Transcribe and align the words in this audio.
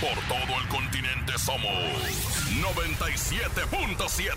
Por 0.00 0.18
todo 0.28 0.60
el 0.60 0.68
continente 0.68 1.38
somos 1.38 1.72
97.7. 2.60 4.34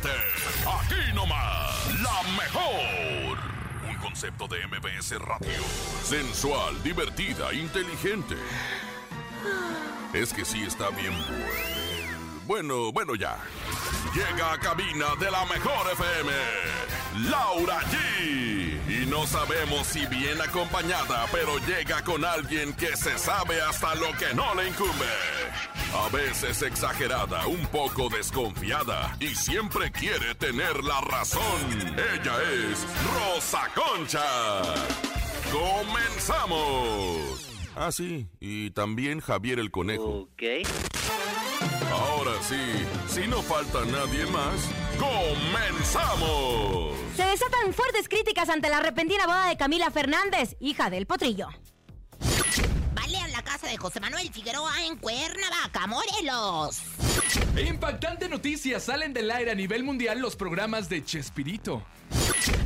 Aquí 0.80 1.14
nomás, 1.14 2.02
la 2.02 2.24
mejor. 2.38 3.38
Un 3.90 3.96
concepto 3.98 4.48
de 4.48 4.66
MBS 4.68 5.20
Radio. 5.20 5.64
Sensual, 6.04 6.82
divertida, 6.84 7.54
inteligente. 7.54 8.36
Es 10.14 10.34
que 10.34 10.46
sí 10.46 10.64
está 10.64 10.90
bien 10.90 11.14
bueno. 11.14 11.87
Bueno, 12.48 12.94
bueno 12.94 13.14
ya. 13.16 13.38
Llega 14.16 14.54
a 14.54 14.58
cabina 14.58 15.08
de 15.20 15.30
la 15.30 15.46
mejor 15.46 15.92
FM. 15.92 16.32
Laura 17.30 17.82
G. 17.82 18.78
Y 18.88 19.06
no 19.06 19.28
sabemos 19.28 19.86
si 19.88 20.06
bien 20.06 20.42
acompañada, 20.42 21.26
pero 21.32 21.58
llega 21.68 22.02
con 22.06 22.24
alguien 22.24 22.74
que 22.74 22.96
se 22.96 23.18
sabe 23.18 23.62
hasta 23.62 23.96
lo 23.96 24.14
que 24.18 24.34
no 24.34 24.56
le 24.56 24.70
incumbe. 24.70 25.06
A 25.94 26.08
veces 26.10 26.62
exagerada, 26.62 27.46
un 27.48 27.68
poco 27.68 28.08
desconfiada 28.08 29.18
y 29.20 29.36
siempre 29.36 29.92
quiere 29.92 30.34
tener 30.36 30.86
la 30.86 31.02
razón. 31.02 31.42
Ella 32.14 32.38
es 32.44 32.88
Rosa 33.14 33.68
Concha. 33.76 34.24
¡Comenzamos! 35.52 37.46
Ah, 37.76 37.92
sí, 37.92 38.28
y 38.40 38.72
también 38.72 39.20
Javier 39.20 39.60
el 39.60 39.70
Conejo. 39.70 40.30
Ok. 40.32 40.44
Ahora 41.92 42.32
sí, 42.42 42.86
si 43.08 43.28
no 43.28 43.42
falta 43.42 43.84
nadie 43.86 44.26
más, 44.28 44.70
¡comenzamos! 44.98 46.96
Se 47.16 47.24
desatan 47.24 47.74
fuertes 47.74 48.08
críticas 48.08 48.50
ante 48.50 48.70
la 48.70 48.80
repentina 48.80 49.26
boda 49.26 49.48
de 49.50 49.58
Camila 49.58 49.90
Fernández, 49.90 50.56
hija 50.60 50.90
del 50.90 51.08
potrillo. 51.08 51.48
Balean 52.94 53.32
la 53.32 53.42
casa 53.44 53.68
de 53.68 53.78
José 53.78 54.00
Manuel 54.00 54.32
Figueroa 54.32 54.86
en 54.86 54.98
Cuernavaca, 54.98 55.88
Morelos. 55.88 56.82
Impactante 57.58 58.30
noticia, 58.30 58.80
salen 58.80 59.14
del 59.14 59.32
aire 59.32 59.52
a 59.52 59.56
nivel 59.56 59.84
mundial 59.84 60.20
los 60.20 60.36
programas 60.36 60.90
de 60.90 61.04
Chespirito. 61.04 61.84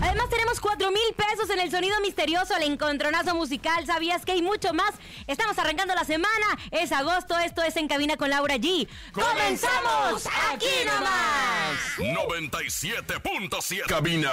Además 0.02 0.30
tenemos 0.30 0.60
4 0.60 0.92
mil 0.92 1.14
pesos 1.16 1.50
en 1.50 1.60
el 1.60 1.72
sonido 1.72 2.00
misterioso, 2.02 2.56
el 2.56 2.64
encontronazo 2.64 3.36
musical, 3.36 3.86
¿sabías 3.86 4.26
que 4.26 4.34
hay 4.34 4.42
mucho 4.42 4.74
más? 4.74 4.92
Estamos 5.28 5.58
arrancando 5.58 5.94
la 5.96 6.04
semana, 6.04 6.58
es 6.72 6.92
agosto, 6.92 7.38
esto 7.40 7.62
es 7.64 7.76
En 7.78 7.88
Cabina 7.88 8.18
con 8.18 8.30
Laura 8.30 8.56
G. 8.56 8.88
¡Comenzamos! 9.12 10.28
¡Aquí 10.52 10.86
nomás! 10.86 11.78
97.7 11.98 13.86
Cabina 13.88 14.32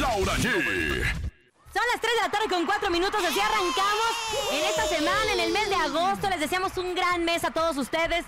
Laura 0.00 0.34
G. 0.36 0.50
Son 1.72 1.82
las 1.92 2.00
3 2.00 2.14
de 2.14 2.20
la 2.20 2.30
tarde 2.30 2.48
con 2.48 2.66
4 2.66 2.90
minutos, 2.90 3.24
así 3.24 3.38
arrancamos 3.38 4.16
en 4.50 4.64
esta 4.64 4.86
semana, 4.86 5.32
en 5.32 5.40
el 5.40 5.52
mes 5.52 5.68
de 5.68 5.76
agosto. 5.76 6.28
Les 6.28 6.40
deseamos 6.40 6.76
un 6.76 6.96
gran 6.96 7.24
mes 7.24 7.44
a 7.44 7.52
todos 7.52 7.76
ustedes. 7.76 8.24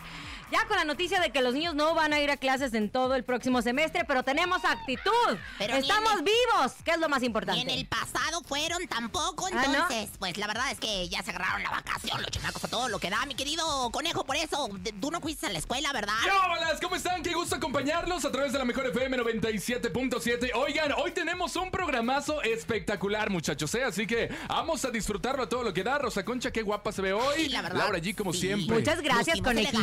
Ya 0.53 0.67
con 0.69 0.77
la 0.77 0.85
noticia 0.85 1.19
de 1.19 1.31
que 1.31 1.41
los 1.41 1.55
niños 1.55 1.75
no 1.75 1.95
van 1.95 2.13
a 2.13 2.21
ir 2.21 2.31
a 2.31 2.37
clases 2.37 2.75
en 2.75 2.91
todo 2.91 3.15
el 3.15 3.25
próximo 3.25 3.63
semestre, 3.63 4.05
pero 4.07 4.23
tenemos 4.23 4.63
actitud. 4.67 5.39
Pero 5.59 5.77
Estamos 5.77 6.13
el- 6.19 6.23
vivos, 6.25 6.73
que 6.85 6.91
es 6.91 6.99
lo 6.99 7.09
más 7.09 7.23
importante. 7.23 7.63
en 7.63 7.71
el 7.71 7.87
pasado 7.87 8.43
fueron 8.43 8.87
tampoco, 8.87 9.47
Ah, 9.47 9.55
¿no? 9.55 9.63
entonces, 9.65 10.11
pues 10.19 10.37
la 10.37 10.47
verdad 10.47 10.71
es 10.71 10.79
que 10.79 11.09
ya 11.09 11.23
se 11.23 11.31
agarraron 11.31 11.63
la 11.63 11.71
vacación, 11.71 12.21
los 12.21 12.31
chamacos 12.31 12.63
a 12.65 12.69
todo 12.69 12.89
lo 12.91 12.99
que 12.99 13.09
da, 13.09 13.25
mi 13.25 13.35
querido 13.35 13.91
conejo, 13.91 14.25
por 14.25 14.37
eso, 14.37 14.69
tú 15.01 15.11
no 15.11 15.21
fuiste 15.23 15.47
a 15.47 15.51
la 15.51 15.59
escuela, 15.59 15.91
¿verdad? 15.95 16.13
¿Qué 16.23 16.31
hola? 16.31 16.79
¿Cómo 16.83 16.97
están? 16.97 17.23
Qué 17.23 17.33
gusto 17.33 17.57
acompañarlos 17.57 18.25
a 18.27 18.31
través 18.31 18.53
de 18.53 18.59
la 18.59 18.67
mejor 18.67 18.87
FM 18.89 19.17
97.7. 19.17 20.51
Oigan, 20.55 20.93
hoy 20.99 21.13
tenemos 21.13 21.57
un 21.57 21.71
programazo 21.71 22.43
espectacular, 22.43 23.31
muchachos, 23.31 23.75
¿eh? 23.75 23.85
Así 23.85 24.07
que 24.07 24.29
vamos 24.49 24.85
a 24.85 24.91
disfrutarlo 24.91 25.45
a 25.45 25.49
todo 25.49 25.63
lo 25.63 25.73
que 25.73 25.83
da. 25.83 25.97
Rosa 25.99 26.25
Concha, 26.27 26.51
qué 26.51 26.61
guapa 26.63 26.93
se 26.93 27.01
ve 27.01 27.15
hoy. 27.15 27.35
Sí, 27.37 27.49
la 27.49 27.63
verdad. 27.63 27.79
Laura 27.79 27.99
G, 28.01 28.15
como 28.15 28.33
sí. 28.35 28.41
siempre. 28.41 28.77
Muchas 28.79 29.01
gracias, 29.01 29.41
conejito. 29.41 29.79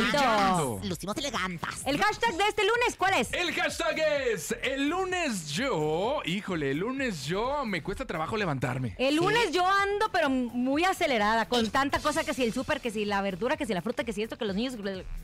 Lucimos 0.82 1.16
elegantes. 1.16 1.68
El 1.84 2.00
hashtag 2.00 2.34
de 2.34 2.44
este 2.48 2.62
lunes, 2.62 2.96
¿cuál 2.96 3.14
es? 3.14 3.32
El 3.32 3.52
hashtag 3.54 3.98
es 4.32 4.54
el 4.62 4.88
lunes 4.88 5.50
yo. 5.50 6.20
Híjole, 6.24 6.70
el 6.72 6.78
lunes 6.78 7.24
yo 7.24 7.64
me 7.64 7.82
cuesta 7.82 8.06
trabajo 8.06 8.36
levantarme. 8.36 8.94
El 8.98 9.16
lunes 9.16 9.52
yo 9.52 9.66
ando, 9.66 10.10
pero 10.12 10.28
muy 10.30 10.84
acelerada, 10.84 11.46
con 11.46 11.70
tanta 11.70 11.98
cosa 12.00 12.24
que 12.24 12.34
si 12.34 12.42
el 12.44 12.52
súper, 12.52 12.80
que 12.80 12.90
si 12.90 13.04
la 13.04 13.22
verdura, 13.22 13.56
que 13.56 13.66
si 13.66 13.74
la 13.74 13.82
fruta, 13.82 14.02
que 14.04 14.12
si 14.12 14.22
esto, 14.22 14.36
que 14.36 14.44
los 14.44 14.56
niños... 14.56 14.74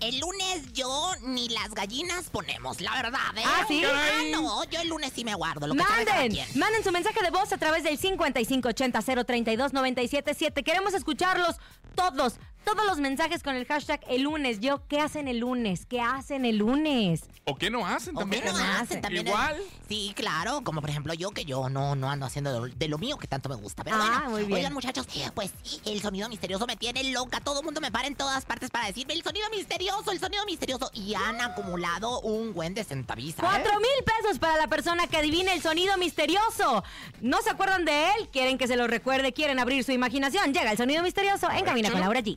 El 0.00 0.20
lunes 0.20 0.72
yo 0.72 1.12
ni 1.22 1.48
las 1.48 1.74
gallinas 1.74 2.30
ponemos, 2.30 2.80
la 2.80 2.92
verdad, 3.02 3.36
¿eh? 3.36 3.42
Ah, 3.44 3.64
¿sí? 3.68 3.82
Ah, 3.84 4.22
no, 4.32 4.64
yo 4.64 4.80
el 4.80 4.88
lunes 4.88 5.12
sí 5.14 5.24
me 5.24 5.34
guardo, 5.34 5.66
lo 5.66 5.74
que 5.74 5.82
Manden, 5.82 6.38
manden 6.54 6.84
su 6.84 6.92
mensaje 6.92 7.22
de 7.22 7.30
voz 7.30 7.52
a 7.52 7.58
través 7.58 7.84
del 7.84 7.98
5580-032-977. 8.00 10.64
Queremos 10.64 10.94
escucharlos 10.94 11.56
todos, 11.94 12.34
todos 12.66 12.84
los 12.84 12.98
mensajes 12.98 13.44
con 13.44 13.54
el 13.54 13.64
hashtag 13.64 14.00
el 14.08 14.22
lunes. 14.22 14.58
Yo, 14.58 14.84
¿qué 14.88 14.98
hacen 15.00 15.28
el 15.28 15.38
lunes? 15.38 15.86
¿Qué 15.86 16.00
hacen 16.00 16.44
el 16.44 16.56
lunes? 16.58 17.22
¿O 17.44 17.54
qué 17.54 17.70
no 17.70 17.86
hacen 17.86 18.16
¿O 18.16 18.18
también? 18.18 18.42
qué 18.42 18.50
no 18.50 18.58
hacen 18.58 19.00
también? 19.00 19.24
Igual. 19.24 19.56
Sí, 19.88 20.12
claro, 20.16 20.62
como 20.64 20.80
por 20.80 20.90
ejemplo 20.90 21.14
yo 21.14 21.30
que 21.30 21.44
yo 21.44 21.68
no, 21.68 21.94
no 21.94 22.10
ando 22.10 22.26
haciendo 22.26 22.52
de 22.52 22.58
lo, 22.68 22.74
de 22.74 22.88
lo 22.88 22.98
mío 22.98 23.18
que 23.18 23.28
tanto 23.28 23.48
me 23.48 23.54
gusta. 23.54 23.84
Pero 23.84 23.94
Ah, 23.96 24.14
bueno, 24.24 24.30
muy 24.30 24.40
bien. 24.46 24.54
oigan 24.58 24.74
muchachos, 24.74 25.06
pues 25.32 25.52
el 25.84 26.02
sonido 26.02 26.28
misterioso 26.28 26.66
me 26.66 26.76
tiene 26.76 27.04
loca. 27.12 27.38
Todo 27.38 27.60
el 27.60 27.64
mundo 27.64 27.80
me 27.80 27.92
para 27.92 28.08
en 28.08 28.16
todas 28.16 28.44
partes 28.44 28.68
para 28.70 28.88
decirme 28.88 29.14
el 29.14 29.22
sonido 29.22 29.46
misterioso, 29.50 30.10
el 30.10 30.18
sonido 30.18 30.44
misterioso. 30.44 30.90
Y 30.92 31.14
han 31.14 31.40
acumulado 31.40 32.20
un 32.22 32.52
buen 32.52 32.74
de 32.74 32.82
centaviza. 32.82 33.42
¿eh? 33.42 33.46
Cuatro 33.48 33.78
mil 33.78 34.04
pesos 34.22 34.40
para 34.40 34.56
la 34.56 34.66
persona 34.66 35.06
que 35.06 35.16
adivine 35.18 35.52
el 35.52 35.62
sonido 35.62 35.96
misterioso. 35.98 36.82
¿No 37.20 37.40
se 37.42 37.50
acuerdan 37.50 37.84
de 37.84 38.06
él? 38.18 38.28
¿Quieren 38.32 38.58
que 38.58 38.66
se 38.66 38.76
lo 38.76 38.88
recuerde? 38.88 39.32
¿Quieren 39.32 39.60
abrir 39.60 39.84
su 39.84 39.92
imaginación? 39.92 40.52
Llega 40.52 40.72
el 40.72 40.76
sonido 40.78 41.04
misterioso 41.04 41.48
en 41.52 41.64
Cabina 41.64 41.92
con 41.92 42.00
Laura 42.00 42.22
G. 42.22 42.36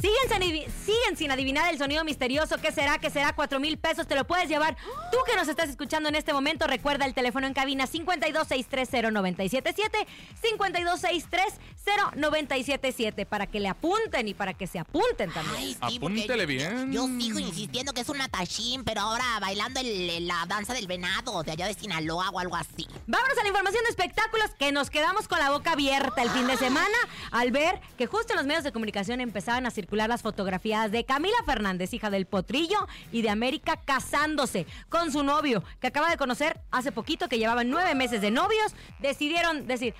Siguen 0.00 0.28
sin, 0.28 0.40
siguen 0.84 1.16
sin 1.16 1.30
adivinar 1.30 1.70
el 1.72 1.78
sonido 1.78 2.02
misterioso. 2.04 2.56
¿Qué 2.58 2.72
será? 2.72 2.98
¿Qué 2.98 3.10
será? 3.10 3.34
Cuatro 3.34 3.60
mil 3.60 3.76
pesos. 3.76 4.06
Te 4.06 4.14
lo 4.14 4.26
puedes 4.26 4.48
llevar. 4.48 4.74
Tú 5.12 5.18
que 5.26 5.36
nos 5.36 5.46
estás 5.48 5.68
escuchando 5.68 6.08
en 6.08 6.14
este 6.14 6.32
momento, 6.32 6.66
recuerda 6.66 7.04
el 7.04 7.12
teléfono 7.12 7.46
en 7.46 7.52
cabina 7.52 7.86
52630977. 7.86 10.06
52630977. 11.84 13.26
Para 13.26 13.46
que 13.46 13.60
le 13.60 13.68
apunten 13.68 14.26
y 14.28 14.32
para 14.34 14.54
que 14.54 14.66
se 14.66 14.78
apunten 14.78 15.30
también. 15.32 15.56
Ay, 15.58 15.76
sí, 15.88 15.96
Apúntele 15.98 16.46
bien. 16.46 16.90
Yo 16.92 17.06
sigo 17.06 17.38
insistiendo 17.38 17.92
que 17.92 18.00
es 18.00 18.08
un 18.08 18.16
matachín, 18.18 18.84
pero 18.84 19.02
ahora 19.02 19.24
bailando 19.40 19.80
el- 19.80 20.26
la 20.26 20.46
danza 20.48 20.72
del 20.72 20.86
venado 20.86 21.42
de 21.42 21.52
allá 21.52 21.66
de 21.66 21.74
Sinaloa 21.74 22.30
o 22.30 22.38
algo 22.38 22.56
así. 22.56 22.86
Vámonos 23.06 23.36
a 23.36 23.42
la 23.42 23.48
información 23.48 23.82
de 23.84 23.90
espectáculos 23.90 24.50
que 24.58 24.72
nos 24.72 24.88
quedamos 24.88 25.28
con 25.28 25.38
la 25.40 25.50
boca 25.50 25.72
abierta 25.72 26.22
el 26.22 26.30
fin 26.30 26.46
de 26.46 26.56
semana 26.56 26.96
al 27.32 27.50
ver 27.50 27.80
que 27.98 28.06
justo 28.06 28.32
en 28.32 28.38
los 28.38 28.46
medios 28.46 28.64
de 28.64 28.72
comunicación 28.72 29.20
empezaban 29.20 29.66
a 29.66 29.70
circular 29.70 29.89
las 29.98 30.22
fotografías 30.22 30.90
de 30.90 31.04
Camila 31.04 31.36
Fernández, 31.44 31.92
hija 31.92 32.10
del 32.10 32.26
potrillo, 32.26 32.88
y 33.12 33.22
de 33.22 33.30
América 33.30 33.80
casándose 33.84 34.66
con 34.88 35.12
su 35.12 35.22
novio, 35.22 35.62
que 35.80 35.88
acaba 35.88 36.10
de 36.10 36.16
conocer 36.16 36.60
hace 36.70 36.92
poquito, 36.92 37.28
que 37.28 37.38
llevaban 37.38 37.70
nueve 37.70 37.94
meses 37.94 38.20
de 38.20 38.30
novios, 38.30 38.74
decidieron 39.00 39.66
decir, 39.66 39.94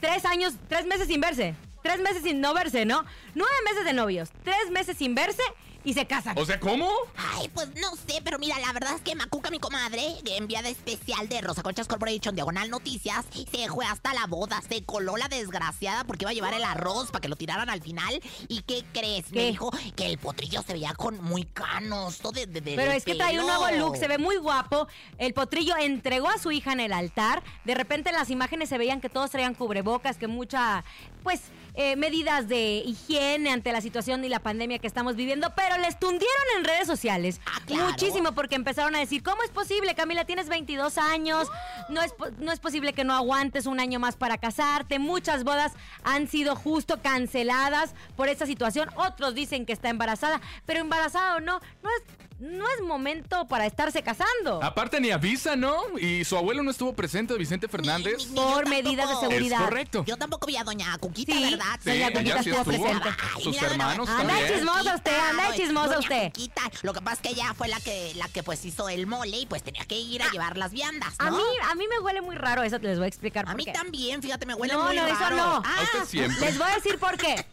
tres 0.00 0.24
años, 0.24 0.54
tres 0.68 0.86
meses 0.86 1.08
sin 1.08 1.20
verse, 1.20 1.54
tres 1.82 2.00
meses 2.00 2.22
sin 2.22 2.40
no 2.40 2.54
verse, 2.54 2.84
¿no? 2.84 3.04
Nueve 3.34 3.54
meses 3.64 3.84
de 3.84 3.92
novios, 3.92 4.30
tres 4.42 4.70
meses 4.70 4.96
sin 4.96 5.14
verse. 5.14 5.42
Y 5.86 5.94
se 5.94 6.06
casan. 6.06 6.36
O 6.36 6.44
sea, 6.44 6.60
¿cómo? 6.60 6.90
Ay, 7.16 7.48
pues 7.54 7.68
no 7.80 7.90
sé, 7.96 8.20
pero 8.24 8.38
mira, 8.38 8.58
la 8.58 8.72
verdad 8.72 8.94
es 8.96 9.00
que 9.02 9.14
Macuca, 9.14 9.50
mi 9.50 9.58
comadre, 9.60 10.02
enviada 10.26 10.68
especial 10.68 11.28
de 11.28 11.40
Rosa 11.40 11.62
Conchas 11.62 11.86
Corporation 11.88 12.34
Diagonal 12.34 12.68
Noticias, 12.68 13.24
se 13.32 13.68
fue 13.68 13.86
hasta 13.86 14.12
la 14.12 14.26
boda, 14.26 14.60
se 14.68 14.82
coló 14.84 15.16
la 15.16 15.28
desgraciada 15.28 16.04
porque 16.04 16.24
iba 16.24 16.30
a 16.30 16.34
llevar 16.34 16.54
el 16.54 16.64
arroz 16.64 17.10
para 17.10 17.20
que 17.22 17.28
lo 17.28 17.36
tiraran 17.36 17.70
al 17.70 17.80
final. 17.80 18.20
¿Y 18.48 18.62
qué 18.62 18.84
crees? 18.92 19.30
Me 19.32 19.46
dijo 19.46 19.70
que 19.94 20.06
el 20.06 20.18
potrillo 20.18 20.60
se 20.62 20.72
veía 20.72 20.92
con 20.94 21.22
muy 21.22 21.44
canos, 21.44 22.18
todo 22.18 22.32
de, 22.32 22.46
de- 22.46 22.60
de- 22.60 22.74
Pero 22.74 22.90
es 22.90 23.04
que 23.04 23.14
trae 23.14 23.38
un 23.38 23.46
nuevo 23.46 23.66
pelo. 23.66 23.86
look, 23.86 23.96
se 23.96 24.08
ve 24.08 24.18
muy 24.18 24.36
guapo. 24.36 24.88
El 25.18 25.32
potrillo 25.34 25.76
entregó 25.78 26.28
a 26.28 26.38
su 26.38 26.50
hija 26.50 26.72
en 26.72 26.80
el 26.80 26.92
altar. 26.92 27.42
De 27.64 27.74
repente 27.76 28.10
en 28.10 28.16
las 28.16 28.30
imágenes 28.30 28.68
se 28.68 28.76
veían 28.76 29.00
que 29.00 29.08
todos 29.08 29.30
traían 29.30 29.54
cubrebocas, 29.54 30.16
que 30.18 30.26
mucha, 30.26 30.84
pues, 31.22 31.42
eh, 31.78 31.94
medidas 31.94 32.48
de 32.48 32.82
higiene 32.86 33.50
ante 33.50 33.70
la 33.70 33.82
situación 33.82 34.24
y 34.24 34.30
la 34.30 34.40
pandemia 34.40 34.78
que 34.78 34.86
estamos 34.86 35.14
viviendo. 35.14 35.52
Pero 35.54 35.75
les 35.78 35.98
tundieron 35.98 36.44
en 36.56 36.64
redes 36.64 36.86
sociales. 36.86 37.40
Ah, 37.46 37.60
claro. 37.66 37.88
Muchísimo, 37.88 38.32
porque 38.32 38.54
empezaron 38.54 38.94
a 38.94 38.98
decir, 38.98 39.22
¿cómo 39.22 39.42
es 39.42 39.50
posible, 39.50 39.94
Camila? 39.94 40.24
Tienes 40.24 40.48
22 40.48 40.98
años, 40.98 41.48
no 41.88 42.02
es, 42.02 42.14
no 42.38 42.52
es 42.52 42.60
posible 42.60 42.92
que 42.92 43.04
no 43.04 43.14
aguantes 43.14 43.66
un 43.66 43.80
año 43.80 43.98
más 43.98 44.16
para 44.16 44.38
casarte. 44.38 44.98
Muchas 44.98 45.44
bodas 45.44 45.72
han 46.04 46.28
sido 46.28 46.56
justo 46.56 47.00
canceladas 47.02 47.94
por 48.16 48.28
esta 48.28 48.46
situación. 48.46 48.88
Otros 48.96 49.34
dicen 49.34 49.66
que 49.66 49.72
está 49.72 49.88
embarazada, 49.88 50.40
pero 50.64 50.80
embarazada 50.80 51.36
o 51.36 51.40
no, 51.40 51.60
no 51.82 51.90
es, 51.90 52.25
no 52.38 52.64
es 52.76 52.82
momento 52.82 53.46
para 53.48 53.66
estarse 53.66 54.02
casando. 54.02 54.62
Aparte 54.62 55.00
ni 55.00 55.10
avisa, 55.10 55.56
¿no? 55.56 55.76
Y 55.98 56.24
su 56.24 56.36
abuelo 56.36 56.62
no 56.62 56.70
estuvo 56.70 56.92
presente, 56.94 57.34
Vicente 57.38 57.66
Fernández. 57.68 58.18
Ni- 58.18 58.24
ni- 58.26 58.30
ni 58.30 58.36
yo 58.36 58.52
por 58.52 58.68
medidas 58.68 59.08
de 59.08 59.16
seguridad. 59.16 59.58
Es 59.60 59.64
correcto. 59.64 60.04
Yo 60.06 60.16
tampoco 60.16 60.46
vi 60.46 60.56
a 60.56 60.64
doña 60.64 60.96
Cuquita, 60.98 61.32
Sí. 61.32 61.42
¿verdad? 61.50 61.80
Sí, 61.82 61.90
Doña 61.90 62.12
Cuquita 62.12 62.42
sí 62.42 62.50
estuvo 62.50 62.64
presente. 62.64 63.08
Sus 63.42 63.54
mira, 63.54 63.66
hermanos 63.70 64.08
Anda 64.08 64.26
también. 64.34 64.52
chismosa 64.54 64.94
usted, 64.96 65.18
anda 65.30 65.54
chismosa 65.54 65.98
usted. 65.98 66.24
Cuquita. 66.32 66.62
Lo 66.82 66.92
que 66.92 67.00
pasa 67.00 67.14
es 67.16 67.20
que 67.22 67.28
ella 67.30 67.54
fue 67.54 67.68
la 67.68 67.80
que, 67.80 68.12
la 68.16 68.28
que 68.28 68.42
pues 68.42 68.64
hizo 68.64 68.88
el 68.88 69.06
mole 69.06 69.38
y 69.38 69.46
pues 69.46 69.62
tenía 69.62 69.84
que 69.86 69.98
ir 69.98 70.22
a 70.22 70.30
llevar 70.30 70.56
las 70.58 70.72
viandas, 70.72 71.14
¿no? 71.18 71.26
A 71.26 71.30
mí, 71.30 71.42
a 71.70 71.74
mí 71.74 71.84
me 71.88 71.98
huele 72.00 72.20
muy 72.20 72.36
raro 72.36 72.62
eso, 72.62 72.78
te 72.78 72.86
les 72.88 72.98
voy 72.98 73.06
a 73.06 73.08
explicar 73.08 73.44
A 73.44 73.48
por 73.48 73.56
mí 73.56 73.64
qué. 73.64 73.72
también, 73.72 74.22
fíjate, 74.22 74.44
me 74.46 74.54
huele 74.54 74.74
No, 74.74 74.84
muy 74.84 74.96
no, 74.96 75.06
eso 75.06 75.16
raro. 75.18 75.36
no. 75.36 75.62
Ah, 75.64 75.76
A 75.78 75.82
usted 75.84 76.04
siempre. 76.06 76.40
Les 76.46 76.58
voy 76.58 76.70
a 76.70 76.74
decir 76.74 76.98
por 76.98 77.16
qué. 77.16 77.46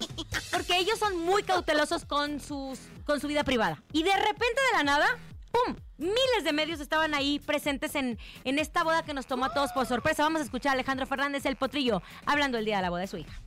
Porque 0.51 0.77
ellos 0.77 0.99
son 0.99 1.17
muy 1.19 1.43
cautelosos 1.43 2.05
con, 2.05 2.39
sus, 2.39 2.79
con 3.05 3.19
su 3.19 3.27
vida 3.27 3.43
privada. 3.43 3.81
Y 3.91 4.03
de 4.03 4.15
repente 4.15 4.61
de 4.71 4.77
la 4.77 4.83
nada, 4.83 5.07
¡pum! 5.51 5.75
Miles 5.97 6.43
de 6.43 6.53
medios 6.53 6.79
estaban 6.79 7.13
ahí 7.13 7.39
presentes 7.39 7.95
en, 7.95 8.17
en 8.43 8.59
esta 8.59 8.83
boda 8.83 9.03
que 9.03 9.13
nos 9.13 9.27
tomó 9.27 9.45
a 9.45 9.53
todos 9.53 9.71
por 9.71 9.85
sorpresa. 9.85 10.23
Vamos 10.23 10.41
a 10.41 10.45
escuchar 10.45 10.71
a 10.71 10.73
Alejandro 10.73 11.05
Fernández, 11.05 11.45
el 11.45 11.55
potrillo, 11.55 12.01
hablando 12.25 12.57
el 12.57 12.65
día 12.65 12.77
de 12.77 12.81
la 12.81 12.89
boda 12.89 13.01
de 13.01 13.07
su 13.07 13.17
hija. 13.17 13.41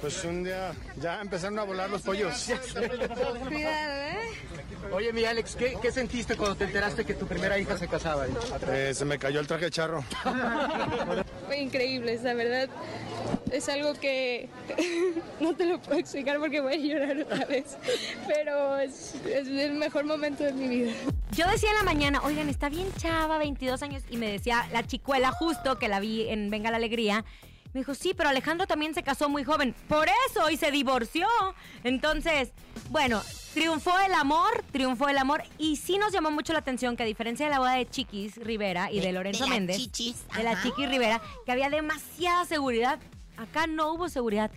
Pues 0.00 0.24
un 0.24 0.44
día 0.44 0.72
ya 1.00 1.20
empezaron 1.20 1.58
a 1.58 1.64
volar 1.64 1.90
los 1.90 2.02
pollos. 2.02 2.48
Oye, 4.92 5.12
mi 5.12 5.24
Alex, 5.24 5.56
¿qué, 5.56 5.76
qué 5.82 5.90
sentiste 5.90 6.36
cuando 6.36 6.54
te 6.54 6.64
enteraste 6.64 7.04
que 7.04 7.14
tu 7.14 7.26
primera 7.26 7.58
hija 7.58 7.76
se 7.76 7.88
casaba? 7.88 8.26
Eh, 8.70 8.92
se 8.94 9.04
me 9.04 9.18
cayó 9.18 9.40
el 9.40 9.46
traje 9.48 9.64
de 9.66 9.70
charro. 9.72 10.04
Fue 11.46 11.58
increíble, 11.58 12.18
la 12.22 12.34
verdad. 12.34 12.68
Es 13.50 13.68
algo 13.68 13.94
que 13.94 14.48
no 15.40 15.56
te 15.56 15.64
lo 15.64 15.80
puedo 15.80 15.98
explicar 15.98 16.38
porque 16.38 16.60
voy 16.60 16.74
a 16.74 16.76
llorar 16.76 17.18
otra 17.18 17.44
vez. 17.46 17.76
Pero 18.28 18.78
es, 18.78 19.16
es 19.26 19.48
el 19.48 19.74
mejor 19.74 20.04
momento 20.04 20.44
de 20.44 20.52
mi 20.52 20.68
vida. 20.68 20.92
Yo 21.32 21.46
decía 21.48 21.70
en 21.70 21.76
la 21.76 21.82
mañana, 21.82 22.20
oigan, 22.22 22.48
está 22.48 22.68
bien 22.68 22.88
chava, 22.98 23.36
22 23.38 23.82
años, 23.82 24.02
y 24.08 24.16
me 24.16 24.30
decía 24.30 24.66
la 24.72 24.86
chicuela 24.86 25.32
justo 25.32 25.78
que 25.78 25.88
la 25.88 25.98
vi 25.98 26.28
en 26.28 26.50
Venga 26.50 26.70
la 26.70 26.76
Alegría. 26.76 27.24
Me 27.74 27.80
dijo, 27.80 27.94
sí, 27.94 28.14
pero 28.16 28.28
Alejandro 28.30 28.66
también 28.66 28.94
se 28.94 29.02
casó 29.02 29.28
muy 29.28 29.44
joven. 29.44 29.74
Por 29.88 30.08
eso, 30.30 30.48
y 30.50 30.56
se 30.56 30.70
divorció. 30.70 31.26
Entonces, 31.84 32.50
bueno, 32.90 33.22
triunfó 33.54 33.92
el 34.00 34.12
amor, 34.14 34.64
triunfó 34.72 35.08
el 35.08 35.18
amor. 35.18 35.42
Y 35.58 35.76
sí 35.76 35.98
nos 35.98 36.12
llamó 36.12 36.30
mucho 36.30 36.52
la 36.52 36.60
atención 36.60 36.96
que 36.96 37.02
a 37.02 37.06
diferencia 37.06 37.46
de 37.46 37.50
la 37.52 37.58
boda 37.58 37.72
de 37.74 37.86
Chiquis 37.88 38.36
Rivera 38.36 38.90
y 38.90 39.00
de, 39.00 39.06
De- 39.08 39.12
Lorenzo 39.12 39.44
de 39.44 39.50
Méndez, 39.50 39.76
Chichis, 39.76 40.16
de 40.34 40.42
la. 40.42 40.62
Chiquis 40.62 40.88
Rivera, 40.88 41.20
que 41.44 41.52
había 41.52 41.68
demasiada 41.70 42.44
seguridad. 42.46 42.98
Acá 43.36 43.66
no 43.66 43.92
hubo 43.92 44.08
seguridad. 44.08 44.50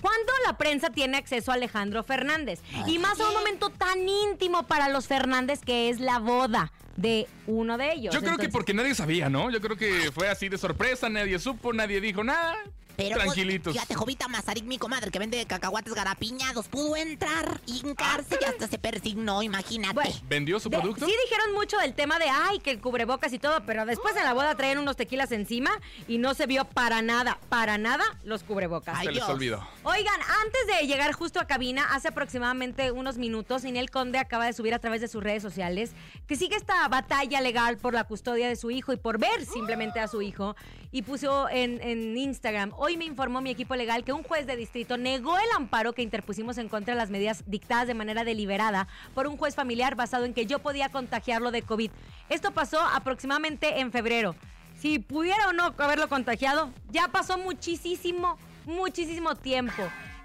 ¿Cuándo 0.00 0.32
la 0.46 0.56
prensa 0.56 0.90
tiene 0.90 1.16
acceso 1.16 1.50
a 1.50 1.54
Alejandro 1.54 2.02
Fernández? 2.02 2.60
Y 2.86 2.98
más 2.98 3.20
a 3.20 3.28
un 3.28 3.34
momento 3.34 3.70
tan 3.70 4.08
íntimo 4.08 4.66
para 4.66 4.88
los 4.88 5.06
Fernández 5.06 5.60
que 5.60 5.88
es 5.90 6.00
la 6.00 6.18
boda 6.18 6.72
de 6.96 7.28
uno 7.46 7.78
de 7.78 7.92
ellos. 7.92 8.14
Yo 8.14 8.20
creo 8.20 8.38
que 8.38 8.48
porque 8.48 8.74
nadie 8.74 8.94
sabía, 8.94 9.28
¿no? 9.28 9.50
Yo 9.50 9.60
creo 9.60 9.76
que 9.76 10.10
fue 10.12 10.28
así 10.28 10.48
de 10.48 10.58
sorpresa, 10.58 11.08
nadie 11.08 11.38
supo, 11.38 11.72
nadie 11.72 12.00
dijo 12.00 12.24
nada. 12.24 12.56
Pero 12.98 13.14
pues, 13.14 13.26
Tranquilitos. 13.26 13.72
fíjate, 13.74 13.94
Jovita 13.94 14.26
Mazarik, 14.26 14.64
mi 14.64 14.76
comadre, 14.76 15.12
que 15.12 15.20
vende 15.20 15.46
cacahuates 15.46 15.94
garapiñados, 15.94 16.66
pudo 16.66 16.96
entrar, 16.96 17.60
hincarse 17.66 18.36
y 18.40 18.44
hasta 18.44 18.66
se 18.66 18.76
persignó, 18.76 19.40
imagínate. 19.40 19.94
Bueno, 19.94 20.10
¿Vendió 20.28 20.58
su 20.58 20.68
de- 20.68 20.78
producto? 20.78 21.06
sí 21.06 21.14
dijeron 21.24 21.54
mucho 21.54 21.76
del 21.78 21.94
tema 21.94 22.18
de, 22.18 22.26
ay, 22.28 22.58
que 22.58 22.72
el 22.72 22.80
cubrebocas 22.80 23.32
y 23.32 23.38
todo, 23.38 23.62
pero 23.64 23.86
después 23.86 24.16
en 24.16 24.24
la 24.24 24.32
boda 24.34 24.56
traían 24.56 24.78
unos 24.78 24.96
tequilas 24.96 25.30
encima 25.30 25.70
y 26.08 26.18
no 26.18 26.34
se 26.34 26.46
vio 26.46 26.64
para 26.64 27.00
nada, 27.00 27.38
para 27.48 27.78
nada 27.78 28.02
los 28.24 28.42
cubrebocas. 28.42 28.96
Ay, 28.98 29.06
Se 29.06 29.12
les 29.12 29.22
olvidó. 29.22 29.64
Oigan, 29.84 30.20
antes 30.44 30.66
de 30.80 30.86
llegar 30.88 31.12
justo 31.12 31.38
a 31.38 31.46
cabina, 31.46 31.94
hace 31.94 32.08
aproximadamente 32.08 32.90
unos 32.90 33.16
minutos, 33.16 33.64
Inel 33.64 33.90
Conde 33.90 34.18
acaba 34.18 34.44
de 34.46 34.52
subir 34.54 34.74
a 34.74 34.80
través 34.80 35.00
de 35.00 35.06
sus 35.06 35.22
redes 35.22 35.40
sociales 35.44 35.92
que 36.26 36.34
sigue 36.34 36.56
esta 36.56 36.88
batalla 36.88 37.40
legal 37.42 37.78
por 37.78 37.94
la 37.94 38.02
custodia 38.02 38.48
de 38.48 38.56
su 38.56 38.72
hijo 38.72 38.92
y 38.92 38.96
por 38.96 39.18
ver 39.20 39.46
simplemente 39.46 40.00
a 40.00 40.08
su 40.08 40.20
hijo. 40.20 40.56
Y 40.90 41.02
puso 41.02 41.48
en, 41.50 41.80
en 41.82 42.16
Instagram, 42.16 42.72
hoy 42.88 42.96
me 42.96 43.04
informó 43.04 43.42
mi 43.42 43.50
equipo 43.50 43.76
legal 43.76 44.02
que 44.02 44.14
un 44.14 44.22
juez 44.22 44.46
de 44.46 44.56
distrito 44.56 44.96
negó 44.96 45.36
el 45.36 45.50
amparo 45.54 45.92
que 45.92 46.00
interpusimos 46.00 46.56
en 46.56 46.70
contra 46.70 46.94
de 46.94 46.98
las 46.98 47.10
medidas 47.10 47.44
dictadas 47.46 47.86
de 47.86 47.92
manera 47.92 48.24
deliberada 48.24 48.88
por 49.14 49.26
un 49.26 49.36
juez 49.36 49.54
familiar 49.54 49.94
basado 49.94 50.24
en 50.24 50.32
que 50.32 50.46
yo 50.46 50.60
podía 50.60 50.88
contagiarlo 50.88 51.50
de 51.50 51.60
COVID. 51.60 51.90
Esto 52.30 52.52
pasó 52.52 52.80
aproximadamente 52.80 53.80
en 53.80 53.92
febrero. 53.92 54.34
Si 54.78 55.00
pudiera 55.00 55.48
o 55.48 55.52
no 55.52 55.74
haberlo 55.76 56.08
contagiado, 56.08 56.70
ya 56.90 57.08
pasó 57.08 57.36
muchísimo, 57.36 58.38
muchísimo 58.64 59.34
tiempo. 59.34 59.82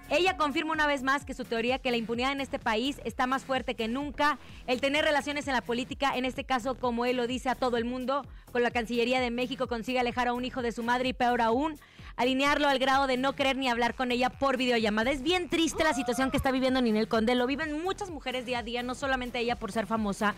Ella 0.09 0.38
confirma 0.38 0.71
una 0.71 0.88
vez 0.88 1.04
más 1.04 1.25
que 1.25 1.33
su 1.33 1.44
teoría 1.44 1.80
que 1.80 1.92
la 1.92 1.98
impunidad 1.98 2.31
en 2.31 2.39
este 2.39 2.59
país 2.59 3.01
está 3.04 3.27
más 3.27 3.44
fuerte 3.44 3.75
que 3.75 3.89
nunca. 3.89 4.38
El 4.68 4.80
tener 4.80 5.04
relaciones 5.04 5.48
en 5.48 5.54
la 5.54 5.62
política, 5.62 6.16
en 6.16 6.24
este 6.24 6.45
caso, 6.45 6.75
como 6.75 7.04
él 7.06 7.18
lo 7.18 7.27
dice 7.27 7.50
a 7.50 7.56
todo 7.56 7.75
el 7.75 7.83
mundo, 7.83 8.25
con 8.54 8.63
la 8.63 8.71
Cancillería 8.71 9.19
de 9.19 9.31
México 9.31 9.68
consigue 9.68 10.00
alejar 10.00 10.30
a 10.30 10.33
un 10.33 10.45
hijo 10.45 10.62
de 10.62 10.71
su 10.71 10.83
madre 10.83 11.09
y 11.09 11.13
peor 11.13 11.42
aún, 11.42 11.77
alinearlo 12.15 12.68
al 12.68 12.80
grado 12.80 13.07
de 13.07 13.18
no 13.18 13.33
querer 13.36 13.57
ni 13.57 13.69
hablar 13.69 13.95
con 13.95 14.12
ella 14.12 14.30
por 14.30 14.57
videollamada. 14.57 15.12
Es 15.12 15.21
bien 15.21 15.50
triste 15.50 15.83
la 15.83 15.94
situación 15.94 16.31
que 16.31 16.38
está 16.38 16.51
viviendo 16.51 16.81
Ninel 16.81 17.07
Conde. 17.07 17.36
Lo 17.36 17.48
viven 17.48 17.83
muchas 17.83 18.10
mujeres 18.10 18.45
día 18.45 18.60
a 18.60 18.63
día, 18.63 18.83
no 18.83 18.95
solamente 18.95 19.39
ella 19.39 19.57
por 19.57 19.71
ser 19.71 19.88
famosa. 19.88 20.36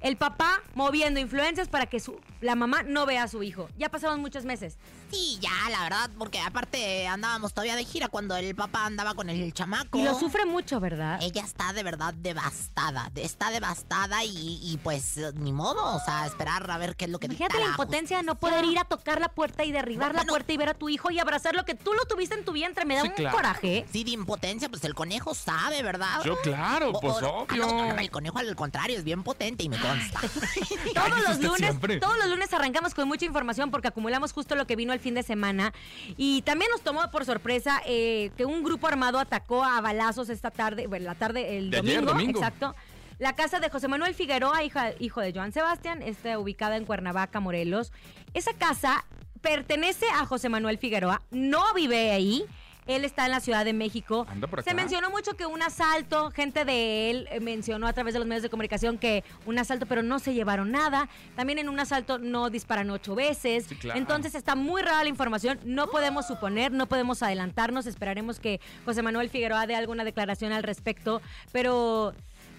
El 0.00 0.16
papá 0.16 0.62
moviendo 0.74 1.18
influencias 1.18 1.68
para 1.68 1.86
que 1.86 1.98
su, 1.98 2.20
la 2.40 2.54
mamá 2.54 2.84
no 2.84 3.04
vea 3.04 3.24
a 3.24 3.28
su 3.28 3.42
hijo. 3.42 3.68
Ya 3.76 3.88
pasaron 3.88 4.20
muchos 4.20 4.44
meses. 4.44 4.78
Sí, 5.10 5.38
ya, 5.40 5.70
la 5.70 5.82
verdad, 5.84 6.10
porque 6.18 6.38
aparte 6.40 7.06
andábamos 7.08 7.52
todavía 7.54 7.76
de 7.76 7.84
gira 7.84 8.08
cuando 8.08 8.36
el 8.36 8.54
papá 8.54 8.84
andaba 8.86 9.14
con 9.14 9.30
el 9.30 9.52
chamaco. 9.54 9.98
Y 9.98 10.02
lo 10.02 10.18
sufre 10.18 10.44
mucho, 10.44 10.80
¿verdad? 10.80 11.18
Ella 11.22 11.42
está 11.42 11.72
de 11.72 11.82
verdad 11.82 12.12
devastada, 12.14 13.10
de- 13.14 13.24
está 13.24 13.50
devastada 13.50 14.24
y, 14.24 14.60
y, 14.62 14.76
pues 14.82 15.16
ni 15.34 15.52
modo, 15.52 15.82
o 15.96 16.00
sea, 16.04 16.26
esperar 16.26 16.70
a 16.70 16.78
ver 16.78 16.94
qué 16.96 17.06
es 17.06 17.10
lo 17.10 17.18
que 17.18 17.28
dicta 17.28 17.48
la 17.54 17.60
la 17.60 17.66
impotencia 17.70 18.16
de 18.18 18.22
no 18.22 18.34
poder 18.38 18.64
ir 18.64 18.78
a 18.78 18.84
tocar 18.84 19.20
la 19.20 19.28
puerta 19.28 19.64
y 19.64 19.72
derribar 19.72 20.14
la 20.14 20.24
puerta 20.24 20.52
y 20.52 20.56
ver 20.56 20.68
a 20.70 20.74
tu 20.74 20.88
hijo 20.88 21.10
y 21.10 21.18
abrazarlo 21.18 21.64
que 21.64 21.74
tú 21.74 21.92
lo 21.94 22.04
tuviste 22.04 22.34
en 22.34 22.44
tu 22.44 22.52
vientre. 22.52 22.84
Me 22.84 22.94
da 22.96 23.02
Sí, 23.02 23.08
un 23.08 23.14
claro. 23.14 23.36
coraje. 23.36 23.86
Sí, 23.92 24.04
de 24.04 24.10
impotencia, 24.10 24.68
pues 24.68 24.84
el 24.84 24.94
conejo 24.94 25.34
sabe, 25.34 25.82
¿verdad? 25.82 26.22
Yo, 26.24 26.36
claro, 26.42 26.90
O- 26.90 27.00
pues 27.00 27.14
o- 27.22 27.28
obvio. 27.44 27.64
ah, 27.64 27.72
no, 27.72 27.94
no, 27.94 27.98
el 27.98 28.10
conejo 28.10 28.38
al 28.38 28.54
contrario 28.56 28.96
es 28.98 29.04
bien 29.04 29.22
potente 29.22 29.64
y 29.64 29.68
me 29.68 29.78
consta. 29.78 30.20
Todos 30.94 31.22
los 31.28 31.40
lunes, 31.40 31.58
siempre. 31.58 31.98
todos 31.98 32.16
los 32.18 32.26
lunes 32.28 32.52
arrancamos 32.52 32.94
con 32.94 33.08
mucha 33.08 33.24
información 33.24 33.70
porque 33.70 33.88
acumulamos 33.88 34.32
justo 34.32 34.54
lo 34.54 34.66
que 34.66 34.76
vino 34.76 34.92
el 34.92 34.97
fin 35.00 35.14
de 35.14 35.22
semana. 35.22 35.72
Y 36.16 36.42
también 36.42 36.70
nos 36.70 36.82
tomó 36.82 37.10
por 37.10 37.24
sorpresa 37.24 37.80
eh, 37.86 38.30
que 38.36 38.44
un 38.44 38.62
grupo 38.62 38.86
armado 38.86 39.18
atacó 39.18 39.64
a 39.64 39.80
balazos 39.80 40.28
esta 40.28 40.50
tarde, 40.50 40.86
bueno, 40.86 41.06
la 41.06 41.14
tarde, 41.14 41.58
el 41.58 41.70
De 41.70 41.78
domingo, 41.78 41.96
ayer, 41.98 42.04
domingo. 42.06 42.38
exacto. 42.40 42.74
La 43.18 43.34
casa 43.34 43.58
de 43.58 43.68
José 43.68 43.88
Manuel 43.88 44.14
Figueroa, 44.14 44.62
hija- 44.62 44.92
hijo 45.00 45.20
de 45.20 45.32
Joan 45.32 45.52
Sebastián, 45.52 46.02
está 46.02 46.38
ubicada 46.38 46.76
en 46.76 46.84
Cuernavaca, 46.84 47.40
Morelos. 47.40 47.92
Esa 48.32 48.52
casa 48.52 49.04
pertenece 49.40 50.06
a 50.14 50.24
José 50.26 50.48
Manuel 50.48 50.78
Figueroa, 50.78 51.22
no 51.30 51.62
vive 51.74 52.12
ahí. 52.12 52.44
Él 52.88 53.04
está 53.04 53.26
en 53.26 53.30
la 53.30 53.40
Ciudad 53.40 53.64
de 53.64 53.72
México. 53.72 54.26
Anda 54.28 54.48
por 54.48 54.62
Se 54.64 54.70
acá. 54.70 54.76
mencionó 54.80 55.10
mucho 55.10 55.36
que 55.36 55.46
un 55.46 55.62
asalto, 55.62 56.30
gente 56.32 56.64
de 56.64 57.10
él 57.10 57.28
eh, 57.30 57.38
mencionó 57.38 57.86
a 57.86 57.92
través 57.92 58.14
de 58.14 58.18
los 58.18 58.26
medios 58.26 58.42
de 58.42 58.48
comunicación 58.50 58.98
que 58.98 59.22
un 59.46 59.58
asalto, 59.58 59.86
pero 59.86 60.02
no 60.02 60.18
se 60.18 60.34
llevaron 60.34 60.72
nada. 60.72 61.08
También 61.36 61.58
en 61.58 61.68
un 61.68 61.78
asalto 61.78 62.18
no 62.18 62.50
disparan 62.50 62.90
ocho 62.90 63.14
veces. 63.14 63.66
Sí, 63.66 63.76
claro. 63.76 63.98
Entonces 63.98 64.34
está 64.34 64.54
muy 64.56 64.82
rara 64.82 65.02
la 65.04 65.08
información. 65.10 65.60
No 65.64 65.88
podemos 65.88 66.26
suponer, 66.26 66.72
no 66.72 66.86
podemos 66.86 67.22
adelantarnos. 67.22 67.86
Esperaremos 67.86 68.40
que 68.40 68.60
José 68.84 69.02
Manuel 69.02 69.28
Figueroa 69.30 69.66
dé 69.66 69.76
alguna 69.76 70.02
declaración 70.02 70.52
al 70.52 70.62
respecto. 70.62 71.20
Pero 71.52 72.14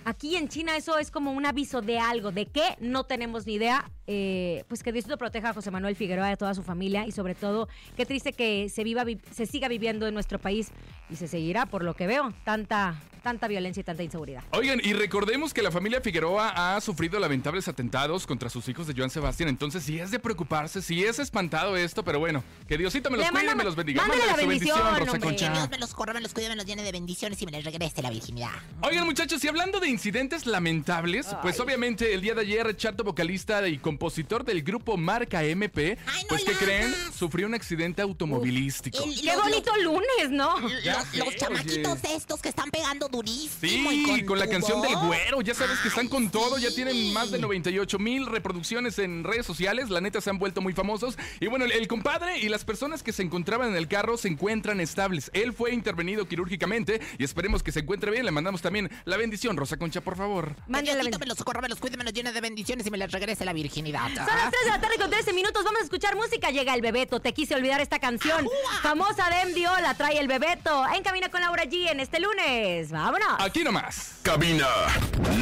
aquí 0.05 0.35
en 0.35 0.47
China 0.49 0.75
eso 0.77 0.97
es 0.97 1.11
como 1.11 1.31
un 1.31 1.45
aviso 1.45 1.81
de 1.81 1.99
algo. 1.99 2.31
¿De 2.31 2.45
qué? 2.47 2.75
No 2.79 3.03
tenemos 3.05 3.45
ni 3.45 3.53
idea. 3.55 3.89
eh, 4.11 4.65
pues 4.67 4.81
que 4.81 4.91
Diosito 4.91 5.19
proteja 5.19 5.49
a 5.49 5.53
José 5.53 5.69
Manuel 5.69 5.95
Figueroa 5.95 6.29
y 6.29 6.33
a 6.33 6.35
toda 6.35 6.55
su 6.55 6.63
familia 6.63 7.05
y 7.05 7.11
sobre 7.11 7.35
todo, 7.35 7.69
qué 7.95 8.07
triste 8.07 8.33
que 8.33 8.67
se 8.67 8.83
viva, 8.83 9.03
vi- 9.03 9.19
se 9.31 9.45
siga 9.45 9.67
viviendo 9.67 10.07
en 10.07 10.15
nuestro 10.15 10.39
país 10.39 10.69
y 11.11 11.15
se 11.15 11.27
seguirá, 11.27 11.67
por 11.67 11.83
lo 11.83 11.93
que 11.95 12.07
veo, 12.07 12.33
tanta, 12.43 12.99
tanta 13.21 13.47
violencia 13.47 13.81
y 13.81 13.83
tanta 13.83 14.01
inseguridad. 14.01 14.43
Oigan, 14.53 14.81
y 14.83 14.93
recordemos 14.93 15.53
que 15.53 15.61
la 15.61 15.69
familia 15.69 16.01
Figueroa 16.01 16.75
ha 16.75 16.81
sufrido 16.81 17.19
lamentables 17.19 17.67
atentados 17.67 18.25
contra 18.25 18.49
sus 18.49 18.67
hijos 18.67 18.87
de 18.87 18.95
Joan 18.97 19.11
Sebastián. 19.11 19.47
Entonces, 19.47 19.83
sí 19.83 19.99
es 19.99 20.09
de 20.09 20.17
preocuparse, 20.17 20.81
sí 20.81 21.03
es 21.03 21.19
espantado 21.19 21.77
esto, 21.77 22.03
pero 22.03 22.17
bueno, 22.17 22.43
que 22.67 22.79
Diosito 22.79 23.11
me 23.11 23.17
los 23.17 23.29
cuide 23.29 23.53
me 23.53 23.63
los 23.63 23.75
bendiga. 23.75 24.01
mándale 24.01 24.25
la 24.25 24.33
su 24.33 24.47
bendición, 24.47 24.75
Rosa 24.79 24.89
hombre. 25.01 25.19
Que 25.19 25.19
Concha. 25.19 25.53
Dios 25.53 25.69
me 25.69 25.77
los 25.77 25.93
corra, 25.93 26.13
me 26.15 26.21
los 26.21 26.33
cuide, 26.33 26.49
me 26.49 26.55
los 26.55 26.65
llene 26.65 26.81
de 26.81 26.91
bendiciones 26.91 27.39
y 27.43 27.45
me 27.45 27.51
les 27.51 27.63
regrese 27.63 28.01
la 28.01 28.09
virginidad. 28.09 28.49
Oigan, 28.81 29.05
muchachos, 29.05 29.43
y 29.43 29.47
hablando 29.47 29.79
de 29.79 29.88
incidentes 29.89 30.45
lamentables, 30.45 31.27
pues 31.41 31.59
obviamente 31.59 32.13
el 32.13 32.21
día 32.21 32.33
de 32.35 32.41
ayer, 32.41 32.75
Chato, 32.77 33.03
vocalista 33.03 33.67
y 33.67 33.77
compositor 33.77 34.45
del 34.45 34.61
grupo 34.63 34.97
Marca 34.97 35.43
MP, 35.43 35.97
Ay, 36.05 36.21
no 36.23 36.27
pues 36.29 36.43
¿qué 36.43 36.53
la 36.53 36.57
creen? 36.59 36.95
Sufrió 37.17 37.47
un 37.47 37.53
accidente 37.55 38.01
automovilístico. 38.01 39.03
El- 39.03 39.19
Qué 39.19 39.25
los- 39.33 39.43
bonito 39.43 39.71
lunes, 39.83 40.29
¿no? 40.29 40.59
Los, 40.59 41.15
los- 41.15 41.35
chamaquitos 41.35 41.99
oye. 42.03 42.15
estos 42.15 42.41
que 42.41 42.49
están 42.49 42.69
pegando 42.69 43.07
durísimo. 43.07 43.89
Sí, 43.91 44.05
y 44.19 44.23
con, 44.25 44.39
la 44.39 44.47
canción 44.47 44.81
del 44.81 44.95
güero, 44.95 45.41
ya 45.41 45.53
sabes 45.53 45.79
que 45.79 45.87
están 45.89 46.05
Ay, 46.05 46.09
con 46.09 46.29
todo, 46.29 46.57
ya 46.57 46.69
tienen 46.73 47.11
más 47.13 47.31
de 47.31 47.39
98 47.39 47.99
mil 47.99 48.25
reproducciones 48.25 48.99
en 48.99 49.23
redes 49.23 49.45
sociales, 49.45 49.89
la 49.89 50.01
neta 50.01 50.21
se 50.21 50.29
han 50.29 50.37
vuelto 50.39 50.61
muy 50.61 50.73
famosos. 50.73 51.17
Y 51.39 51.47
bueno, 51.47 51.65
el, 51.65 51.71
el 51.71 51.87
compadre 51.87 52.37
y 52.39 52.49
las 52.49 52.63
personas 52.63 53.03
que 53.03 53.11
se 53.11 53.23
encontraban 53.23 53.69
en 53.69 53.75
el 53.75 53.87
carro 53.87 54.17
se 54.17 54.27
encuentran 54.27 54.79
estables. 54.79 55.29
Él 55.33 55.53
fue 55.53 55.73
intervenido 55.73 56.27
quirúrgicamente 56.27 57.01
y 57.17 57.23
esperemos 57.23 57.63
que 57.63 57.71
se 57.71 57.79
encuentre 57.81 58.11
bien. 58.11 58.25
Le 58.25 58.31
mandamos 58.31 58.61
también 58.61 58.89
la 59.05 59.17
bendición, 59.17 59.57
Rosa 59.57 59.77
Concha, 59.79 60.01
por 60.01 60.15
favor. 60.17 60.53
Que 60.55 60.61
Mándale 60.67 60.97
la 60.97 61.03
Diosito 61.03 61.19
bendición. 61.19 61.19
me 61.21 61.25
los 61.27 61.43
corra, 61.43 61.61
me 61.61 61.69
los 61.69 61.79
cuide, 61.79 61.97
me 61.97 62.03
los 62.03 62.13
llene 62.13 62.31
de 62.33 62.41
bendiciones 62.41 62.85
y 62.85 62.91
me 62.91 62.97
les 62.97 63.11
regrese 63.11 63.45
la 63.45 63.53
virginidad. 63.53 64.07
Son 64.07 64.15
las 64.25 64.51
3 64.51 64.63
de 64.65 64.69
la 64.69 64.81
tarde 64.81 64.95
con 64.99 65.09
13 65.09 65.33
minutos. 65.33 65.63
Vamos 65.63 65.79
a 65.81 65.83
escuchar 65.85 66.15
música. 66.15 66.49
Llega 66.51 66.73
el 66.75 66.81
Bebeto. 66.81 67.19
Te 67.19 67.33
quise 67.33 67.55
olvidar 67.55 67.79
esta 67.81 67.97
canción. 67.99 68.45
Famosa 68.81 69.29
de 69.29 69.45
MDO 69.53 69.79
la 69.79 69.93
trae 69.95 70.19
el 70.19 70.27
Bebeto. 70.27 70.85
En 70.93 71.01
Camina 71.03 71.29
con 71.29 71.41
Laura 71.41 71.63
G 71.63 71.89
en 71.91 71.99
este 72.01 72.19
lunes. 72.19 72.91
Vámonos. 72.91 73.27
Aquí 73.39 73.63
nomás. 73.63 74.15
Cabina, 74.21 74.67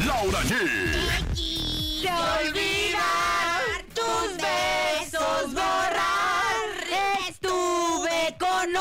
Laura 0.06 0.40
G. 0.42 0.54
Te 2.02 2.08
olvidar 2.08 3.84
tus 3.92 4.36
besos 4.36 5.52
borrar. 5.52 5.98
Estuve 7.28 8.36
con 8.38 8.76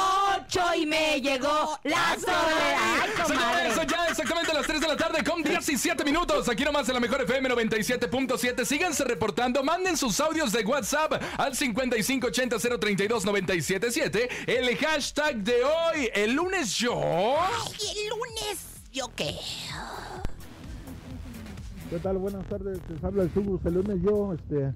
ocho 0.48 0.62
y 0.76 0.86
me 0.86 1.20
llegó 1.22 1.80
la 1.84 2.16
soledad. 2.16 2.78
Ay. 2.80 3.10
Señores, 3.28 3.76
ya 3.88 4.08
exactamente 4.08 4.52
a 4.52 4.56
las 4.56 4.68
3 4.68 4.82
de 4.82 4.88
la 4.88 4.96
tarde 4.96 5.24
con 5.24 5.42
17 5.44 6.04
minutos. 6.04 6.50
Aquí 6.50 6.64
nomás 6.64 6.88
en 6.88 6.96
la 6.96 7.00
mejor 7.00 7.22
FM 7.22 7.50
97.7. 7.50 8.66
Síganse 8.66 9.04
reportando. 9.04 9.62
Manden 9.64 9.96
sus 9.98 10.20
audios 10.20 10.52
de 10.52 10.64
WhatsApp 10.64 11.14
al 11.38 11.54
5580-032-977. 11.54 14.30
El 14.48 14.76
hashtag 14.78 15.36
de 15.38 15.64
hoy, 15.64 16.10
el 16.14 16.34
lunes 16.34 16.76
yo. 16.76 17.00
Y 17.80 18.00
el 18.00 18.10
lunes, 18.10 18.60
¿yo 18.92 19.10
qué? 19.16 19.36
¿Qué 21.90 22.00
tal? 22.00 22.18
Buenas 22.18 22.46
tardes, 22.48 22.80
les 22.90 23.02
habla 23.04 23.24
el 23.24 23.34
Subus. 23.34 23.66
El 23.66 23.76
lunes 23.76 23.98
yo 24.04 24.34
este, 24.34 24.74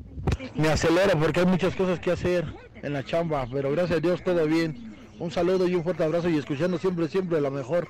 me 0.55 0.69
acelero 0.69 1.19
porque 1.19 1.41
hay 1.41 1.45
muchas 1.45 1.75
cosas 1.75 1.99
que 1.99 2.09
hacer 2.11 2.45
en 2.81 2.93
la 2.93 3.03
chamba, 3.03 3.45
pero 3.51 3.69
gracias 3.71 3.97
a 3.97 4.01
Dios 4.01 4.23
todo 4.23 4.45
bien. 4.45 4.90
Un 5.21 5.29
saludo 5.29 5.67
y 5.67 5.75
un 5.75 5.83
fuerte 5.83 6.03
abrazo 6.03 6.29
y 6.29 6.37
escuchando 6.39 6.79
siempre, 6.79 7.07
siempre 7.07 7.39
la 7.39 7.51
mejor 7.51 7.87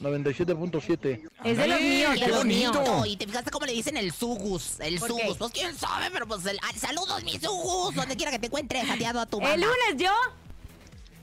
97.7. 0.00 1.28
Es 1.44 1.56
de 1.56 1.68
los 1.68 1.80
míos, 1.80 2.14
de 2.14 2.18
qué 2.18 2.26
los 2.26 2.38
bonito. 2.38 2.72
míos. 2.72 2.88
No, 2.88 3.06
y 3.06 3.16
te 3.16 3.24
fijaste 3.24 3.52
cómo 3.52 3.66
le 3.66 3.72
dicen 3.72 3.96
el 3.96 4.10
Sugus, 4.10 4.80
el 4.80 4.98
¿Por 4.98 5.06
Sugus. 5.10 5.36
Pues 5.38 5.52
quién 5.52 5.76
sabe, 5.76 6.06
pero 6.12 6.26
pues 6.26 6.44
el, 6.44 6.58
saludos 6.76 7.22
mi 7.22 7.38
Sugus, 7.38 7.94
donde 7.94 8.16
quiera 8.16 8.32
que 8.32 8.40
te 8.40 8.46
encuentres, 8.46 8.90
aliado 8.90 9.20
a 9.20 9.26
tu 9.26 9.38
El 9.38 9.44
banda. 9.44 9.64
lunes 9.64 10.02
yo. 10.02 10.10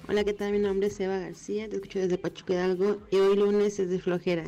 Hola, 0.08 0.24
¿qué 0.24 0.32
tal? 0.32 0.54
Mi 0.54 0.60
nombre 0.60 0.88
es 0.88 0.98
Eva 1.02 1.18
García, 1.18 1.68
te 1.68 1.76
escucho 1.76 2.00
desde 2.00 2.18
Pachuca 2.18 2.54
Hidalgo 2.54 3.02
y 3.12 3.18
hoy 3.18 3.36
lunes 3.36 3.80
es 3.80 3.90
de 3.90 4.00
flojera. 4.00 4.46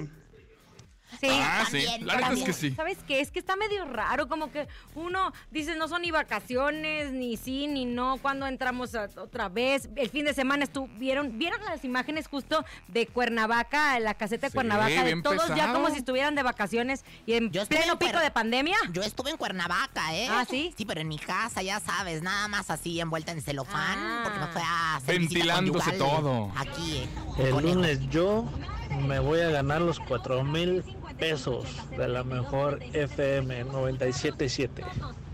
Sí. 1.20 1.28
Ah, 1.30 1.66
sí. 1.70 1.84
también, 1.86 2.08
La 2.08 2.16
neta 2.16 2.34
es 2.34 2.44
que 2.44 2.54
sí. 2.54 2.72
¿Sabes 2.76 2.98
qué? 3.08 3.20
Es 3.20 3.32
que 3.32 3.40
está 3.40 3.56
medio 3.56 3.86
raro, 3.86 4.28
como 4.28 4.52
que 4.52 4.68
uno 4.96 5.34
dice 5.52 5.76
no 5.76 5.88
son 5.88 6.02
ni 6.04 6.12
vacaciones, 6.12 7.12
ni 7.12 7.38
sí, 7.38 7.68
ni 7.68 7.86
no, 7.86 8.18
cuando 8.22 8.48
entramos 8.48 8.96
a- 8.96 9.10
otra 9.18 9.50
vez. 9.50 9.90
El 9.96 10.10
fin 10.10 10.26
de 10.26 10.34
semana 10.34 10.64
estuvieron, 10.64 11.38
¿vieron 11.38 11.60
las 11.66 11.84
imágenes 11.86 12.28
justo 12.28 12.64
de 12.88 13.08
Cuernavaca, 13.08 14.00
la 14.00 14.14
caseta 14.14 14.48
de 14.48 14.52
Sí, 14.52 14.56
Cuernavaca, 14.56 15.04
de 15.04 15.22
todos 15.22 15.56
ya 15.56 15.74
como 15.74 15.90
si 15.90 15.98
estuvieran 15.98 16.36
de 16.36 16.44
vacaciones 16.44 17.04
y 17.26 17.34
en 17.34 17.52
Yo 17.52 17.66
pleno 17.66 17.94
en 17.94 18.00
pico 18.00 18.20
de 18.20 18.32
pandemia? 18.32 18.78
Yo 18.92 19.02
estuve 19.04 19.32
en 19.32 19.38
Cuernavaca, 19.38 20.16
¿eh? 20.16 20.28
Ah, 20.30 20.46
¿sí? 20.50 20.74
Sí, 20.78 20.86
pero 20.86 21.02
en 21.02 21.08
mi 21.08 21.18
casa, 21.20 21.62
ya 21.62 21.80
sabes, 21.80 22.22
nada 22.22 22.48
más 22.48 22.70
así 22.70 23.00
envuelta 23.00 23.32
en 23.32 23.42
celofán, 23.42 23.98
Ah. 24.00 24.22
porque 24.24 24.40
me 24.40 24.48
fue 24.48 24.62
a 24.62 24.96
hacer 24.96 25.20
Ventilándose 25.20 25.98
conyugal 25.98 25.98
todo. 26.22 26.52
Aquí, 26.56 26.98
eh, 27.38 27.50
El 27.50 27.50
lunes 27.62 28.00
yo 28.10 28.46
me 29.08 29.20
voy 29.20 29.40
a 29.42 29.50
ganar 29.50 29.82
los 29.82 30.00
4 30.00 30.44
mil 30.44 30.84
pesos 31.26 31.66
de 31.96 32.08
la 32.08 32.24
mejor 32.24 32.80
FM 32.94 33.66
97.7. 33.68 34.84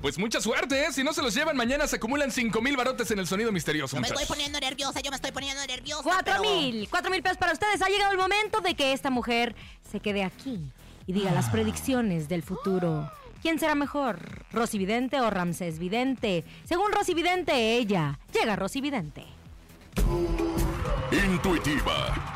Pues 0.01 0.19
mucha 0.19 0.41
suerte, 0.41 0.85
¿eh? 0.85 0.91
Si 0.91 1.01
no 1.01 1.13
se 1.13 1.21
los 1.21 1.33
llevan, 1.33 1.55
mañana 1.55 1.87
se 1.87 1.95
acumulan 1.95 2.29
5 2.29 2.61
mil 2.61 2.75
barotes 2.75 3.09
en 3.11 3.19
el 3.19 3.25
sonido 3.25 3.53
misterioso, 3.53 3.95
Yo 3.95 4.01
me 4.01 4.07
estoy 4.09 4.25
poniendo 4.25 4.59
nerviosa, 4.59 4.99
yo 4.99 5.09
me 5.11 5.15
estoy 5.15 5.31
poniendo 5.31 5.65
nerviosa. 5.65 6.03
Cuatro 6.03 6.33
pero- 6.41 6.41
mil, 6.41 6.89
cuatro 6.89 7.09
mil 7.09 7.23
pesos 7.23 7.37
para 7.37 7.53
ustedes. 7.53 7.81
Ha 7.81 7.87
llegado 7.87 8.11
el 8.11 8.17
momento 8.17 8.59
de 8.59 8.75
que 8.75 8.91
esta 8.91 9.09
mujer 9.09 9.55
se 9.89 10.01
quede 10.01 10.25
aquí 10.25 10.59
y 11.07 11.13
diga 11.13 11.31
las 11.31 11.49
predicciones 11.49 12.27
del 12.27 12.43
futuro. 12.43 13.09
¿Quién 13.41 13.57
será 13.57 13.73
mejor? 13.73 14.19
¿Rosy 14.51 14.77
Vidente 14.77 15.21
o 15.21 15.29
Ramsés 15.29 15.79
Vidente? 15.79 16.43
Según 16.65 16.91
Rosy 16.91 17.13
Vidente, 17.13 17.77
ella. 17.77 18.19
Llega 18.33 18.57
Rosy 18.57 18.81
Vidente. 18.81 19.23
Intuitiva, 21.13 22.35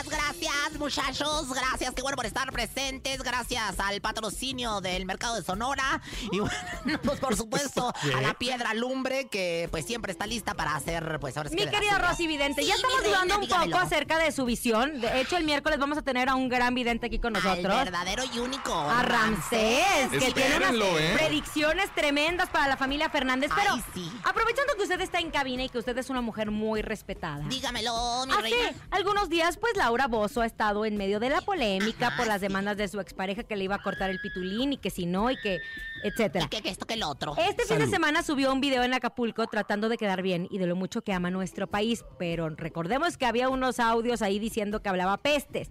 muchachos. 0.81 1.47
Gracias, 1.53 1.93
qué 1.93 2.01
bueno 2.01 2.15
por 2.17 2.25
estar 2.25 2.51
presentes. 2.51 3.21
Gracias 3.23 3.79
al 3.79 4.01
patrocinio 4.01 4.81
del 4.81 5.05
mercado 5.05 5.35
de 5.35 5.43
Sonora. 5.43 6.01
Y 6.31 6.39
bueno, 6.39 6.53
pues 7.03 7.19
por 7.19 7.35
supuesto, 7.37 7.93
a 8.17 8.21
la 8.21 8.33
piedra 8.33 8.73
lumbre, 8.73 9.27
que 9.29 9.67
pues 9.71 9.85
siempre 9.85 10.11
está 10.11 10.25
lista 10.25 10.53
para 10.55 10.75
hacer, 10.75 11.19
pues 11.19 11.37
ahora 11.37 11.49
sí 11.49 11.55
Mi 11.55 11.67
que 11.67 11.77
suya. 11.77 11.99
Rosy 11.99 12.27
Vidente, 12.27 12.65
ya 12.65 12.75
estamos 12.75 12.97
reina, 13.01 13.09
dudando 13.09 13.35
un 13.35 13.41
dígamelo. 13.41 13.71
poco 13.71 13.83
acerca 13.83 14.17
de 14.17 14.31
su 14.31 14.45
visión. 14.45 14.99
De 14.99 15.21
hecho, 15.21 15.37
el 15.37 15.43
miércoles 15.45 15.77
vamos 15.79 15.97
a 15.97 16.01
tener 16.01 16.29
a 16.29 16.35
un 16.35 16.49
gran 16.49 16.73
vidente 16.73 17.05
aquí 17.07 17.19
con 17.19 17.35
Al 17.35 17.43
nosotros. 17.43 17.75
verdadero 17.75 18.23
y 18.33 18.39
único. 18.39 18.73
A 18.73 19.03
Ramsés, 19.03 20.09
que 20.09 20.31
tiene 20.31 20.57
unas 20.57 20.73
¿eh? 20.75 21.13
predicciones 21.17 21.93
tremendas 21.93 22.49
para 22.49 22.67
la 22.67 22.77
familia 22.77 23.09
Fernández. 23.09 23.51
Pero 23.55 23.73
Ay, 23.75 23.83
sí. 23.93 24.11
aprovechando 24.23 24.73
que 24.75 24.83
usted 24.83 24.99
está 25.01 25.19
en 25.19 25.29
cabina 25.29 25.63
y 25.63 25.69
que 25.69 25.77
usted 25.77 25.97
es 25.97 26.09
una 26.09 26.21
mujer 26.21 26.49
muy 26.49 26.81
respetada. 26.81 27.43
Dígamelo, 27.47 28.25
mi 28.25 28.33
Hace 28.33 28.41
reina. 28.41 28.73
algunos 28.89 29.29
días, 29.29 29.57
pues 29.57 29.75
Laura 29.75 30.07
Bozo 30.07 30.41
ha 30.41 30.45
estado 30.45 30.70
en 30.85 30.97
medio 30.97 31.19
de 31.19 31.29
la 31.29 31.41
polémica 31.41 32.07
Ajá, 32.07 32.17
por 32.17 32.27
las 32.27 32.41
demandas 32.41 32.77
de 32.77 32.87
su 32.87 32.99
expareja 32.99 33.43
que 33.43 33.55
le 33.55 33.65
iba 33.65 33.75
a 33.75 33.81
cortar 33.83 34.09
el 34.09 34.19
pitulín 34.19 34.73
y 34.73 34.77
que 34.77 34.89
si 34.89 35.05
no 35.05 35.29
y 35.29 35.37
que 35.37 35.59
etcétera. 36.03 36.45
Y 36.45 36.49
que, 36.49 36.61
que 36.61 36.69
esto 36.69 36.85
que 36.85 36.95
el 36.95 37.03
otro. 37.03 37.35
Este 37.37 37.65
fin 37.65 37.79
de 37.79 37.87
semana 37.87 38.23
subió 38.23 38.51
un 38.51 38.61
video 38.61 38.83
en 38.83 38.93
Acapulco 38.93 39.45
tratando 39.47 39.89
de 39.89 39.97
quedar 39.97 40.21
bien 40.21 40.47
y 40.49 40.57
de 40.57 40.65
lo 40.65 40.75
mucho 40.75 41.01
que 41.01 41.13
ama 41.13 41.29
nuestro 41.29 41.67
país, 41.67 42.03
pero 42.17 42.49
recordemos 42.49 43.17
que 43.17 43.25
había 43.25 43.49
unos 43.49 43.79
audios 43.79 44.21
ahí 44.21 44.39
diciendo 44.39 44.81
que 44.81 44.89
hablaba 44.89 45.17
pestes. 45.17 45.69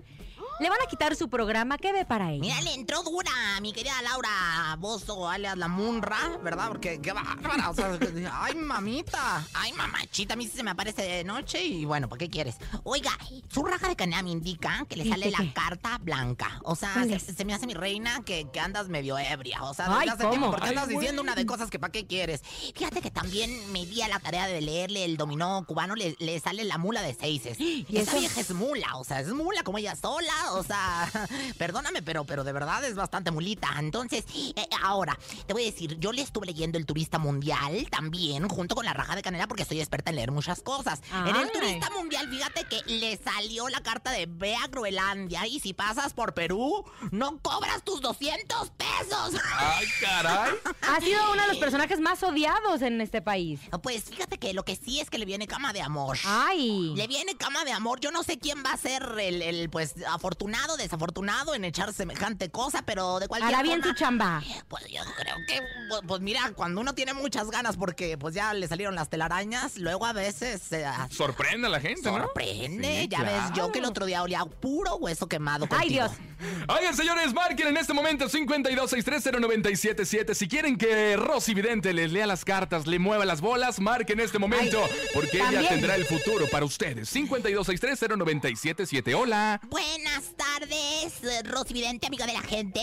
Le 0.60 0.68
van 0.68 0.78
a 0.84 0.86
quitar 0.86 1.16
su 1.16 1.30
programa, 1.30 1.78
¿qué 1.78 1.90
ve 1.90 2.04
para 2.04 2.30
ella? 2.32 2.40
Mira, 2.42 2.60
le 2.60 2.74
entró 2.74 3.02
dura, 3.02 3.30
mi 3.62 3.72
querida 3.72 3.94
Laura 4.02 4.76
Bozo, 4.78 5.26
alias 5.26 5.56
la 5.56 5.68
Munra, 5.68 6.18
¿verdad? 6.44 6.68
Porque 6.68 7.00
qué 7.00 7.12
bárbara, 7.12 7.70
o 7.70 7.74
sea, 7.74 7.98
ay, 8.34 8.54
mamita, 8.56 9.42
ay, 9.54 9.72
mamachita, 9.72 10.34
a 10.34 10.36
mí 10.36 10.46
sí 10.46 10.58
se 10.58 10.62
me 10.62 10.70
aparece 10.70 11.00
de 11.00 11.24
noche 11.24 11.64
y 11.64 11.86
bueno, 11.86 12.10
¿para 12.10 12.18
qué 12.18 12.28
quieres? 12.28 12.56
Oiga, 12.84 13.10
su 13.48 13.64
raja 13.64 13.88
de 13.88 13.96
canela 13.96 14.22
me 14.22 14.30
indica 14.32 14.84
que 14.86 14.96
le 14.96 15.04
¿Qué, 15.04 15.08
sale 15.08 15.32
qué, 15.32 15.44
la 15.44 15.54
carta 15.54 15.96
blanca. 15.98 16.60
O 16.64 16.76
sea, 16.76 16.92
¿Cuál 16.92 17.18
se, 17.18 17.44
me 17.46 17.54
hace 17.54 17.66
mi 17.66 17.72
reina 17.72 18.22
que, 18.26 18.46
que 18.52 18.60
andas 18.60 18.88
medio 18.90 19.16
ebria. 19.18 19.62
O 19.62 19.72
sea, 19.72 19.86
Ay, 19.88 20.08
hace 20.08 20.24
¿cómo? 20.24 20.30
tiempo, 20.30 20.50
porque 20.50 20.66
Ay, 20.66 20.70
andas 20.70 20.84
güey. 20.86 20.98
diciendo 20.98 21.22
una 21.22 21.34
de 21.34 21.46
cosas 21.46 21.70
que 21.70 21.78
¿para 21.78 21.90
qué 21.90 22.06
quieres? 22.06 22.42
Fíjate 22.74 23.00
que 23.00 23.10
también 23.10 23.72
me 23.72 23.86
di 23.86 24.02
a 24.02 24.08
la 24.08 24.18
tarea 24.20 24.46
de 24.46 24.60
leerle 24.60 25.06
el 25.06 25.16
dominó 25.16 25.64
cubano, 25.66 25.94
le, 25.94 26.16
le 26.18 26.38
sale 26.38 26.64
la 26.64 26.76
mula 26.76 27.00
de 27.00 27.14
seises. 27.14 27.56
Y 27.90 27.96
esa 27.96 28.10
eso? 28.12 28.20
vieja 28.20 28.40
es 28.42 28.50
mula, 28.52 28.96
o 28.96 29.04
sea, 29.04 29.20
es 29.20 29.28
mula 29.28 29.62
como 29.62 29.78
ella 29.78 29.96
sola, 29.96 30.49
o 30.52 30.62
sea, 30.62 31.10
perdóname, 31.58 32.02
pero, 32.02 32.24
pero 32.24 32.44
de 32.44 32.52
verdad 32.52 32.84
es 32.84 32.94
bastante 32.94 33.30
mulita. 33.30 33.68
Entonces, 33.78 34.24
eh, 34.34 34.66
Ahora, 34.82 35.18
te 35.46 35.52
voy 35.52 35.62
a 35.62 35.66
decir, 35.66 35.98
yo 35.98 36.12
le 36.12 36.22
estuve 36.22 36.46
leyendo 36.46 36.78
el 36.78 36.86
turista 36.86 37.18
mundial 37.18 37.86
también, 37.90 38.48
junto 38.48 38.74
con 38.74 38.84
la 38.84 38.92
raja 38.92 39.14
de 39.14 39.22
canela, 39.22 39.46
porque 39.46 39.64
soy 39.64 39.80
experta 39.80 40.10
en 40.10 40.16
leer 40.16 40.30
muchas 40.30 40.62
cosas. 40.62 41.02
En 41.26 41.36
el 41.36 41.50
turista 41.52 41.90
mundial, 41.90 42.28
fíjate 42.28 42.64
que 42.64 42.82
le 42.86 43.16
salió 43.18 43.68
la 43.68 43.82
carta 43.82 44.10
de 44.10 44.26
ve 44.26 44.56
a 44.56 44.66
Groenlandia 44.68 45.46
y 45.46 45.60
si 45.60 45.74
pasas 45.74 46.14
por 46.14 46.34
Perú, 46.34 46.84
no 47.10 47.38
cobras 47.38 47.82
tus 47.82 48.00
200 48.00 48.70
pesos. 48.70 49.40
Ay, 49.54 49.86
caray. 50.00 50.52
Ha 50.82 51.00
sido 51.00 51.32
uno 51.32 51.42
de 51.42 51.48
los 51.48 51.58
personajes 51.58 52.00
más 52.00 52.22
odiados 52.22 52.82
en 52.82 53.00
este 53.00 53.22
país. 53.22 53.60
Pues 53.82 54.04
fíjate 54.04 54.38
que 54.38 54.54
lo 54.54 54.64
que 54.64 54.76
sí 54.76 55.00
es 55.00 55.10
que 55.10 55.18
le 55.18 55.26
viene 55.26 55.46
cama 55.46 55.72
de 55.72 55.82
amor. 55.82 56.18
Ay. 56.24 56.92
Le 56.96 57.06
viene 57.06 57.36
cama 57.36 57.64
de 57.64 57.72
amor. 57.72 58.00
Yo 58.00 58.10
no 58.10 58.22
sé 58.22 58.38
quién 58.38 58.62
va 58.64 58.72
a 58.72 58.76
ser 58.76 59.02
el, 59.20 59.42
el, 59.42 59.70
pues, 59.70 59.94
afortunado, 60.08 60.29
desafortunado 60.76 61.54
en 61.54 61.64
echar 61.64 61.92
semejante 61.92 62.50
cosa, 62.50 62.82
pero 62.82 63.18
de 63.18 63.28
cualquier 63.28 63.54
Hará 63.54 63.62
bien 63.62 63.80
tu 63.80 63.92
chamba. 63.94 64.42
Pues 64.68 64.84
yo 64.88 65.02
creo 65.16 65.36
que, 65.46 65.60
pues, 65.88 66.00
pues, 66.06 66.20
mira, 66.20 66.52
cuando 66.54 66.80
uno 66.80 66.94
tiene 66.94 67.14
muchas 67.14 67.50
ganas 67.50 67.76
porque 67.76 68.16
pues 68.18 68.34
ya 68.34 68.54
le 68.54 68.66
salieron 68.68 68.94
las 68.94 69.08
telarañas, 69.08 69.76
luego 69.76 70.06
a 70.06 70.12
veces 70.12 70.60
se 70.62 70.84
Sorprende 71.10 71.66
a 71.66 71.70
la 71.70 71.80
gente, 71.80 72.10
¿no? 72.10 72.18
sorprende. 72.18 73.02
Sí, 73.02 73.08
ya 73.08 73.22
ves, 73.22 73.42
yo 73.54 73.72
que 73.72 73.78
el 73.78 73.84
otro 73.84 74.06
día 74.06 74.22
olía 74.22 74.44
puro 74.44 74.96
hueso 74.96 75.28
quemado 75.28 75.66
Ay, 75.70 75.78
contigo. 75.78 76.08
Dios. 76.08 76.29
Oigan, 76.68 76.96
señores, 76.96 77.34
marquen 77.34 77.68
en 77.68 77.76
este 77.76 77.92
momento 77.92 78.28
52630977. 78.28 80.34
Si 80.34 80.48
quieren 80.48 80.76
que 80.76 81.16
Rosy 81.16 81.54
Vidente 81.54 81.92
les 81.92 82.12
lea 82.12 82.26
las 82.26 82.44
cartas, 82.44 82.86
le 82.86 82.98
mueva 82.98 83.24
las 83.24 83.40
bolas, 83.40 83.80
marquen 83.80 84.20
en 84.20 84.24
este 84.24 84.38
momento, 84.38 84.82
porque 85.14 85.38
ella 85.38 85.68
tendrá 85.68 85.96
el 85.96 86.04
futuro 86.04 86.46
para 86.50 86.64
ustedes. 86.64 87.14
52630977. 87.14 89.14
Hola. 89.14 89.60
Buenas 89.68 90.34
tardes, 90.36 91.20
Rosy 91.44 91.74
Vidente, 91.74 92.06
amiga 92.06 92.26
de 92.26 92.32
la 92.32 92.42
gente. 92.42 92.82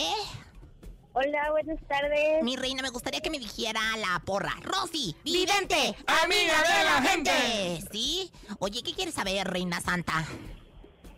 Hola, 1.13 1.49
buenas 1.49 1.79
tardes. 1.87 2.43
Mi 2.43 2.55
reina, 2.57 2.83
me 2.83 2.89
gustaría 2.89 3.21
que 3.21 3.31
me 3.31 3.39
dijera 3.39 3.81
la 3.97 4.21
porra. 4.23 4.53
Rosy, 4.61 5.15
Vidente, 5.23 5.95
amiga 6.23 6.61
de 6.61 6.83
la 6.83 7.01
gente. 7.01 7.31
¿Sí? 7.91 8.31
Oye, 8.59 8.83
¿qué 8.83 8.93
quieres 8.93 9.15
saber, 9.15 9.47
reina 9.47 9.81
santa? 9.81 10.27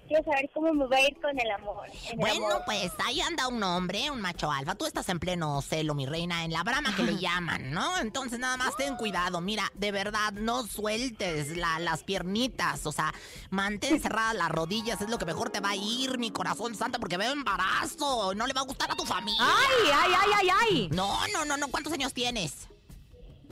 Quiero 0.10 0.24
saber 0.24 0.50
cómo 0.56 0.74
me 0.74 0.88
va 0.88 0.98
a 0.98 1.02
ir 1.02 1.22
con 1.22 1.40
el 1.40 1.52
amor. 1.52 1.86
el 2.12 2.18
Bueno, 2.18 2.48
amor. 2.48 2.64
pues 2.66 2.92
ahí 3.06 3.22
anda 3.22 3.48
un 3.48 3.62
hombre, 3.62 4.10
un 4.10 4.20
macho 4.20 4.52
alfa. 4.52 4.74
Tú 4.74 4.88
estás 4.88 5.08
en 5.10 5.20
pleno 5.20 5.62
celo, 5.62 5.94
mi 5.94 6.08
reina, 6.08 6.44
en 6.44 6.52
la 6.52 6.64
brama 6.64 6.96
que 6.96 7.04
le 7.04 7.18
llaman, 7.18 7.70
¿no? 7.72 8.00
Entonces 8.00 8.40
nada 8.40 8.58
más 8.58 8.76
ten 8.76 8.96
cuidado. 8.96 9.40
Mira, 9.40 9.72
de 9.76 9.92
verdad, 9.92 10.34
no 10.34 10.66
sueltes 10.66 11.56
la- 11.56 11.78
las 11.78 12.04
piernitas. 12.04 12.88
O 12.88 12.92
sea, 12.92 13.14
mantén 13.52 14.02
cerradas 14.02 14.34
las 14.36 14.50
rodillas. 14.50 15.00
Es 15.00 15.10
lo 15.12 15.20
que 15.20 15.26
mejor 15.26 15.52
te 15.52 15.60
va 15.60 15.70
a 15.70 15.76
ir, 15.76 16.18
mi 16.18 16.32
corazón 16.32 16.74
santa, 16.74 16.98
porque 16.98 17.18
veo 17.18 17.32
embarazo. 17.32 18.34
No 18.34 18.48
le 18.48 18.54
va 18.54 18.62
a 18.62 18.66
gustar 18.66 18.90
a 18.92 18.96
tu 18.96 19.06
familia. 19.06 19.40
Ay, 19.44 19.92
ay, 19.94 20.12
ay, 20.18 20.32
ay, 20.38 20.50
ay. 20.62 20.90
No, 20.92 21.20
no, 21.34 21.46
no, 21.46 21.56
no. 21.56 21.68
¿Cuántos 21.68 21.94
años 21.94 22.14
tienes? 22.16 22.68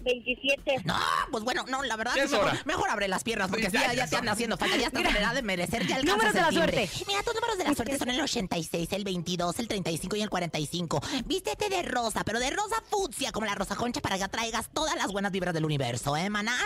27. 0.07 0.83
No, 0.85 0.95
pues 1.31 1.43
bueno, 1.43 1.63
no, 1.67 1.83
la 1.83 1.95
verdad 1.95 2.17
es 2.17 2.31
mejor, 2.31 2.47
hora. 2.47 2.61
mejor 2.65 2.89
abre 2.89 3.07
las 3.07 3.23
piernas 3.23 3.49
porque 3.49 3.69
ya, 3.69 3.93
ya, 3.93 3.93
te 3.93 3.95
es 3.95 4.13
anda 4.13 4.19
hora. 4.19 4.31
haciendo 4.31 4.57
falta, 4.57 4.77
ya 4.77 4.87
estás 4.87 5.05
en 5.05 5.15
edad 5.15 5.33
de 5.33 5.41
merecer, 5.41 5.85
ya 5.85 6.01
Números 6.01 6.33
de 6.33 6.41
la 6.41 6.49
timbre. 6.49 6.87
suerte. 6.87 7.05
Mira, 7.07 7.23
tus 7.23 7.35
números 7.35 7.57
de 7.57 7.63
la 7.65 7.75
suerte 7.75 7.97
son 7.97 8.09
el 8.09 8.21
86, 8.21 8.93
el 8.93 9.03
22, 9.03 9.59
el 9.59 9.67
35 9.67 10.15
y 10.15 10.21
el 10.21 10.29
45. 10.29 11.01
Vístete 11.25 11.69
de 11.69 11.81
rosa, 11.83 12.23
pero 12.23 12.39
de 12.39 12.49
rosa 12.49 12.75
fucsia, 12.89 13.31
como 13.31 13.45
la 13.45 13.55
rosa 13.55 13.75
concha, 13.75 14.01
para 14.01 14.17
que 14.17 14.23
atraigas 14.23 14.69
todas 14.73 14.95
las 14.95 15.11
buenas 15.11 15.31
vibras 15.31 15.53
del 15.53 15.65
universo, 15.65 16.15
¿eh, 16.17 16.29
maná? 16.29 16.57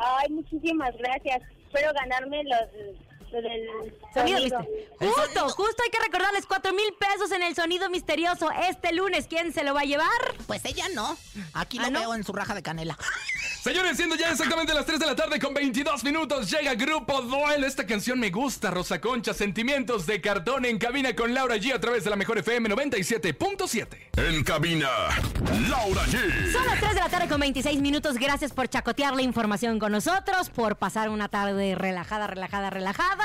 Ay, 0.00 0.28
muchísimas 0.30 0.94
gracias. 0.98 1.42
Espero 1.66 1.92
ganarme 1.92 2.42
los 2.44 2.96
del 3.30 3.92
Sonido 4.14 4.40
misterioso. 4.40 4.66
Justo, 4.98 5.48
justo 5.50 5.82
hay 5.84 5.90
que 5.90 5.98
recordarles 6.04 6.46
cuatro 6.46 6.72
mil 6.72 6.92
pesos 6.98 7.30
en 7.32 7.42
el 7.42 7.54
sonido 7.54 7.88
misterioso 7.90 8.50
este 8.68 8.92
lunes. 8.92 9.26
¿Quién 9.28 9.52
se 9.52 9.64
lo 9.64 9.74
va 9.74 9.80
a 9.82 9.84
llevar? 9.84 10.08
Pues 10.46 10.64
ella 10.64 10.86
no. 10.94 11.16
Aquí 11.52 11.78
¿Ah, 11.78 11.82
lo 11.82 11.90
no? 11.90 12.00
veo 12.00 12.14
en 12.14 12.24
su 12.24 12.32
raja 12.32 12.54
de 12.54 12.62
canela. 12.62 12.98
Señores, 13.62 13.96
siendo 13.96 14.16
ya 14.16 14.30
exactamente 14.30 14.72
las 14.72 14.86
3 14.86 14.98
de 15.00 15.06
la 15.06 15.16
tarde 15.16 15.38
con 15.38 15.52
22 15.52 16.02
minutos, 16.04 16.50
llega 16.50 16.74
Grupo 16.74 17.20
Duel. 17.22 17.64
Esta 17.64 17.86
canción 17.86 18.18
me 18.18 18.30
gusta, 18.30 18.70
Rosa 18.70 19.00
Concha. 19.00 19.34
Sentimientos 19.34 20.06
de 20.06 20.20
cartón 20.20 20.64
en 20.64 20.78
cabina 20.78 21.14
con 21.14 21.34
Laura 21.34 21.56
G 21.56 21.74
a 21.74 21.80
través 21.80 22.04
de 22.04 22.10
la 22.10 22.16
mejor 22.16 22.38
FM 22.38 22.68
97.7. 22.70 23.88
En 24.16 24.44
cabina, 24.44 24.88
Laura 25.68 26.02
G. 26.06 26.52
Son 26.52 26.64
las 26.66 26.80
3 26.80 26.94
de 26.94 27.00
la 27.00 27.08
tarde 27.08 27.28
con 27.28 27.40
26 27.40 27.80
minutos. 27.80 28.16
Gracias 28.16 28.52
por 28.52 28.68
chacotear 28.68 29.14
la 29.14 29.22
información 29.22 29.78
con 29.78 29.92
nosotros, 29.92 30.50
por 30.50 30.76
pasar 30.76 31.08
una 31.08 31.28
tarde 31.28 31.74
relajada, 31.74 32.26
relajada, 32.26 32.70
relajada. 32.70 33.17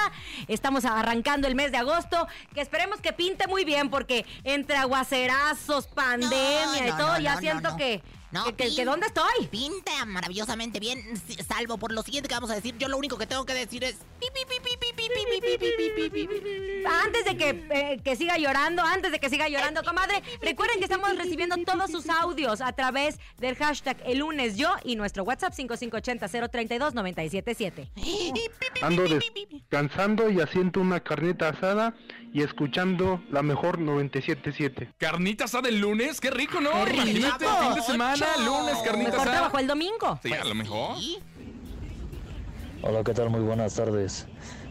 Estamos 0.47 0.85
arrancando 0.85 1.47
el 1.47 1.55
mes 1.55 1.71
de 1.71 1.77
agosto, 1.77 2.27
que 2.53 2.61
esperemos 2.61 2.99
que 3.01 3.13
pinte 3.13 3.47
muy 3.47 3.63
bien, 3.65 3.89
porque 3.89 4.25
entre 4.43 4.75
aguacerazos, 4.77 5.87
pandemia 5.87 6.81
No, 6.81 6.87
y 6.87 6.91
todo, 6.91 7.13
no, 7.13 7.19
ya 7.19 7.37
siento 7.37 7.75
que, 7.77 8.01
No, 8.31 8.43
que, 8.45 8.53
que- 8.55 8.65
pin- 8.69 8.75
que 8.75 8.85
¿dónde 8.85 9.07
estoy? 9.07 9.47
Pinta 9.49 10.05
maravillosamente 10.05 10.79
bien, 10.79 10.99
salvo 11.47 11.77
por 11.77 11.91
lo 11.91 12.01
siguiente 12.03 12.27
que 12.27 12.35
vamos 12.35 12.49
a 12.51 12.55
decir. 12.55 12.77
Yo 12.77 12.87
lo 12.87 12.97
único 12.97 13.17
que 13.17 13.27
tengo 13.27 13.45
que 13.45 13.53
decir 13.53 13.83
es... 13.83 13.95
pi, 14.19 14.27
pi, 14.33 14.45
pi, 14.45 14.82
antes 16.85 17.25
de 17.25 17.35
que, 17.37 17.49
eh, 17.69 17.99
que 18.03 18.15
siga 18.15 18.37
llorando, 18.37 18.81
antes 18.83 19.11
de 19.11 19.19
que 19.19 19.29
siga 19.29 19.47
llorando, 19.49 19.83
comadre, 19.83 20.23
recuerden 20.41 20.79
que 20.79 20.85
estamos 20.85 21.15
recibiendo 21.17 21.55
todos 21.57 21.91
sus 21.91 22.09
audios 22.09 22.61
a 22.61 22.71
través 22.73 23.19
del 23.37 23.55
hashtag 23.55 23.97
el 24.05 24.17
lunes 24.19 24.55
yo 24.57 24.69
y 24.83 24.95
nuestro 24.95 25.23
WhatsApp 25.23 25.53
5580-032-977. 25.53 27.89
Ando 28.81 29.03
descansando 29.03 30.29
y 30.29 30.41
haciendo 30.41 30.81
una 30.81 30.99
carnita 30.99 31.49
asada 31.49 31.95
y 32.33 32.41
escuchando 32.41 33.23
la 33.29 33.43
mejor 33.43 33.79
977. 33.79 34.93
¿Carnita 34.97 35.45
asada 35.45 35.69
el 35.69 35.79
lunes? 35.79 36.19
¡Qué 36.19 36.31
rico, 36.31 36.59
¿no? 36.59 36.71
Qué 36.85 36.91
rico. 36.91 37.37
Fin 37.39 37.75
de 37.75 37.81
semana, 37.81 38.25
lunes, 38.43 38.77
carnita 38.83 39.11
mejor 39.11 39.27
asada. 39.27 39.43
Mejor 39.45 39.59
el 39.61 39.67
domingo. 39.67 40.19
Sí, 40.23 40.33
a 40.33 40.43
lo 40.43 40.55
mejor. 40.55 40.97
Hola, 42.81 43.03
¿qué 43.03 43.13
tal? 43.13 43.29
Muy 43.29 43.41
buenas 43.41 43.75
tardes. 43.75 44.25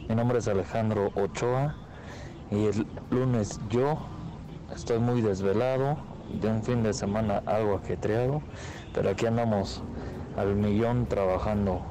Mi 0.09 0.15
nombre 0.15 0.39
es 0.39 0.49
Alejandro 0.49 1.11
Ochoa 1.15 1.75
y 2.51 2.67
el 2.67 2.87
lunes 3.11 3.61
yo 3.71 3.99
estoy 4.75 4.99
muy 4.99 5.21
desvelado 5.23 5.97
de 6.41 6.49
un 6.49 6.63
fin 6.63 6.83
de 6.83 6.93
semana 6.93 7.43
algo 7.47 7.77
ajetreado, 7.77 8.43
pero 8.93 9.11
aquí 9.11 9.27
andamos 9.27 9.83
al 10.37 10.55
millón 10.55 11.07
trabajando, 11.07 11.85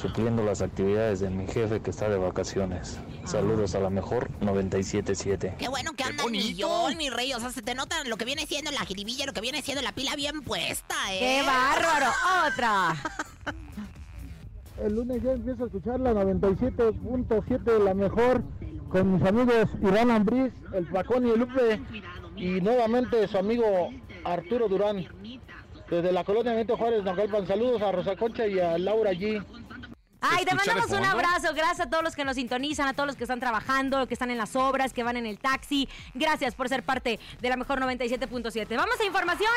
supliendo 0.00 0.44
las 0.44 0.62
actividades 0.62 1.20
de 1.20 1.30
mi 1.30 1.46
jefe 1.46 1.80
que 1.80 1.90
está 1.90 2.08
de 2.08 2.16
vacaciones. 2.16 2.98
Saludos 3.24 3.74
a 3.74 3.80
la 3.80 3.90
mejor 3.90 4.30
977. 4.40 5.56
Qué 5.58 5.68
bueno 5.68 5.92
que 5.92 6.04
anda 6.04 6.22
bonito. 6.22 6.46
millón, 6.46 6.96
mi 6.96 7.10
rey. 7.10 7.32
O 7.34 7.40
sea, 7.40 7.50
se 7.50 7.60
te 7.60 7.74
nota 7.74 8.04
lo 8.04 8.16
que 8.16 8.24
viene 8.24 8.46
siendo 8.46 8.70
la 8.70 8.80
jiribilla, 8.86 9.26
lo 9.26 9.32
que 9.32 9.40
viene 9.40 9.62
siendo 9.62 9.82
la 9.82 9.92
pila 9.92 10.14
bien 10.16 10.42
puesta, 10.42 10.94
¿eh? 11.12 11.18
¡Qué 11.18 11.42
bárbaro! 11.44 12.06
¡Otra! 12.46 12.96
El 14.82 14.94
lunes 14.94 15.22
ya 15.22 15.32
empiezo 15.32 15.64
a 15.64 15.66
escuchar 15.66 15.98
la 15.98 16.12
97.7, 16.12 17.78
la 17.82 17.94
mejor, 17.94 18.42
con 18.88 19.14
mis 19.14 19.22
amigos 19.24 19.68
Iván 19.80 20.10
Ambriz, 20.10 20.52
el 20.72 20.86
Pacón 20.86 21.26
y 21.26 21.30
el 21.30 21.40
Lupe, 21.40 21.80
y 22.36 22.60
nuevamente 22.60 23.26
su 23.26 23.38
amigo 23.38 23.64
Arturo 24.24 24.68
Durán. 24.68 25.04
Desde 25.90 26.12
la 26.12 26.22
colonia 26.22 26.52
Benito 26.52 26.76
Juárez, 26.76 27.02
Naucalpan, 27.02 27.46
saludos 27.46 27.82
a 27.82 27.90
Rosa 27.90 28.14
Concha 28.14 28.46
y 28.46 28.60
a 28.60 28.78
Laura 28.78 29.12
G. 29.12 29.44
Ay, 30.20 30.44
te 30.44 30.50
de 30.50 30.56
mandamos 30.56 30.90
un 30.90 31.04
abrazo. 31.04 31.54
Gracias 31.54 31.80
a 31.80 31.90
todos 31.90 32.04
los 32.04 32.14
que 32.14 32.24
nos 32.24 32.36
sintonizan, 32.36 32.88
a 32.88 32.92
todos 32.92 33.06
los 33.06 33.16
que 33.16 33.24
están 33.24 33.40
trabajando, 33.40 34.06
que 34.06 34.14
están 34.14 34.30
en 34.30 34.38
las 34.38 34.54
obras, 34.54 34.92
que 34.92 35.02
van 35.02 35.16
en 35.16 35.26
el 35.26 35.38
taxi. 35.38 35.88
Gracias 36.14 36.54
por 36.54 36.68
ser 36.68 36.82
parte 36.82 37.18
de 37.40 37.48
la 37.48 37.56
mejor 37.56 37.80
97.7. 37.80 38.76
Vamos 38.76 39.00
a 39.00 39.04
información. 39.04 39.52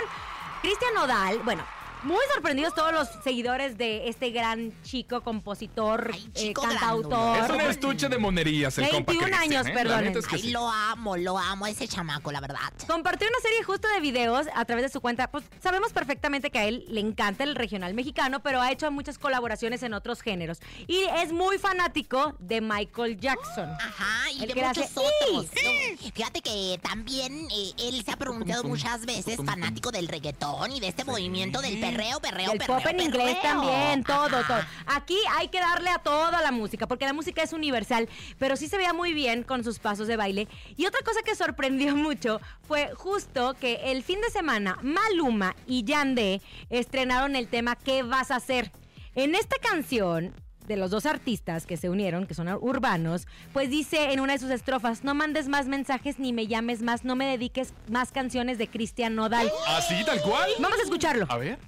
Cristian 0.62 0.94
Nodal, 0.94 1.40
bueno. 1.44 1.64
Muy 2.04 2.18
sorprendidos 2.34 2.74
todos 2.74 2.92
los 2.92 3.08
seguidores 3.24 3.78
de 3.78 4.08
este 4.10 4.32
gran 4.32 4.74
chico, 4.82 5.22
compositor, 5.22 6.10
Ay, 6.14 6.26
eh, 6.34 6.40
chico 6.48 6.64
cantautor. 6.64 7.38
Es 7.44 7.50
un 7.52 7.62
estuche 7.62 8.10
de 8.10 8.18
monerías 8.18 8.76
el 8.80 8.90
compa 8.90 9.12
21 9.12 9.24
Cristian, 9.38 9.44
años, 9.66 9.68
¿eh? 9.68 10.14
Es 10.18 10.28
que 10.28 10.36
Ay, 10.38 10.42
sí. 10.42 10.50
lo 10.52 10.68
amo, 10.68 11.16
lo 11.16 11.38
amo, 11.38 11.68
ese 11.68 11.88
chamaco, 11.88 12.32
la 12.32 12.40
verdad. 12.42 12.74
Compartió 12.88 13.28
una 13.28 13.40
serie 13.40 13.64
justo 13.64 13.88
de 13.90 14.00
videos 14.00 14.48
a 14.56 14.66
través 14.66 14.84
de 14.86 14.90
su 14.90 15.00
cuenta. 15.00 15.30
Pues 15.30 15.44
sabemos 15.62 15.94
perfectamente 15.94 16.50
que 16.50 16.58
a 16.58 16.66
él 16.66 16.86
le 16.88 17.02
encanta 17.02 17.44
el 17.44 17.54
regional 17.56 17.94
mexicano, 17.94 18.42
pero 18.42 18.62
ha 18.62 18.72
hecho 18.72 18.90
muchas 18.90 19.20
colaboraciones 19.20 19.84
en 19.84 19.94
otros 19.94 20.22
géneros. 20.22 20.58
Y 20.88 21.04
es 21.18 21.32
muy 21.32 21.60
fanático 21.60 22.36
de 22.40 22.62
Michael 22.62 23.20
Jackson. 23.20 23.70
Ajá, 23.80 24.32
y 24.32 24.42
El 24.42 24.48
de 24.48 24.54
que 24.56 24.64
muchos 24.64 24.84
hace, 24.86 25.00
otros. 25.00 25.46
"Sí". 25.54 25.98
No, 26.06 26.12
Fíjate 26.14 26.42
que 26.42 26.80
también 26.82 27.48
eh, 27.52 27.72
él 27.78 28.04
se 28.04 28.12
ha 28.12 28.18
pronunciado 28.18 28.64
muchas 28.64 29.06
veces 29.06 29.38
fanático 29.46 29.92
del 29.92 30.08
reggaetón 30.08 30.72
y 30.72 30.80
de 30.80 30.88
este 30.88 31.04
movimiento 31.04 31.62
del 31.62 31.80
perreo, 31.96 32.20
perreo, 32.20 32.50
Del 32.50 32.58
perreo, 32.60 32.78
pop 32.78 32.86
en 32.88 33.00
inglés 33.00 33.36
perreo. 33.36 33.62
también, 33.62 34.04
todo, 34.04 34.38
Ajá. 34.38 34.48
todo. 34.48 34.96
Aquí 34.96 35.18
hay 35.38 35.48
que 35.50 35.60
darle 35.60 35.90
a 35.90 36.00
toda 36.00 36.42
la 36.42 36.52
música, 36.52 36.88
porque 36.88 37.06
la 37.06 37.14
música 37.14 37.44
es 37.44 37.54
universal, 37.54 38.10
pero 38.40 38.56
sí 38.56 38.68
se 38.68 38.78
veía 38.78 38.94
muy 38.94 39.14
bien 39.14 39.44
con 39.44 39.64
sus 39.64 39.80
pasos 39.80 40.08
de 40.08 40.18
baile. 40.18 40.48
Y 40.78 40.86
otra 40.86 41.02
cosa 41.02 41.22
que 41.24 41.36
sorprendió 41.36 41.96
mucho 41.96 42.40
fue 42.68 42.92
justo 42.96 43.54
que 43.60 43.92
el 43.92 44.04
fin 44.04 44.22
de 44.22 44.30
semana 44.30 44.78
Maluma 44.82 45.56
y 45.68 45.84
Yandé 45.84 46.42
estrenaron 46.70 47.36
el 47.36 47.48
tema 47.48 47.76
¿Qué 47.76 48.04
vas 48.04 48.32
a 48.32 48.38
hacer? 48.38 48.72
En 49.16 49.36
esta 49.36 49.58
canción 49.62 50.34
de 50.68 50.78
los 50.78 50.92
dos 50.92 51.06
artistas 51.06 51.66
que 51.66 51.78
se 51.78 51.90
unieron, 51.90 52.28
que 52.28 52.34
son 52.34 52.48
urbanos, 52.48 53.28
pues 53.54 53.70
dice 53.70 54.12
en 54.14 54.20
una 54.20 54.34
de 54.34 54.40
sus 54.40 54.52
estrofas, 54.52 55.04
no 55.04 55.14
mandes 55.16 55.48
más 55.48 55.68
mensajes 55.68 56.20
ni 56.20 56.34
me 56.34 56.48
llames 56.48 56.82
más, 56.82 57.04
no 57.04 57.16
me 57.16 57.26
dediques 57.26 57.74
más 57.90 58.12
canciones 58.12 58.58
de 58.58 58.68
Cristian 58.68 59.16
Nodal. 59.16 59.52
¿Así, 59.68 59.96
tal 60.06 60.22
cual? 60.22 60.50
Vamos 60.60 60.80
a 60.80 60.84
escucharlo. 60.84 61.26
A 61.30 61.38
ver. 61.38 61.60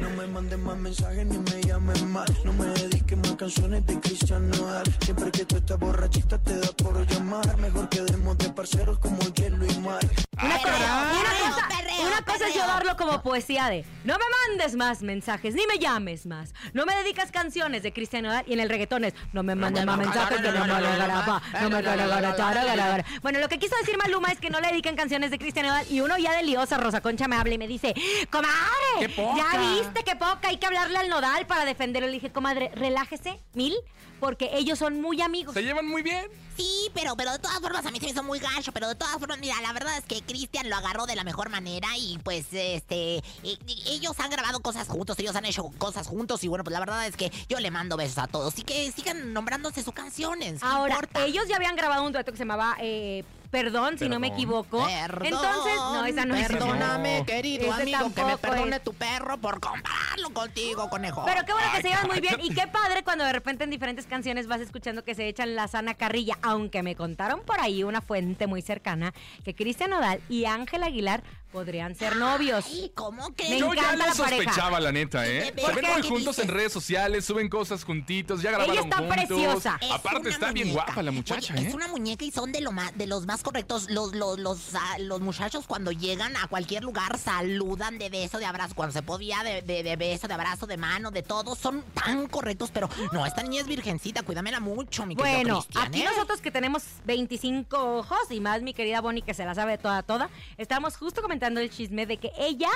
No 0.00 0.10
me 0.10 0.26
mandes 0.26 0.58
más 0.58 0.76
mensajes 0.76 1.24
ni 1.26 1.38
me 1.38 1.62
llames 1.62 2.02
más. 2.02 2.28
No 2.44 2.52
me 2.52 2.66
dediques 2.66 3.16
más 3.18 3.32
canciones 3.36 3.86
de 3.86 4.00
Cristian 4.00 4.50
Nodal. 4.50 4.82
Siempre 5.04 5.30
que 5.30 5.44
tú 5.44 5.56
estás 5.56 5.78
borrachita 5.78 6.38
te 6.42 6.58
da 6.58 6.68
por 6.72 7.06
llamar. 7.06 7.56
Mejor 7.58 7.88
quedemos 7.88 8.36
de 8.38 8.50
parceros 8.50 8.98
como 8.98 9.18
hielo 9.34 9.64
y 9.64 9.78
mar. 9.78 10.00
Una, 10.42 10.58
cosa, 10.58 11.12
una 11.20 11.50
cosa- 11.54 11.68
una 12.06 12.22
cosa 12.22 12.46
es 12.46 12.52
perreo. 12.52 12.62
llevarlo 12.62 12.96
como 12.96 13.22
poesía 13.22 13.68
de 13.68 13.84
no 14.04 14.14
me 14.14 14.24
mandes 14.48 14.76
más 14.76 15.02
mensajes, 15.02 15.54
ni 15.54 15.66
me 15.66 15.78
llames 15.78 16.26
más, 16.26 16.54
no 16.72 16.86
me 16.86 16.94
dedicas 16.96 17.30
canciones 17.30 17.82
de 17.82 17.92
Cristian 17.92 18.24
Nodal 18.24 18.44
y 18.46 18.52
en 18.52 18.60
el 18.60 18.68
reggaetón 18.68 19.04
es 19.04 19.14
no 19.32 19.42
me 19.42 19.54
mandes 19.54 19.84
más 19.84 19.98
mensajes 19.98 20.38
que 20.38 20.50
no 20.50 20.60
me 20.60 20.68
no 20.68 22.96
me. 22.96 23.04
Bueno, 23.22 23.38
lo 23.38 23.48
que 23.48 23.58
quiso 23.58 23.76
decir 23.76 23.96
Maluma 23.96 24.28
es 24.28 24.38
que 24.38 24.50
no 24.50 24.60
le 24.60 24.68
dedican 24.68 24.96
canciones 24.96 25.30
de 25.30 25.38
Cristian 25.38 25.66
Nodal 25.66 25.86
y 25.90 26.00
uno 26.00 26.18
ya 26.18 26.32
de 26.32 26.42
liosa, 26.42 26.76
Rosa 26.76 27.00
Concha 27.00 27.28
me 27.28 27.36
habla 27.36 27.54
y 27.54 27.58
me 27.58 27.68
dice, 27.68 27.94
comadre, 28.30 29.14
ya 29.36 29.58
viste 29.58 30.04
qué 30.04 30.16
poca, 30.16 30.48
hay 30.48 30.58
que 30.58 30.66
hablarle 30.66 30.98
al 30.98 31.08
Nodal 31.08 31.46
para 31.46 31.64
defenderlo. 31.64 32.08
Le 32.08 32.14
dije, 32.14 32.30
comadre, 32.30 32.70
relájese, 32.74 33.40
mil, 33.54 33.74
porque 34.20 34.50
ellos 34.54 34.78
son 34.78 35.00
muy 35.00 35.20
amigos. 35.20 35.54
¿Se 35.54 35.62
llevan 35.62 35.86
muy 35.86 36.02
bien? 36.02 36.26
Sí, 36.56 36.90
pero, 36.94 37.16
pero 37.16 37.32
de 37.32 37.38
todas 37.38 37.58
formas 37.60 37.84
a 37.84 37.90
mí 37.90 37.98
se 37.98 38.06
me 38.06 38.12
hizo 38.12 38.22
muy 38.22 38.38
gacho, 38.38 38.70
pero 38.72 38.86
de 38.88 38.94
todas 38.94 39.14
formas, 39.18 39.38
mira, 39.38 39.60
la 39.60 39.72
verdad 39.72 39.96
es 39.98 40.04
que 40.04 40.22
Cristian 40.22 40.68
lo 40.70 40.76
agarró 40.76 41.04
de 41.06 41.16
la 41.16 41.24
mejor 41.24 41.48
manera 41.50 41.88
y 41.98 42.18
pues, 42.18 42.46
este, 42.52 43.16
e- 43.16 43.22
e- 43.42 43.58
ellos 43.92 44.18
han 44.20 44.30
grabado 44.30 44.60
cosas 44.60 44.86
juntos, 44.88 45.18
ellos 45.18 45.34
han 45.34 45.44
hecho 45.46 45.64
cosas 45.78 46.06
juntos 46.06 46.44
y 46.44 46.48
bueno, 46.48 46.62
pues 46.64 46.72
la 46.72 46.80
verdad 46.80 47.06
es 47.06 47.16
que 47.16 47.32
yo 47.48 47.58
le 47.58 47.70
mando 47.70 47.96
besos 47.96 48.18
a 48.18 48.26
todos 48.28 48.58
y 48.58 48.62
que 48.62 48.90
sigan 48.92 49.32
nombrándose 49.32 49.82
sus 49.82 49.94
canciones. 49.94 50.60
¿qué 50.60 50.66
Ahora, 50.66 50.94
importa? 50.94 51.24
ellos 51.26 51.44
ya 51.48 51.56
habían 51.56 51.74
grabado 51.76 52.04
un 52.04 52.12
dueto 52.12 52.30
que 52.30 52.38
se 52.38 52.42
llamaba 52.44 52.76
eh, 52.80 53.24
Perdón, 53.54 53.98
si 54.00 54.08
no 54.08 54.18
me 54.18 54.26
equivoco. 54.26 54.84
Perdón, 54.84 55.26
Entonces, 55.26 55.76
no, 55.76 56.04
esa 56.06 56.24
no 56.24 56.34
es. 56.34 56.48
Perdóname, 56.48 57.24
querido 57.24 57.72
Ese 57.72 57.82
amigo, 57.82 58.12
que 58.12 58.24
me 58.24 58.36
perdone 58.36 58.76
es. 58.76 58.82
tu 58.82 58.92
perro 58.94 59.38
por 59.38 59.60
compararlo 59.60 60.30
contigo, 60.30 60.90
conejo. 60.90 61.22
Pero 61.24 61.44
qué 61.46 61.52
bueno 61.52 61.68
que 61.70 61.76
Ay, 61.76 61.82
se 61.82 61.88
llevan 61.90 62.08
muy 62.08 62.20
bien. 62.20 62.34
Y 62.42 62.52
qué 62.52 62.66
padre 62.66 63.04
cuando 63.04 63.22
de 63.24 63.32
repente 63.32 63.62
en 63.62 63.70
diferentes 63.70 64.06
canciones 64.06 64.48
vas 64.48 64.60
escuchando 64.60 65.04
que 65.04 65.14
se 65.14 65.28
echan 65.28 65.54
la 65.54 65.68
sana 65.68 65.94
carrilla. 65.94 66.36
Aunque 66.42 66.82
me 66.82 66.96
contaron 66.96 67.42
por 67.42 67.60
ahí 67.60 67.84
una 67.84 68.00
fuente 68.00 68.48
muy 68.48 68.60
cercana 68.60 69.14
que 69.44 69.54
Cristian 69.54 69.90
Nodal 69.90 70.20
y 70.28 70.46
Ángel 70.46 70.82
Aguilar 70.82 71.22
podrían 71.58 71.94
ser 71.94 72.16
novios. 72.16 72.64
Ay, 72.68 72.90
¿cómo 72.96 73.32
que? 73.34 73.48
Me 73.48 73.58
Yo 73.60 73.72
ya 73.74 73.92
lo 73.92 73.98
la 73.98 74.04
pareja. 74.06 74.14
sospechaba, 74.28 74.80
la 74.80 74.90
neta, 74.90 75.24
¿eh? 75.28 75.52
¿Por 75.56 75.66
Se 75.72 75.80
ven 75.80 75.92
muy 75.92 76.02
¿Qué 76.02 76.08
juntos 76.08 76.38
en 76.40 76.48
redes 76.48 76.72
sociales, 76.72 77.24
suben 77.24 77.48
cosas 77.48 77.84
juntitos, 77.84 78.42
ya 78.42 78.50
grabaron 78.50 78.76
está 78.84 78.96
juntos. 78.98 79.14
preciosa. 79.16 79.78
Es 79.80 79.90
Aparte 79.92 80.30
está 80.30 80.50
bien 80.50 80.72
guapa 80.72 81.00
la 81.04 81.12
muchacha, 81.12 81.54
Oye, 81.54 81.62
¿eh? 81.64 81.68
Es 81.68 81.74
una 81.74 81.86
muñeca 81.86 82.24
y 82.24 82.32
son 82.32 82.50
de, 82.50 82.60
lo 82.60 82.72
más, 82.72 82.98
de 82.98 83.06
los 83.06 83.24
más 83.24 83.44
correctos. 83.44 83.88
Los, 83.88 84.16
los, 84.16 84.36
los, 84.40 84.74
ah, 84.74 84.96
los 84.98 85.20
muchachos 85.20 85.66
cuando 85.68 85.92
llegan 85.92 86.36
a 86.36 86.48
cualquier 86.48 86.82
lugar 86.82 87.18
saludan 87.18 87.98
de 87.98 88.08
beso, 88.10 88.38
de 88.38 88.46
abrazo. 88.46 88.74
Cuando 88.74 88.92
se 88.92 89.02
podía 89.02 89.44
de, 89.44 89.62
de- 89.62 89.84
de 89.84 89.94
beso, 89.96 90.26
de 90.26 90.34
abrazo, 90.34 90.66
de 90.66 90.76
mano, 90.76 91.12
de 91.12 91.22
todo. 91.22 91.54
Son 91.54 91.84
tan 91.94 92.26
correctos, 92.26 92.70
pero 92.74 92.90
no, 93.12 93.24
esta 93.26 93.44
niña 93.44 93.60
es 93.60 93.68
virgencita. 93.68 94.24
Cuídamela 94.24 94.58
mucho, 94.58 95.06
mi 95.06 95.14
querido 95.14 95.34
Bueno, 95.36 95.66
aquí 95.76 96.02
¿eh? 96.02 96.04
nosotros 96.04 96.40
que 96.40 96.50
tenemos 96.50 96.82
25 97.04 97.98
ojos 97.98 98.18
y 98.30 98.40
más 98.40 98.60
mi 98.62 98.74
querida 98.74 99.00
Bonnie 99.00 99.22
que 99.22 99.34
se 99.34 99.44
la 99.44 99.54
sabe 99.54 99.78
toda 99.78 100.02
toda, 100.02 100.30
estamos 100.58 100.96
justo 100.96 101.22
comentando 101.22 101.43
el 101.60 101.70
chisme 101.70 102.06
de 102.06 102.16
que 102.18 102.30
ella 102.38 102.70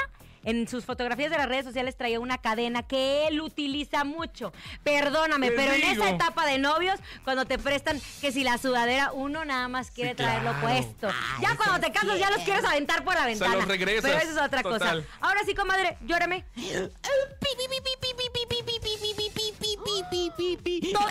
en 0.45 0.69
sus 0.69 0.85
fotografías 0.85 1.31
de 1.33 1.37
las 1.37 1.49
redes 1.49 1.65
sociales 1.65 1.97
traía 1.97 2.21
una 2.21 2.39
cadena 2.39 2.85
que 2.85 3.27
él 3.27 3.41
utiliza 3.41 4.05
mucho. 4.05 4.53
Perdóname, 4.85 5.51
Te 5.51 5.57
pero 5.57 5.73
en 5.73 5.83
esa 5.83 6.09
etapa 6.11 6.47
de 6.47 6.59
novios, 6.59 6.99
cuando 7.25 7.45
te 7.45 7.59
prestan 7.59 8.01
que 8.21 8.31
si 8.33 8.45
la 8.45 8.57
sudadera, 8.57 9.13
uno 9.13 9.45
nada 9.45 9.67
más 9.69 9.91
quiere 9.91 10.11
Sí, 10.11 10.17
traerlo 10.17 10.53
claro. 10.53 10.67
puesto. 10.67 11.09
Ay, 11.09 11.43
ya 11.43 11.57
cuando 11.57 11.81
te 11.85 11.93
casas 11.93 12.19
ya 12.19 12.31
los 12.31 12.43
quieres 12.45 12.65
aventar 12.65 13.03
por 13.05 13.15
la 13.15 13.27
ventana. 13.27 13.57
los 13.57 13.67
regresas, 13.69 14.05
Pero 14.11 14.19
eso 14.23 14.31
es 14.31 14.47
otra 14.47 14.63
total. 14.63 15.03
cosa. 15.05 15.17
Ahora 15.21 15.41
sí, 15.45 15.55
comadre, 15.55 15.99
llórame. 16.07 16.45
Todos, 20.93 21.11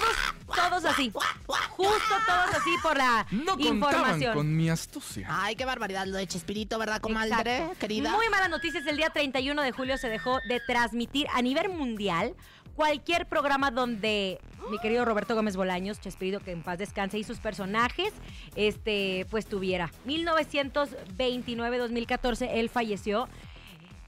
todos 0.58 0.86
así. 0.86 1.12
Justo 1.12 2.16
todos 2.26 2.56
así 2.56 2.72
por 2.82 2.98
la 2.98 3.26
No 3.32 3.56
información. 3.60 4.34
con 4.34 4.56
mi 4.56 4.70
astucia. 4.70 5.28
Ay, 5.30 5.56
qué 5.56 5.66
barbaridad 5.66 6.06
lo 6.08 6.18
de 6.18 6.26
Chespirito, 6.28 6.80
¿verdad, 6.80 7.00
comadre? 7.00 7.58
Exacto. 7.58 7.80
Querida. 7.80 8.12
Muy 8.12 8.28
malas 8.30 8.50
noticias. 8.50 8.86
El 8.88 8.98
día 8.98 9.10
31 9.10 9.62
de 9.62 9.72
julio 9.72 9.98
se 9.98 10.10
dejó 10.10 10.40
de 10.48 10.60
transmitir 10.66 11.28
a 11.34 11.42
nivel 11.42 11.70
mundial 11.70 12.36
cualquier 12.76 13.26
programa 13.26 13.72
donde 13.72 14.40
mi 14.70 14.78
querido 14.80 15.04
Roberto 15.06 15.34
Gómez 15.34 15.56
Bolaños, 15.56 16.00
Chespirito, 16.00 16.42
que 16.42 16.52
en 16.52 16.62
paz 16.62 16.78
descanse, 16.78 17.18
y 17.18 17.24
sus 17.24 17.40
personajes, 17.40 18.14
este, 18.56 19.26
pues 19.32 19.48
tuviera. 19.48 19.90
1929-2014, 20.06 22.50
él 22.52 22.70
falleció. 22.70 23.28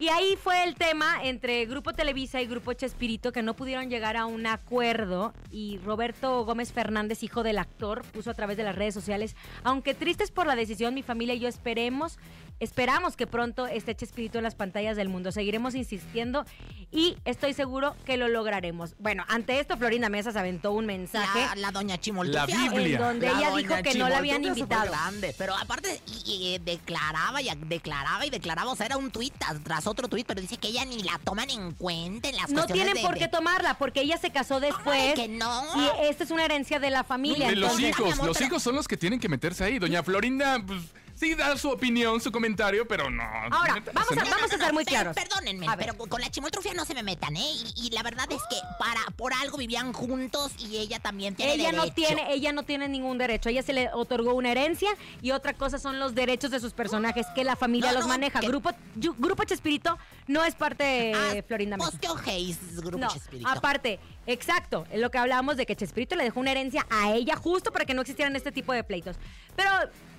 Y 0.02 0.08
ahí 0.08 0.38
fue 0.42 0.64
el 0.64 0.76
tema 0.76 1.18
entre 1.24 1.66
Grupo 1.66 1.92
Televisa 1.92 2.42
y 2.42 2.48
Grupo 2.48 2.72
Chespirito 2.72 3.34
que 3.34 3.44
no 3.44 3.54
pudieron 3.54 3.90
llegar 3.90 4.16
a 4.16 4.28
un 4.28 4.48
acuerdo 4.48 5.34
y 5.52 5.78
Roberto 5.80 6.46
Gómez 6.46 6.72
Fernández, 6.72 7.22
hijo 7.22 7.44
del 7.44 7.58
actor, 7.58 8.04
puso 8.14 8.32
a 8.32 8.34
través 8.34 8.56
de 8.56 8.64
las 8.64 8.78
redes 8.78 8.94
sociales, 8.94 9.36
aunque 9.62 9.94
tristes 9.94 10.32
por 10.32 10.48
la 10.48 10.56
decisión, 10.56 10.94
mi 10.94 11.04
familia 11.04 11.34
y 11.36 11.40
yo 11.40 11.50
esperemos, 11.50 12.18
esperamos 12.60 13.16
que 13.16 13.28
pronto 13.28 13.68
esté 13.68 13.96
Chespirito 13.96 14.38
en 14.38 14.44
las 14.44 14.56
pantallas 14.56 14.98
del 14.98 15.10
mundo. 15.10 15.32
Seguiremos 15.32 15.76
insistiendo 15.76 16.46
y 16.92 17.18
estoy 17.26 17.54
seguro 17.54 17.96
que 18.06 18.18
lo 18.18 18.28
lograremos. 18.28 18.96
Bueno, 19.00 19.24
ante 19.28 19.60
esto 19.60 19.78
Florinda 19.78 20.10
Mesa 20.10 20.32
se 20.32 20.40
aventó 20.40 20.72
un 20.72 20.86
mensaje 20.86 21.40
La, 21.40 21.56
la 21.56 21.72
doña 21.72 21.98
Chimoltrufia. 21.98 22.56
La 22.56 22.70
Biblia. 22.72 22.96
en 22.98 23.02
donde 23.02 23.28
ella 23.28 23.56
dijo 23.56 23.76
que 23.84 23.94
no 23.96 24.10
la 24.10 24.18
habían 24.18 24.44
invitado. 24.44 24.92
grande, 24.92 25.34
pero 25.38 25.56
aparte 25.56 26.02
y- 26.26 26.56
y, 26.56 26.58
declaraba 26.60 27.42
y 27.42 27.50
declaraba 27.66 28.26
y 28.26 28.30
declaraba, 28.30 28.72
o 28.72 28.76
sea, 28.76 28.86
era 28.88 28.98
un 28.98 29.12
tuit 29.12 29.34
tras, 29.64 29.88
otro 29.88 30.08
tuit, 30.08 30.26
pero 30.28 30.42
dice 30.42 30.58
que 30.58 30.68
ella 30.70 30.86
ni 30.86 31.02
la 31.04 31.20
toman 31.24 31.50
en 31.50 31.72
cuenta 31.74 32.30
en 32.30 32.36
las 32.36 32.50
No 32.50 32.62
cuestiones 32.62 32.86
tienen 32.86 32.94
de- 32.96 33.02
por 33.02 33.14
de- 33.16 33.20
qué 33.22 33.28
tomarla 33.28 33.78
porque 33.78 34.02
ella 34.02 34.18
se 34.18 34.32
casó 34.32 34.60
después 34.60 35.14
que 35.16 35.28
no? 35.28 35.64
y 35.76 36.06
esta 36.10 36.24
es 36.24 36.32
una 36.32 36.46
herencia 36.46 36.80
de 36.80 36.90
la 36.90 37.04
familia. 37.04 37.48
De 37.50 37.56
los 37.56 37.72
entonces- 37.72 37.90
hijos, 37.90 38.14
amor, 38.14 38.28
los 38.28 38.38
pero- 38.38 38.48
hijos 38.48 38.64
son 38.64 38.76
los 38.76 38.88
que 38.88 38.98
tienen 38.98 39.20
que 39.20 39.30
meterse 39.30 39.64
ahí. 39.64 39.80
Doña 39.80 40.04
Florinda, 40.04 40.62
pues 40.66 40.80
sí 41.20 41.36
da 41.36 41.58
su 41.58 41.70
opinión, 41.70 42.22
su 42.22 42.32
comentario, 42.32 42.88
pero 42.88 43.10
no. 43.10 43.24
Ahora, 43.24 43.84
vamos 43.94 44.12
a- 44.12 44.16
¿no? 44.16 44.30
vamos 44.30 44.54
a 44.54 44.58
ser 44.58 44.74
muy 44.74 44.86
claros. 44.86 45.16
Perdónenme, 45.16 45.68
A 45.68 45.76
pero 45.76 45.96
con 45.98 46.22
la 46.22 46.30
chimoltrufia 46.32 46.74
no 46.74 46.86
se 46.86 46.94
me 46.94 47.04
metan, 47.04 47.36
¿eh? 47.36 47.52
Y, 47.76 47.88
y 47.88 47.90
la 47.92 48.04
verdad 48.04 48.26
es 48.32 48.42
que 48.50 48.56
para 48.80 49.02
por 49.18 49.34
algo 49.34 49.58
vivían 49.58 49.92
juntos 49.94 50.54
y 50.58 50.78
ella 50.78 51.00
también 51.00 51.36
tiene 51.36 51.56
ella 51.56 51.72
no 51.72 51.84
derecho. 51.84 51.96
tiene, 51.96 52.34
ella 52.34 52.52
no 52.54 52.64
tiene 52.64 52.88
ningún 52.88 53.18
derecho. 53.18 53.50
Ella 53.50 53.64
se 53.64 53.74
le 53.74 53.90
otorgó 53.94 54.34
una 54.34 54.52
herencia 54.52 54.90
y 55.22 55.32
otra 55.32 55.54
cosa 55.54 55.78
son 55.78 56.00
los 56.00 56.16
derechos 56.16 56.52
de 56.52 56.60
sus 56.60 56.74
personajes 56.74 57.26
que 57.36 57.44
la 57.44 57.56
familia 57.56 57.90
No, 57.92 57.98
los 58.00 58.04
no, 58.08 58.14
maneja. 58.14 58.40
que- 58.40 58.48
Grupo, 58.48 58.72
Grupo 58.96 59.44
Chespirito 59.44 59.98
no 60.28 60.44
es 60.46 60.56
parte 60.56 60.84
de 60.84 61.14
Ah, 61.16 61.44
Florinda 61.48 61.76
Mesa. 61.78 61.90
Pues 61.92 62.02
que 62.02 62.08
ojéis, 62.10 62.58
Grupo 62.78 62.98
No, 63.00 63.10
Chespirito. 63.12 63.50
aparte, 63.50 64.00
exacto, 64.32 64.86
es 64.92 65.00
lo 65.00 65.10
que 65.12 65.18
hablábamos 65.18 65.58
de 65.58 65.66
que 65.66 65.76
Chespirito 65.76 66.16
le 66.16 66.24
dejó 66.24 66.40
una 66.40 66.52
herencia 66.52 66.86
a 66.90 67.12
ella 67.12 67.36
justo 67.36 67.72
para 67.72 67.86
que 67.86 67.94
no 67.94 68.02
existieran 68.02 68.36
este 68.36 68.52
tipo 68.52 68.74
de 68.74 68.84
pleitos. 68.84 69.18
Pero 69.56 69.70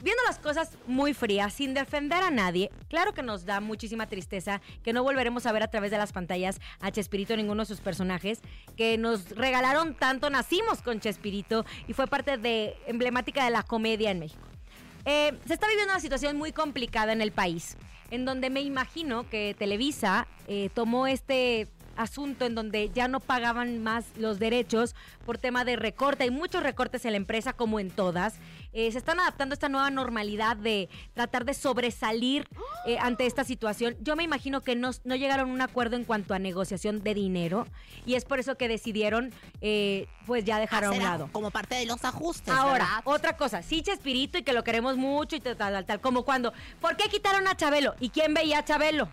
viendo 0.03 0.23
las 0.27 0.39
cosas 0.39 0.77
muy 0.87 1.15
frías, 1.15 1.53
sin 1.55 1.75
defender 1.75 2.23
a 2.23 2.31
nadie, 2.31 2.71
claro 2.89 3.15
que 3.15 3.23
nos 3.23 3.45
da 3.45 3.61
muchísima 3.61 4.07
tristeza 4.07 4.61
que 4.83 4.93
no 4.93 5.03
volveremos 5.03 5.47
a 5.47 5.53
ver 5.53 5.63
a 5.63 5.69
través 5.69 5.91
de 5.91 5.99
las 5.99 6.13
pantallas 6.13 6.61
a 6.81 6.91
Chespirito 6.91 7.37
ninguno 7.37 7.63
de 7.63 7.67
sus 7.67 7.81
personajes, 7.81 8.41
que 8.77 8.99
nos 8.99 9.31
regalaron 9.31 9.95
tanto, 9.95 10.29
nacimos 10.29 10.83
con 10.83 11.01
Chespirito 11.01 11.65
y 11.87 11.93
fue 11.93 12.07
parte 12.07 12.37
de 12.37 12.77
emblemática 12.87 13.45
de 13.45 13.51
la 13.51 13.63
comedia 13.63 14.11
en 14.11 14.19
México. 14.19 14.43
Eh, 15.05 15.33
se 15.47 15.55
está 15.55 15.67
viviendo 15.69 15.93
una 15.93 16.01
situación 16.01 16.37
muy 16.37 16.53
complicada 16.53 17.13
en 17.13 17.23
el 17.23 17.33
país, 17.33 17.77
en 18.11 18.25
donde 18.25 18.51
me 18.51 18.61
imagino 18.61 19.29
que 19.29 19.55
Televisa 19.59 20.27
eh, 20.47 20.69
tomó 20.75 21.07
este 21.07 21.69
asunto 22.01 22.45
en 22.45 22.55
donde 22.55 22.91
ya 22.91 23.09
no 23.09 23.21
pagaban 23.21 23.83
más 23.83 24.05
los 24.17 24.39
derechos 24.39 24.95
por 25.25 25.39
tema 25.39 25.65
de 25.65 25.77
recorte. 25.77 26.25
Hay 26.25 26.31
muchos 26.31 26.63
recortes 26.63 27.05
en 27.05 27.13
la 27.13 27.17
empresa, 27.17 27.53
como 27.53 27.79
en 27.79 27.91
todas. 27.91 28.35
Eh, 28.73 28.91
se 28.91 28.99
están 28.99 29.21
adaptando 29.21 29.53
a 29.53 29.55
esta 29.55 29.69
nueva 29.69 29.91
normalidad 29.91 30.57
de 30.57 30.89
tratar 31.15 31.45
de 31.45 31.55
sobresalir 31.55 32.47
eh, 32.87 32.99
ante 33.01 33.27
esta 33.27 33.45
situación. 33.45 33.97
Yo 34.01 34.17
me 34.17 34.23
imagino 34.23 34.63
que 34.63 34.77
no, 34.77 34.91
no 35.05 35.17
llegaron 35.17 35.51
a 35.51 35.53
un 35.53 35.61
acuerdo 35.61 35.97
en 35.97 36.05
cuanto 36.05 36.35
a 36.35 36.39
negociación 36.39 37.03
de 37.03 37.15
dinero 37.15 37.67
y 38.07 38.15
es 38.15 38.25
por 38.25 38.39
eso 38.39 38.57
que 38.57 38.69
decidieron 38.69 39.33
eh, 39.61 40.07
pues 40.27 40.45
ya 40.45 40.59
dejar 40.59 40.85
a 40.85 40.91
un 40.91 41.03
lado. 41.03 41.29
Como 41.33 41.51
parte 41.51 41.75
de 41.75 41.87
los 41.87 42.05
ajustes, 42.05 42.55
Ahora, 42.55 42.85
¿verdad? 42.85 43.03
otra 43.05 43.37
cosa, 43.37 43.63
sí, 43.63 43.83
Chespirito 43.83 44.39
y 44.39 44.43
que 44.43 44.53
lo 44.53 44.65
queremos 44.65 44.97
mucho 44.97 45.37
y 45.37 45.41
tal, 45.41 45.57
tal, 45.57 45.85
tal, 45.85 46.01
como 46.01 46.25
cuando, 46.25 46.53
¿por 46.81 46.97
qué 46.97 47.09
quitaron 47.09 47.47
a 47.47 47.57
Chabelo? 47.57 47.95
¿Y 48.01 48.11
quién 48.11 48.35
veía 48.35 48.59
a 48.59 48.65
Chabelo? 48.65 49.09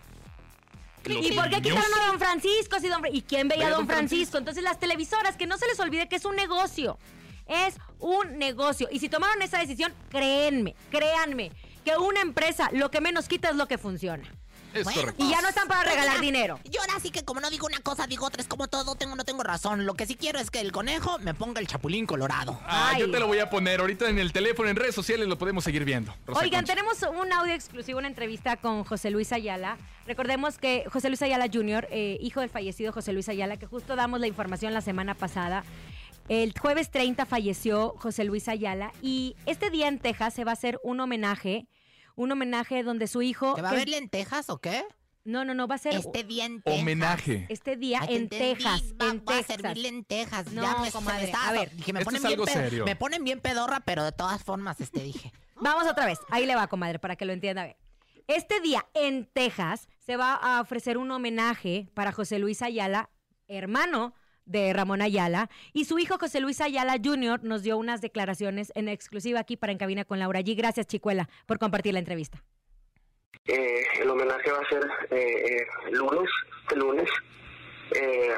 ¿Y 1.08 1.32
por 1.32 1.48
qué 1.50 1.62
quitaron 1.62 1.94
a 2.02 2.06
Don 2.08 2.18
Francisco? 2.18 2.78
Si 2.80 2.88
don 2.88 3.02
¿Y 3.10 3.22
quién 3.22 3.48
veía 3.48 3.68
a 3.68 3.70
Don 3.70 3.86
Francisco? 3.86 4.38
Entonces 4.38 4.62
las 4.62 4.78
televisoras, 4.78 5.36
que 5.36 5.46
no 5.46 5.56
se 5.56 5.66
les 5.66 5.78
olvide 5.80 6.08
que 6.08 6.16
es 6.16 6.24
un 6.24 6.36
negocio. 6.36 6.98
Es 7.46 7.76
un 7.98 8.38
negocio. 8.38 8.88
Y 8.90 8.98
si 8.98 9.08
tomaron 9.08 9.40
esa 9.42 9.58
decisión, 9.58 9.92
créenme, 10.10 10.74
créanme, 10.90 11.50
que 11.84 11.96
una 11.96 12.20
empresa 12.20 12.68
lo 12.72 12.90
que 12.90 13.00
menos 13.00 13.28
quita 13.28 13.48
es 13.48 13.56
lo 13.56 13.66
que 13.66 13.78
funciona. 13.78 14.30
Es 14.74 14.84
Bueno, 14.84 15.00
correcto. 15.00 15.24
Y 15.24 15.30
ya 15.30 15.40
no 15.40 15.48
están 15.48 15.68
para 15.68 15.88
regalar 15.88 16.20
dinero. 16.20 16.60
Yo 16.64 16.80
ahora 16.80 17.00
sí 17.00 17.10
que 17.10 17.24
como 17.24 17.40
no 17.40 17.50
digo 17.50 17.66
una 17.66 17.80
cosa, 17.80 18.06
digo 18.06 18.26
otra, 18.26 18.42
es 18.42 18.48
como 18.48 18.68
todo, 18.68 18.94
tengo 18.94 19.16
no 19.16 19.24
tengo 19.24 19.42
razón. 19.42 19.86
Lo 19.86 19.94
que 19.94 20.06
sí 20.06 20.14
quiero 20.16 20.38
es 20.38 20.50
que 20.50 20.60
el 20.60 20.72
conejo 20.72 21.18
me 21.20 21.34
ponga 21.34 21.60
el 21.60 21.66
chapulín 21.66 22.06
colorado. 22.06 22.58
Ah, 22.64 22.92
Ay. 22.94 23.00
yo 23.00 23.10
te 23.10 23.18
lo 23.18 23.26
voy 23.26 23.38
a 23.38 23.50
poner 23.50 23.80
ahorita 23.80 24.08
en 24.08 24.18
el 24.18 24.32
teléfono, 24.32 24.68
en 24.68 24.76
redes 24.76 24.94
sociales 24.94 25.26
lo 25.28 25.38
podemos 25.38 25.64
seguir 25.64 25.84
viendo. 25.84 26.14
Rosa 26.26 26.40
Oigan, 26.40 26.60
Concha. 26.60 26.74
tenemos 26.74 27.02
un 27.02 27.32
audio 27.32 27.54
exclusivo, 27.54 27.98
una 27.98 28.08
entrevista 28.08 28.56
con 28.56 28.84
José 28.84 29.10
Luis 29.10 29.32
Ayala. 29.32 29.78
Recordemos 30.06 30.58
que 30.58 30.84
José 30.90 31.08
Luis 31.08 31.20
Ayala 31.22 31.46
Jr., 31.52 31.86
eh, 31.90 32.18
hijo 32.20 32.40
del 32.40 32.50
fallecido 32.50 32.92
José 32.92 33.12
Luis 33.12 33.28
Ayala, 33.28 33.56
que 33.58 33.66
justo 33.66 33.96
damos 33.96 34.20
la 34.20 34.26
información 34.26 34.72
la 34.72 34.80
semana 34.80 35.14
pasada. 35.14 35.64
El 36.28 36.52
jueves 36.58 36.90
30 36.90 37.24
falleció 37.24 37.94
José 37.98 38.24
Luis 38.24 38.48
Ayala 38.48 38.92
y 39.00 39.34
este 39.46 39.70
día 39.70 39.88
en 39.88 39.98
Texas 39.98 40.34
se 40.34 40.44
va 40.44 40.50
a 40.50 40.54
hacer 40.54 40.78
un 40.82 41.00
homenaje, 41.00 41.66
un 42.18 42.32
homenaje 42.32 42.82
donde 42.82 43.06
su 43.06 43.22
hijo... 43.22 43.54
¿Que 43.54 43.62
va 43.62 43.68
a 43.68 43.70
que- 43.72 43.76
haber 43.78 43.88
lentejas 43.88 44.50
o 44.50 44.58
qué? 44.60 44.84
No, 45.24 45.44
no, 45.44 45.54
no, 45.54 45.68
va 45.68 45.74
a 45.74 45.78
ser 45.78 45.94
Este 45.94 46.24
día 46.24 46.46
en 46.46 46.62
Texas. 46.62 46.82
Homenaje. 46.82 47.46
este 47.50 47.76
día 47.76 48.00
Ay, 48.00 48.08
te 48.08 48.16
en 48.16 48.28
Texas, 48.28 48.82
va, 49.00 49.08
en 49.10 49.18
va 49.18 49.34
a 49.34 49.36
Texas. 49.36 49.56
servir 49.60 49.82
lentejas. 49.82 50.52
No, 50.52 50.62
ya 50.62 50.76
me, 50.78 50.90
comadre, 50.90 51.32
a 51.36 51.52
ver. 51.52 51.70
dije, 51.76 51.92
me 51.92 52.00
Esto 52.00 52.06
ponen 52.10 52.22
es 52.22 52.26
bien 52.28 52.40
algo 52.40 52.46
serio. 52.50 52.84
Me 52.86 52.96
ponen 52.96 53.24
bien 53.24 53.40
pedorra, 53.40 53.80
pero 53.80 54.04
de 54.04 54.12
todas 54.12 54.42
formas, 54.42 54.80
este 54.80 55.00
dije. 55.00 55.32
Vamos 55.60 55.86
otra 55.86 56.06
vez. 56.06 56.18
Ahí 56.30 56.46
le 56.46 56.54
va, 56.54 56.66
comadre, 56.68 56.98
para 56.98 57.14
que 57.16 57.24
lo 57.26 57.32
entienda. 57.34 57.62
A 57.62 57.66
ver. 57.66 57.76
Este 58.26 58.60
día 58.60 58.86
en 58.94 59.26
Texas 59.26 59.88
se 59.98 60.16
va 60.16 60.34
a 60.34 60.60
ofrecer 60.60 60.96
un 60.98 61.10
homenaje 61.10 61.90
para 61.94 62.10
José 62.12 62.38
Luis 62.38 62.62
Ayala, 62.62 63.10
hermano 63.48 64.14
de 64.48 64.72
Ramón 64.72 65.02
Ayala, 65.02 65.48
y 65.72 65.84
su 65.84 65.98
hijo 65.98 66.18
José 66.18 66.40
Luis 66.40 66.60
Ayala 66.60 66.96
Jr. 67.02 67.44
nos 67.44 67.62
dio 67.62 67.76
unas 67.76 68.00
declaraciones 68.00 68.72
en 68.74 68.88
exclusiva 68.88 69.40
aquí 69.40 69.56
para 69.56 69.72
En 69.72 69.78
Cabina 69.78 70.04
con 70.04 70.18
Laura 70.18 70.40
G. 70.40 70.56
Gracias, 70.56 70.86
Chicuela, 70.86 71.28
por 71.46 71.58
compartir 71.58 71.92
la 71.92 72.00
entrevista. 72.00 72.42
Eh, 73.46 73.82
el 74.00 74.10
homenaje 74.10 74.50
va 74.50 74.58
a 74.58 74.68
ser 74.68 74.84
eh, 75.10 75.16
eh, 75.16 75.90
lunes, 75.92 76.28
este 76.62 76.76
lunes, 76.76 77.08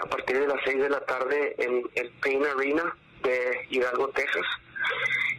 a 0.01 0.07
partir 0.09 0.39
de 0.39 0.47
las 0.47 0.59
6 0.65 0.79
de 0.79 0.91
la 0.91 1.01
tarde 1.01 1.57
en 1.59 1.83
el 1.95 2.11
Payne 2.23 2.47
Arena 2.47 2.97
de 3.23 3.67
Hidalgo, 3.71 4.09
Texas, 4.11 4.47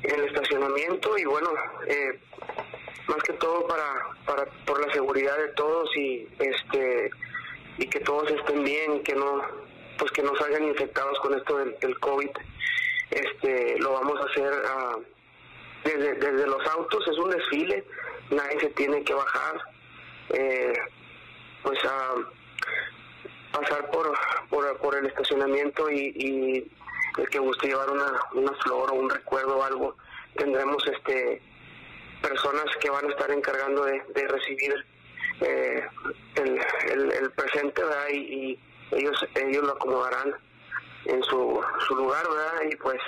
en 0.03 0.19
el 0.19 0.25
estacionamiento 0.27 1.17
y 1.17 1.25
bueno, 1.25 1.49
eh, 1.87 2.19
más 3.07 3.21
que 3.23 3.33
todo 3.33 3.67
para, 3.67 4.09
para 4.25 4.45
por 4.65 4.85
la 4.85 4.91
seguridad 4.93 5.37
de 5.37 5.49
todos 5.49 5.95
y 5.95 6.27
este 6.39 7.09
y 7.77 7.87
que 7.87 7.99
todos 8.01 8.29
estén 8.31 8.63
bien 8.63 9.03
que 9.03 9.15
no 9.15 9.41
pues 10.01 10.11
que 10.13 10.23
no 10.23 10.35
salgan 10.35 10.63
infectados 10.63 11.19
con 11.19 11.37
esto 11.37 11.57
del, 11.57 11.99
COVID. 11.99 12.31
Este 13.11 13.79
lo 13.79 13.93
vamos 13.93 14.19
a 14.19 14.25
hacer 14.31 14.51
ah, 14.65 14.97
desde, 15.83 16.13
desde 16.15 16.47
los 16.47 16.67
autos, 16.67 17.07
es 17.07 17.17
un 17.19 17.29
desfile, 17.29 17.85
nadie 18.31 18.59
se 18.61 18.69
tiene 18.69 19.03
que 19.03 19.13
bajar, 19.13 19.61
eh, 20.29 20.73
pues 21.61 21.77
a 21.85 22.15
pasar 23.51 23.91
por, 23.91 24.11
por, 24.79 24.95
el 24.95 25.05
estacionamiento 25.05 25.91
y, 25.91 26.13
y 26.15 26.71
el 27.21 27.29
que 27.29 27.37
guste 27.37 27.67
llevar 27.67 27.91
una, 27.91 28.11
una 28.33 28.53
flor 28.63 28.89
o 28.89 28.95
un 28.95 29.09
recuerdo 29.09 29.57
o 29.57 29.63
algo, 29.63 29.95
tendremos 30.35 30.83
este 30.87 31.43
personas 32.23 32.65
que 32.79 32.89
van 32.89 33.05
a 33.05 33.09
estar 33.09 33.29
encargando 33.29 33.85
de, 33.85 34.27
recibir 34.27 34.73
eh, 35.41 35.87
el 36.37 37.31
presente, 37.35 37.83
¿verdad? 37.83 38.07
Y, 38.09 38.17
y 38.17 38.59
ellos, 38.91 39.15
ellos 39.35 39.63
lo 39.63 39.71
acomodarán 39.73 40.31
en 41.05 41.23
su, 41.23 41.59
su 41.87 41.95
lugar, 41.95 42.23
¿verdad? 42.29 42.71
Y 42.71 42.75
pues... 42.75 42.99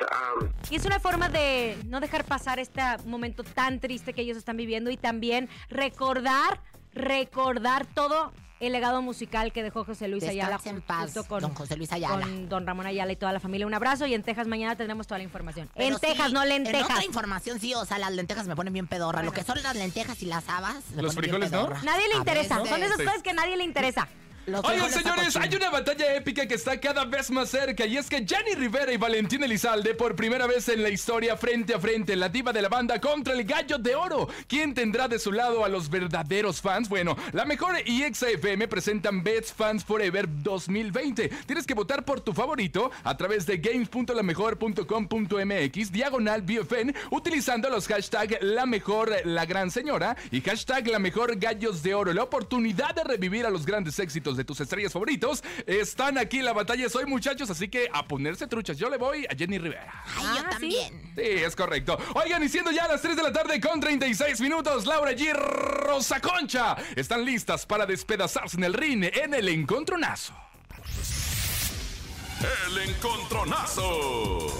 Y 0.69 0.76
es 0.76 0.86
una 0.86 1.00
forma 1.00 1.30
de 1.30 1.78
no 1.86 2.00
dejar 2.00 2.24
pasar 2.26 2.60
este 2.60 2.82
momento 3.06 3.43
tan 3.43 3.80
triste 3.80 4.13
que 4.13 4.22
ellos 4.22 4.38
están 4.38 4.58
viviendo 4.58 4.89
y 4.89 4.98
también 4.98 5.48
recordar, 5.69 6.60
recordar 6.93 7.86
todo 7.86 8.32
el 8.60 8.72
legado 8.72 9.02
musical 9.02 9.52
que 9.52 9.62
dejó 9.62 9.84
José 9.84 10.08
Luis 10.08 10.24
Ayala 10.24 10.58
en 10.63 10.82
paz, 10.82 11.13
con, 11.28 11.41
don 11.41 11.54
José 11.54 11.76
Luis 11.76 11.91
Ayala. 11.91 12.22
con 12.24 12.48
don 12.48 12.65
Ramón 12.65 12.86
Ayala 12.86 13.12
y 13.12 13.15
toda 13.17 13.34
la 13.34 13.41
familia. 13.41 13.67
Un 13.67 13.74
abrazo 13.74 14.06
y 14.08 14.13
en 14.13 14.24
Texas 14.24 14.48
mañana 14.48 14.78
tendremos 14.78 15.06
toda 15.06 15.17
la 15.17 15.26
información. 15.26 15.69
Pero 15.76 15.96
en 15.96 16.00
Texas, 16.00 16.28
sí, 16.28 16.34
no 16.34 16.43
En 16.43 16.50
lentejas. 16.50 16.89
otra 16.91 17.04
información, 17.04 17.60
sí, 17.60 17.74
o 17.74 17.84
sea, 17.84 17.98
las 18.00 18.13
lentejas 18.13 18.48
me 18.48 18.56
ponen 18.56 18.72
bien 18.72 18.88
pedorra. 18.88 19.22
Lo 19.22 19.34
que 19.34 19.43
son 19.43 19.62
las 19.62 19.76
lentejas 19.76 20.22
y 20.24 20.28
las 20.28 20.48
habas. 20.48 20.91
¿Los 20.96 21.13
frijoles 21.13 21.52
no? 21.52 21.67
Nadie 21.84 22.08
le 22.08 22.13
A 22.15 22.17
interesa. 22.19 22.56
veces. 22.56 22.69
Son 22.69 22.82
esas 22.84 22.98
Sí. 22.98 23.04
cosas 23.06 23.22
que 23.22 23.32
a 23.32 23.34
nadie 23.34 23.58
le 23.58 23.65
interesa. 23.65 24.08
Oigan, 24.46 24.92
señores, 24.92 25.38
hay 25.38 25.56
una 25.56 25.70
batalla 25.70 26.16
épica 26.16 26.46
que 26.46 26.56
está 26.56 26.78
cada 26.78 27.06
vez 27.06 27.32
más 27.32 27.50
cerca 27.50 27.86
y 27.86 27.96
es 27.96 28.10
que 28.10 28.26
Jenny 28.28 28.56
Rivera 28.58 28.92
y 28.92 28.98
Valentín 28.98 29.42
Elizalde 29.42 29.96
por 29.96 30.18
primera 30.18 30.48
vez 30.48 30.68
en 30.68 30.84
la 30.84 30.90
historia 30.90 31.38
frente 31.38 31.74
a 31.74 31.80
frente, 31.80 32.18
la 32.18 32.28
diva 32.28 32.52
de 32.52 32.62
la 32.62 32.68
banda 32.68 33.00
contra 33.00 33.34
el 33.34 33.46
gallo 33.46 33.78
de 33.78 33.96
oro. 33.96 34.28
¿Quién 34.48 34.74
tendrá 34.74 35.08
de 35.08 35.18
su 35.18 35.32
lado 35.32 35.64
a 35.64 35.70
los 35.70 35.90
verdaderos 35.90 36.60
fans? 36.60 36.90
Bueno, 36.90 37.16
la 37.32 37.46
mejor 37.46 37.76
y 37.86 38.04
XFM 38.04 38.68
presentan 38.68 39.24
Best 39.24 39.56
Fans 39.56 39.86
Forever 39.86 40.28
2020. 40.28 41.30
Tienes 41.46 41.66
que 41.66 41.74
votar 41.74 42.04
por 42.04 42.20
tu 42.20 42.34
favorito 42.34 42.92
a 43.06 43.16
través 43.16 43.46
de 43.46 43.60
games.lamejor.com.mx 43.60 45.92
diagonal 45.94 46.42
BFN 46.42 46.94
utilizando 47.12 47.70
los 47.70 47.88
hashtags 47.88 48.40
la 48.42 48.66
mejor 48.66 49.10
la 49.24 49.46
gran 49.46 49.72
señora 49.72 50.18
y 50.32 50.42
hashtag 50.42 50.88
la 50.88 51.00
mejor 51.00 51.38
gallos 51.38 51.82
de 51.82 51.96
oro. 51.96 52.12
La 52.12 52.24
oportunidad 52.24 52.94
de 52.94 53.06
revivir 53.06 53.46
a 53.46 53.50
los 53.50 53.66
grandes 53.66 54.00
éxitos 54.00 54.33
de 54.38 54.43
tus 54.43 54.60
estrellas 54.62 54.93
favoritos 54.93 55.43
están 55.65 56.17
aquí 56.17 56.39
en 56.39 56.46
la 56.46 56.54
batalla 56.54 56.84
hoy 56.93 57.06
muchachos, 57.06 57.50
así 57.50 57.67
que 57.69 57.89
a 57.91 58.06
ponerse 58.08 58.48
truchas. 58.48 58.78
Yo 58.78 58.89
le 58.89 58.98
voy 58.98 59.26
a 59.26 59.36
Jenny 59.36 59.58
Rivera. 59.58 60.04
Ay, 60.06 60.26
Ah, 60.26 60.36
yo 60.43 60.50
también. 60.50 61.13
Sí, 61.15 61.22
es 61.22 61.56
correcto. 61.56 61.98
Oigan, 62.15 62.43
y 62.43 62.50
siendo 62.50 62.72
ya 62.72 62.88
las 62.88 63.02
3 63.02 63.15
de 63.15 63.24
la 63.24 63.32
tarde 63.34 63.60
con 63.62 63.80
36 63.80 64.41
minutos, 64.41 64.86
Laura 64.86 65.12
G. 65.13 65.34
Rosa 65.34 66.19
Concha 66.19 66.76
están 66.96 67.24
listas 67.26 67.65
para 67.65 67.86
despedazarse 67.86 68.58
en 68.58 68.63
el 68.63 68.74
ring 68.74 69.04
en 69.04 69.34
el 69.34 69.48
encontronazo. 69.50 70.34
El 72.67 72.78
encontronazo. 72.89 74.58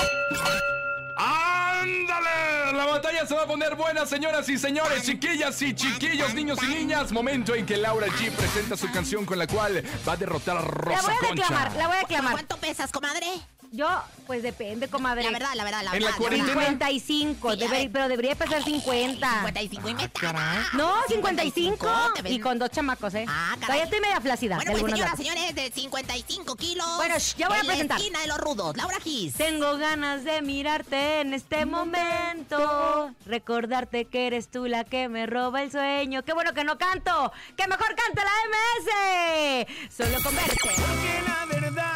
¡Ándale! 1.18 2.74
La 2.74 2.86
batalla 2.86 3.26
se 3.26 3.36
va 3.36 3.44
a 3.44 3.48
poner 3.48 3.76
buena, 3.76 4.06
señoras 4.06 4.48
y 4.50 4.58
señores, 4.58 5.04
chiquillas 5.04 5.62
y 5.62 5.74
chiquillos, 5.76 6.34
niños 6.34 6.60
y 6.64 6.68
niñas. 6.68 7.12
Momento 7.12 7.54
en 7.56 7.66
que 7.66 7.78
Laura 7.78 8.08
G 8.08 8.32
presenta 8.32 8.76
su 8.78 8.92
canción 8.92 9.26
con 9.26 9.38
la 9.38 9.48
cual 9.48 9.84
va 10.08 10.14
a 10.14 10.18
derrotar 10.18 10.58
a 10.58 10.62
La 10.62 10.68
Rosa 10.68 11.02
voy 11.02 11.14
a 11.14 11.18
Concha. 11.20 11.34
declamar, 11.44 11.76
la 11.76 11.88
voy 11.88 11.96
a 11.96 12.00
declamar. 12.00 12.32
¿Cuánto 12.34 12.58
pesas, 12.58 12.92
comadre? 12.92 13.28
Yo, 13.76 13.88
pues 14.28 14.44
depende, 14.44 14.88
comadre. 14.88 15.24
La 15.24 15.32
verdad, 15.32 15.50
la 15.56 15.64
verdad, 15.64 15.82
la 15.84 15.96
En 15.96 16.02
la 16.04 16.10
verdad. 16.10 16.18
cuarentena. 16.20 16.54
55, 16.62 17.52
Sí, 17.54 17.56
a 17.56 17.66
debe- 17.66 17.78
ver. 17.80 17.92
pero 17.92 18.08
debería 18.08 18.36
pesar 18.36 18.64
50. 18.64 19.28
55 19.40 19.90
y 19.90 19.94
metal. 19.96 20.36
No, 20.74 20.94
55. 21.08 21.88
te 22.14 22.22
ves- 22.22 22.34
Y 22.34 22.40
con 22.40 22.60
dos 22.60 22.70
chamacos, 22.70 23.16
¿eh? 23.16 23.26
Ah, 23.28 23.48
caray. 23.54 23.62
Todavía 23.62 23.84
estoy 23.86 24.00
media 24.02 24.22
flácida. 24.22 24.56
Bueno, 24.58 24.72
pues 24.74 24.92
señoras, 24.94 25.18
señores, 25.18 25.56
de 25.56 25.72
55 25.72 26.56
kilos. 26.56 26.86
Bueno, 26.98 27.16
sh, 27.20 27.34
ya 27.36 27.48
voy 27.48 27.58
a 27.58 27.62
en 27.62 27.66
la 27.68 27.74
presentar. 27.74 27.98
esquina 27.98 28.20
de 28.20 28.28
los 28.28 28.38
rudos, 28.38 28.78
Laura 28.78 29.00
Gis. 29.00 29.34
Tengo 29.34 29.76
ganas 29.78 30.24
de 30.24 30.44
mirarte 30.44 31.22
en 31.22 31.34
este 31.34 31.66
momento. 31.66 33.10
Recordarte 33.26 34.06
que 34.06 34.28
eres 34.28 34.50
tú 34.52 34.68
la 34.68 34.84
que 34.84 35.10
me 35.10 35.26
roba 35.26 35.64
el 35.64 35.72
sueño. 35.72 36.22
Qué 36.24 36.34
bueno 36.34 36.54
que 36.54 36.64
no 36.64 36.78
canto. 36.78 37.32
Que 37.58 37.68
mejor 37.68 37.96
cante 37.96 38.22
la 38.24 39.66
MS. 39.66 39.68
Solo 39.98 40.22
con 40.22 40.36
verte. 40.36 40.58
Porque 40.62 41.22
la 41.26 41.46
verdad 41.46 41.93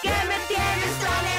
que 0.00 0.10
me 0.10 0.38
tienes 0.46 1.37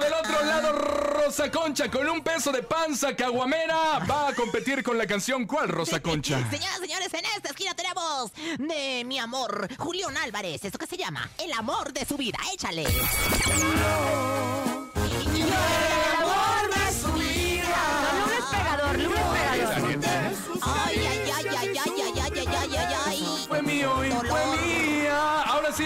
del 0.00 0.12
otro 0.12 0.44
lado, 0.44 0.72
Rosa 0.72 1.50
Concha, 1.50 1.90
con 1.90 2.08
un 2.08 2.22
peso 2.22 2.52
de 2.52 2.62
panza 2.62 3.14
caguamera, 3.16 4.00
va 4.10 4.28
a 4.28 4.34
competir 4.34 4.82
con 4.82 4.96
la 4.96 5.06
canción 5.06 5.46
¿Cuál, 5.46 5.68
Rosa 5.68 6.00
Concha? 6.00 6.38
Señoras, 6.50 6.78
señores, 6.78 7.12
en 7.14 7.24
esta 7.36 7.50
esquina 7.50 7.74
tenemos 7.74 8.32
de 8.58 9.04
mi 9.04 9.18
amor, 9.18 9.68
Julián 9.76 10.16
Álvarez. 10.16 10.64
¿Esto 10.64 10.78
qué 10.78 10.86
se 10.86 10.96
llama? 10.96 11.28
El 11.38 11.52
amor 11.52 11.92
de 11.92 12.04
su 12.04 12.16
vida. 12.16 12.38
Échale. 12.52 12.82
El 12.82 13.52
amor 13.52 14.88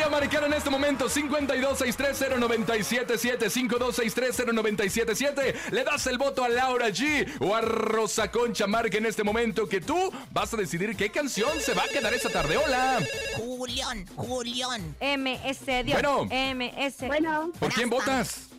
a 0.02 0.08
marcar 0.08 0.44
en 0.44 0.52
este 0.52 0.70
momento 0.70 1.08
52630977 1.08 3.50
52630977 3.50 5.54
Le 5.70 5.84
das 5.84 6.06
el 6.06 6.18
voto 6.18 6.44
a 6.44 6.48
Laura 6.48 6.88
G 6.88 7.26
o 7.40 7.54
a 7.54 7.60
Rosa 7.60 8.30
Concha. 8.30 8.66
Marca 8.66 8.98
en 8.98 9.06
este 9.06 9.22
momento 9.22 9.68
que 9.68 9.80
tú 9.80 10.12
vas 10.30 10.52
a 10.54 10.56
decidir 10.56 10.96
qué 10.96 11.10
canción 11.10 11.60
se 11.60 11.74
va 11.74 11.84
a 11.84 11.88
quedar 11.88 12.12
esta 12.14 12.30
tarde. 12.30 12.56
Hola. 12.56 12.98
Julián, 13.36 14.06
Julián. 14.16 14.96
MS, 15.00 15.66
Dios. 15.84 16.02
Bueno. 16.02 16.24
MS. 16.24 17.06
Bueno, 17.06 17.52
¿Por 17.58 17.72
quién 17.72 17.90
votas? 17.90 18.51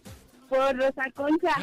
Por 0.53 0.75
Rosa 0.75 1.03
Concha. 1.15 1.55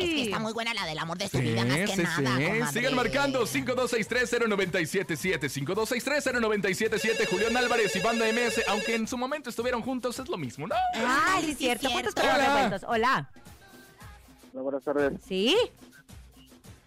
Es 0.00 0.10
que 0.10 0.22
está 0.24 0.38
muy 0.38 0.52
buena 0.52 0.74
la 0.74 0.84
del 0.84 0.98
amor 0.98 1.16
de 1.18 1.28
su 1.28 1.38
vida, 1.38 1.64
más 1.64 1.76
que 1.76 1.86
Sí, 1.86 2.02
nada, 2.02 2.66
sí. 2.66 2.72
Sigan 2.78 2.94
marcando 2.94 3.46
52630977 3.46 5.48
52630977 5.48 7.26
Julián 7.28 7.56
Álvarez 7.56 7.96
y 7.96 8.00
Banda 8.00 8.26
MS, 8.26 8.62
aunque 8.68 8.94
en 8.94 9.08
su 9.08 9.16
momento 9.16 9.50
estuvieron 9.50 9.82
juntos, 9.82 10.18
es 10.18 10.28
lo 10.28 10.36
mismo, 10.36 10.66
¿no? 10.66 10.74
Ay, 10.94 11.44
sí, 11.44 11.50
es 11.52 11.58
cierto. 11.58 11.90
¿Cuántos 11.90 12.14
Hola. 12.16 12.80
Hola. 12.86 13.30
Hola, 14.52 14.62
buenas 14.62 14.82
tardes. 14.82 15.12
¿Sí? 15.26 15.56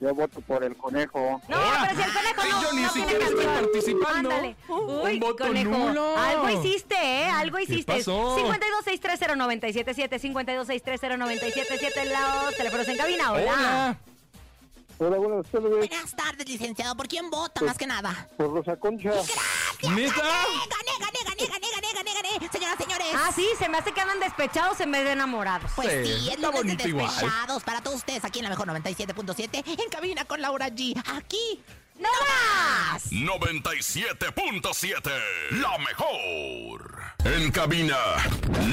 Yo 0.04 0.14
voto 0.14 0.42
por 0.42 0.62
el 0.66 0.76
conejo. 0.76 1.40
No, 1.48 1.58
pero 1.88 1.96
si 1.96 2.02
el 2.10 2.14
conejo 2.14 2.42
Sí, 2.42 2.50
no, 2.52 2.62
yo 2.62 2.74
ni 2.74 2.82
no 2.82 2.92
tiene 2.92 3.08
siquiera 3.08 3.26
estoy 3.26 3.46
canción. 3.46 3.64
participando. 3.64 4.30
Ándale. 4.32 4.56
Un 4.68 5.00
Uy, 5.06 5.20
voto 5.20 5.46
conejo. 5.46 5.70
nulo. 5.72 6.18
Algo 6.18 6.50
hiciste, 6.50 6.96
¿eh? 6.96 7.30
Algo 7.30 7.58
¿Qué 7.58 7.64
hiciste. 7.64 7.94
pasó? 7.94 8.36
52630977 8.38 10.20
52630977 10.20 12.46
los 12.46 12.56
teléfonos 12.58 12.88
en 12.90 12.98
cabina. 12.98 13.32
Hola. 13.32 13.54
Hola. 13.54 13.98
Hola, 15.00 15.18
buenas 15.18 15.46
tardes. 15.48 15.70
Buenas 15.72 16.16
tardes, 16.16 16.48
licenciado. 16.50 16.96
¿Por 16.96 17.08
quién 17.08 17.30
vota, 17.30 17.62
más 17.64 17.78
que 17.78 17.88
nada? 17.88 18.28
Por 18.38 18.52
Rosa 18.54 18.76
Concha. 18.76 19.10
¿Neta? 19.10 19.24
Gané, 19.82 20.04
gané, 21.00 21.00
gané, 21.00 21.20
gané, 21.48 21.68
gané, 21.76 21.83
gané, 22.04 22.30
gané. 22.38 22.50
Señoras, 22.52 22.78
señores. 22.78 23.08
Ah, 23.16 23.32
sí, 23.36 23.46
se 23.58 23.68
me 23.70 23.78
hace 23.78 23.92
que 23.92 24.02
andan 24.02 24.20
despechados 24.20 24.80
en 24.80 24.92
vez 24.92 25.04
de 25.04 25.12
enamorados. 25.14 25.72
Pues 25.76 26.06
Sí, 26.08 26.14
sí, 26.20 26.30
es 26.32 26.40
lunes 26.40 26.78
de 26.78 26.90
igual. 26.90 27.08
despechados 27.08 27.64
para 27.64 27.82
todos 27.82 27.98
ustedes 27.98 28.24
aquí 28.26 28.40
en 28.40 28.44
la 28.46 28.50
mejor 28.52 28.68
97.7 28.68 29.64
en 29.84 29.90
cabina 29.90 30.26
con 30.26 30.42
Laura 30.42 30.68
G. 30.70 30.94
Aquí. 31.16 31.64
¡No 32.00 32.10
más! 32.28 33.12
97.7. 33.12 35.12
La 35.52 35.78
mejor. 35.80 37.02
En 37.26 37.52
cabina, 37.52 37.98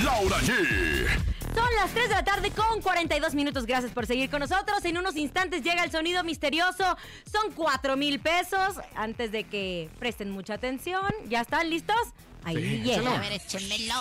Laura 0.05 0.39
G. 0.41 1.09
Son 1.55 1.69
las 1.77 1.91
3 1.93 2.09
de 2.09 2.15
la 2.15 2.25
tarde 2.25 2.51
con 2.53 2.81
42 2.81 3.35
minutos. 3.35 3.67
Gracias 3.67 3.93
por 3.93 4.07
seguir 4.07 4.31
con 4.31 4.41
nosotros. 4.41 4.85
En 4.85 4.97
unos 4.99 5.17
instantes 5.17 5.63
llega 5.63 5.85
el 5.85 5.91
sonido 5.93 6.25
misterioso. 6.25 6.97
Son 7.31 7.53
4 7.55 7.97
mil 7.97 8.21
pesos. 8.21 8.77
Antes 8.95 9.33
de 9.33 9.45
que 9.45 9.91
presten 9.99 10.31
mucha 10.31 10.55
atención. 10.55 11.03
¿Ya 11.27 11.41
están 11.43 11.69
listos? 11.69 11.97
Ahí 12.45 12.57
Sí, 12.57 12.63
llega. 12.83 12.93
échalo. 12.95 13.11
A 13.11 13.19
ver, 13.19 13.33
échenmelo. 13.33 13.95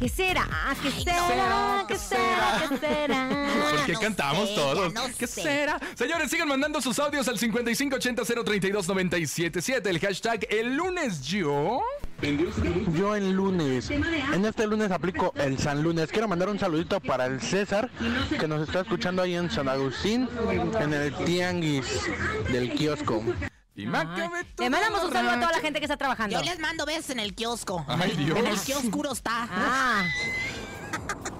¿Qué 0.00 0.08
será? 0.08 0.48
¿Qué 0.82 0.90
será? 0.90 1.84
¿Qué 1.88 1.96
será? 1.96 2.66
¿Qué 2.68 2.78
será? 2.86 3.28
¿Por 3.70 3.86
qué 3.86 3.92
no 3.92 4.00
cantamos 4.00 4.48
sé, 4.48 4.54
todos? 4.54 4.92
no 4.92 5.02
¿Qué 5.16 5.26
sé. 5.26 5.42
será? 5.42 5.80
Señores, 5.94 6.30
sigan 6.30 6.48
mandando 6.48 6.80
sus 6.80 6.98
audios 6.98 7.28
al 7.28 7.38
5580-032-977. 7.38 9.86
El 9.86 10.00
hashtag 10.00 10.46
El 10.50 10.74
lunes 10.76 11.22
yo. 11.22 11.80
Yo 12.94 13.16
en 13.16 13.34
lunes, 13.34 13.90
en 13.90 14.44
este 14.44 14.66
lunes 14.66 14.90
aplico 14.90 15.32
el 15.36 15.58
San 15.58 15.82
Lunes. 15.82 16.10
Quiero 16.10 16.26
mandar 16.28 16.48
un 16.48 16.58
saludito 16.58 17.00
para 17.00 17.26
el 17.26 17.40
César, 17.40 17.90
que 18.38 18.48
nos 18.48 18.66
está 18.66 18.80
escuchando 18.80 19.22
ahí 19.22 19.34
en 19.34 19.50
San 19.50 19.68
Agustín, 19.68 20.28
en 20.80 20.94
el 20.94 21.14
tianguis 21.24 22.00
del 22.50 22.72
kiosco. 22.72 23.22
Y 23.76 23.86
Le 23.86 23.90
mandamos 23.90 25.04
un 25.04 25.12
saludo 25.12 25.32
a 25.32 25.40
toda 25.40 25.52
la 25.52 25.58
gente 25.58 25.80
que 25.80 25.84
está 25.84 25.96
trabajando. 25.96 26.38
Yo 26.38 26.44
les 26.44 26.60
mando 26.60 26.86
besos 26.86 27.10
en 27.10 27.20
el 27.20 27.34
kiosco. 27.34 27.84
Ay, 27.88 28.12
Dios. 28.12 28.38
En 28.38 28.46
el 28.46 28.56
kiosco 28.56 28.86
oscuro 28.86 29.12
está. 29.12 29.48
Ah, 29.50 30.04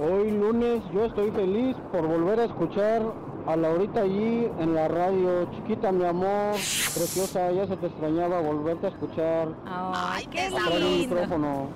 Hoy 0.01 0.33
lunes 0.33 0.83
yo 0.93 1.05
estoy 1.05 1.31
feliz 1.31 1.77
por 1.93 2.07
volver 2.07 2.41
a 2.41 2.45
escuchar 2.47 3.03
a 3.47 3.57
Laurita 3.57 4.01
allí 4.01 4.49
en 4.59 4.75
la 4.75 4.89
radio. 4.89 5.51
Chiquita, 5.55 5.93
mi 5.93 6.05
amor, 6.05 6.53
preciosa, 6.53 7.51
ya 7.53 7.67
se 7.67 7.77
te 7.77 7.87
extrañaba 7.87 8.41
volverte 8.41 8.87
a 8.87 8.91
escuchar. 8.91 9.49
ay, 9.67 10.27
qué 10.27 10.51
lindo. 10.51 11.15
micrófono. 11.17 11.69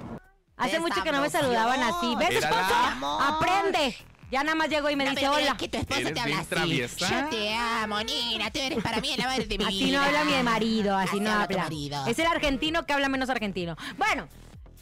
Hace 0.56 0.80
mucho 0.80 1.02
que 1.02 1.12
no 1.12 1.20
me 1.20 1.30
saludaban 1.30 1.80
así. 1.82 2.16
¿Ves, 2.16 2.30
esposo? 2.42 2.74
Aprende. 3.20 3.96
Ya 4.30 4.42
nada 4.44 4.56
más 4.56 4.68
llegó 4.68 4.90
y 4.90 4.96
me 4.96 5.04
No, 5.04 5.10
dice 5.12 5.22
pero 5.22 5.34
hola. 5.36 5.56
que 5.56 5.68
tu 5.68 5.78
esposa 5.78 6.12
te 6.12 6.20
habla 6.20 6.38
así. 6.40 6.48
traviesa. 6.50 7.08
Yo 7.22 7.28
te 7.30 7.54
amo, 7.54 7.98
Nina. 8.02 8.50
Tú 8.50 8.58
eres 8.60 8.82
para 8.82 9.00
mí 9.00 9.10
el 9.12 9.20
amor 9.22 9.38
de 9.38 9.46
mi 9.46 9.56
vida. 9.56 9.68
Así 9.68 9.90
no 9.90 10.02
habla 10.02 10.24
mi 10.24 10.42
marido, 10.42 10.96
así 10.96 11.20
no 11.20 11.30
habla. 11.30 11.66
Es 12.06 12.18
el 12.18 12.26
argentino 12.26 12.84
que 12.84 12.92
habla 12.92 13.08
menos 13.08 13.30
argentino. 13.30 13.76
Bueno, 13.96 14.28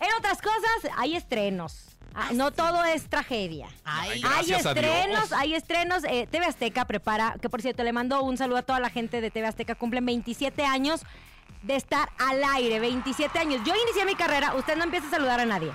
en 0.01 0.09
otras 0.19 0.43
cosas 0.43 0.93
hay 0.97 1.15
estrenos. 1.15 1.96
Ah, 2.19 2.29
no 2.33 2.51
todo 2.51 2.83
es 2.85 3.09
tragedia. 3.11 3.69
Ay, 3.85 4.23
Hay 4.25 4.51
estrenos, 4.53 5.33
hay 5.33 5.55
estrenos. 5.55 6.03
Eh, 6.05 6.27
TV 6.31 6.47
Azteca 6.47 6.87
prepara, 6.87 7.37
que 7.43 7.51
por 7.51 7.61
cierto 7.61 7.83
le 7.85 7.93
mando 7.93 8.23
un 8.23 8.39
saludo 8.39 8.57
a 8.59 8.63
toda 8.63 8.81
la 8.81 8.89
gente 8.89 9.21
de 9.21 9.31
TV 9.31 9.47
Azteca. 9.47 9.75
Cumplen 9.75 10.07
27 10.07 10.65
años 10.65 11.03
de 11.63 11.77
estar 11.77 12.09
al 12.19 12.43
aire, 12.55 12.81
27 12.81 13.39
años. 13.39 13.61
Yo 13.67 13.75
inicié 13.75 14.07
mi 14.07 14.15
carrera, 14.15 14.55
usted 14.55 14.77
no 14.79 14.85
empieza 14.85 15.09
a 15.09 15.11
saludar 15.11 15.41
a 15.41 15.45
nadie. 15.45 15.71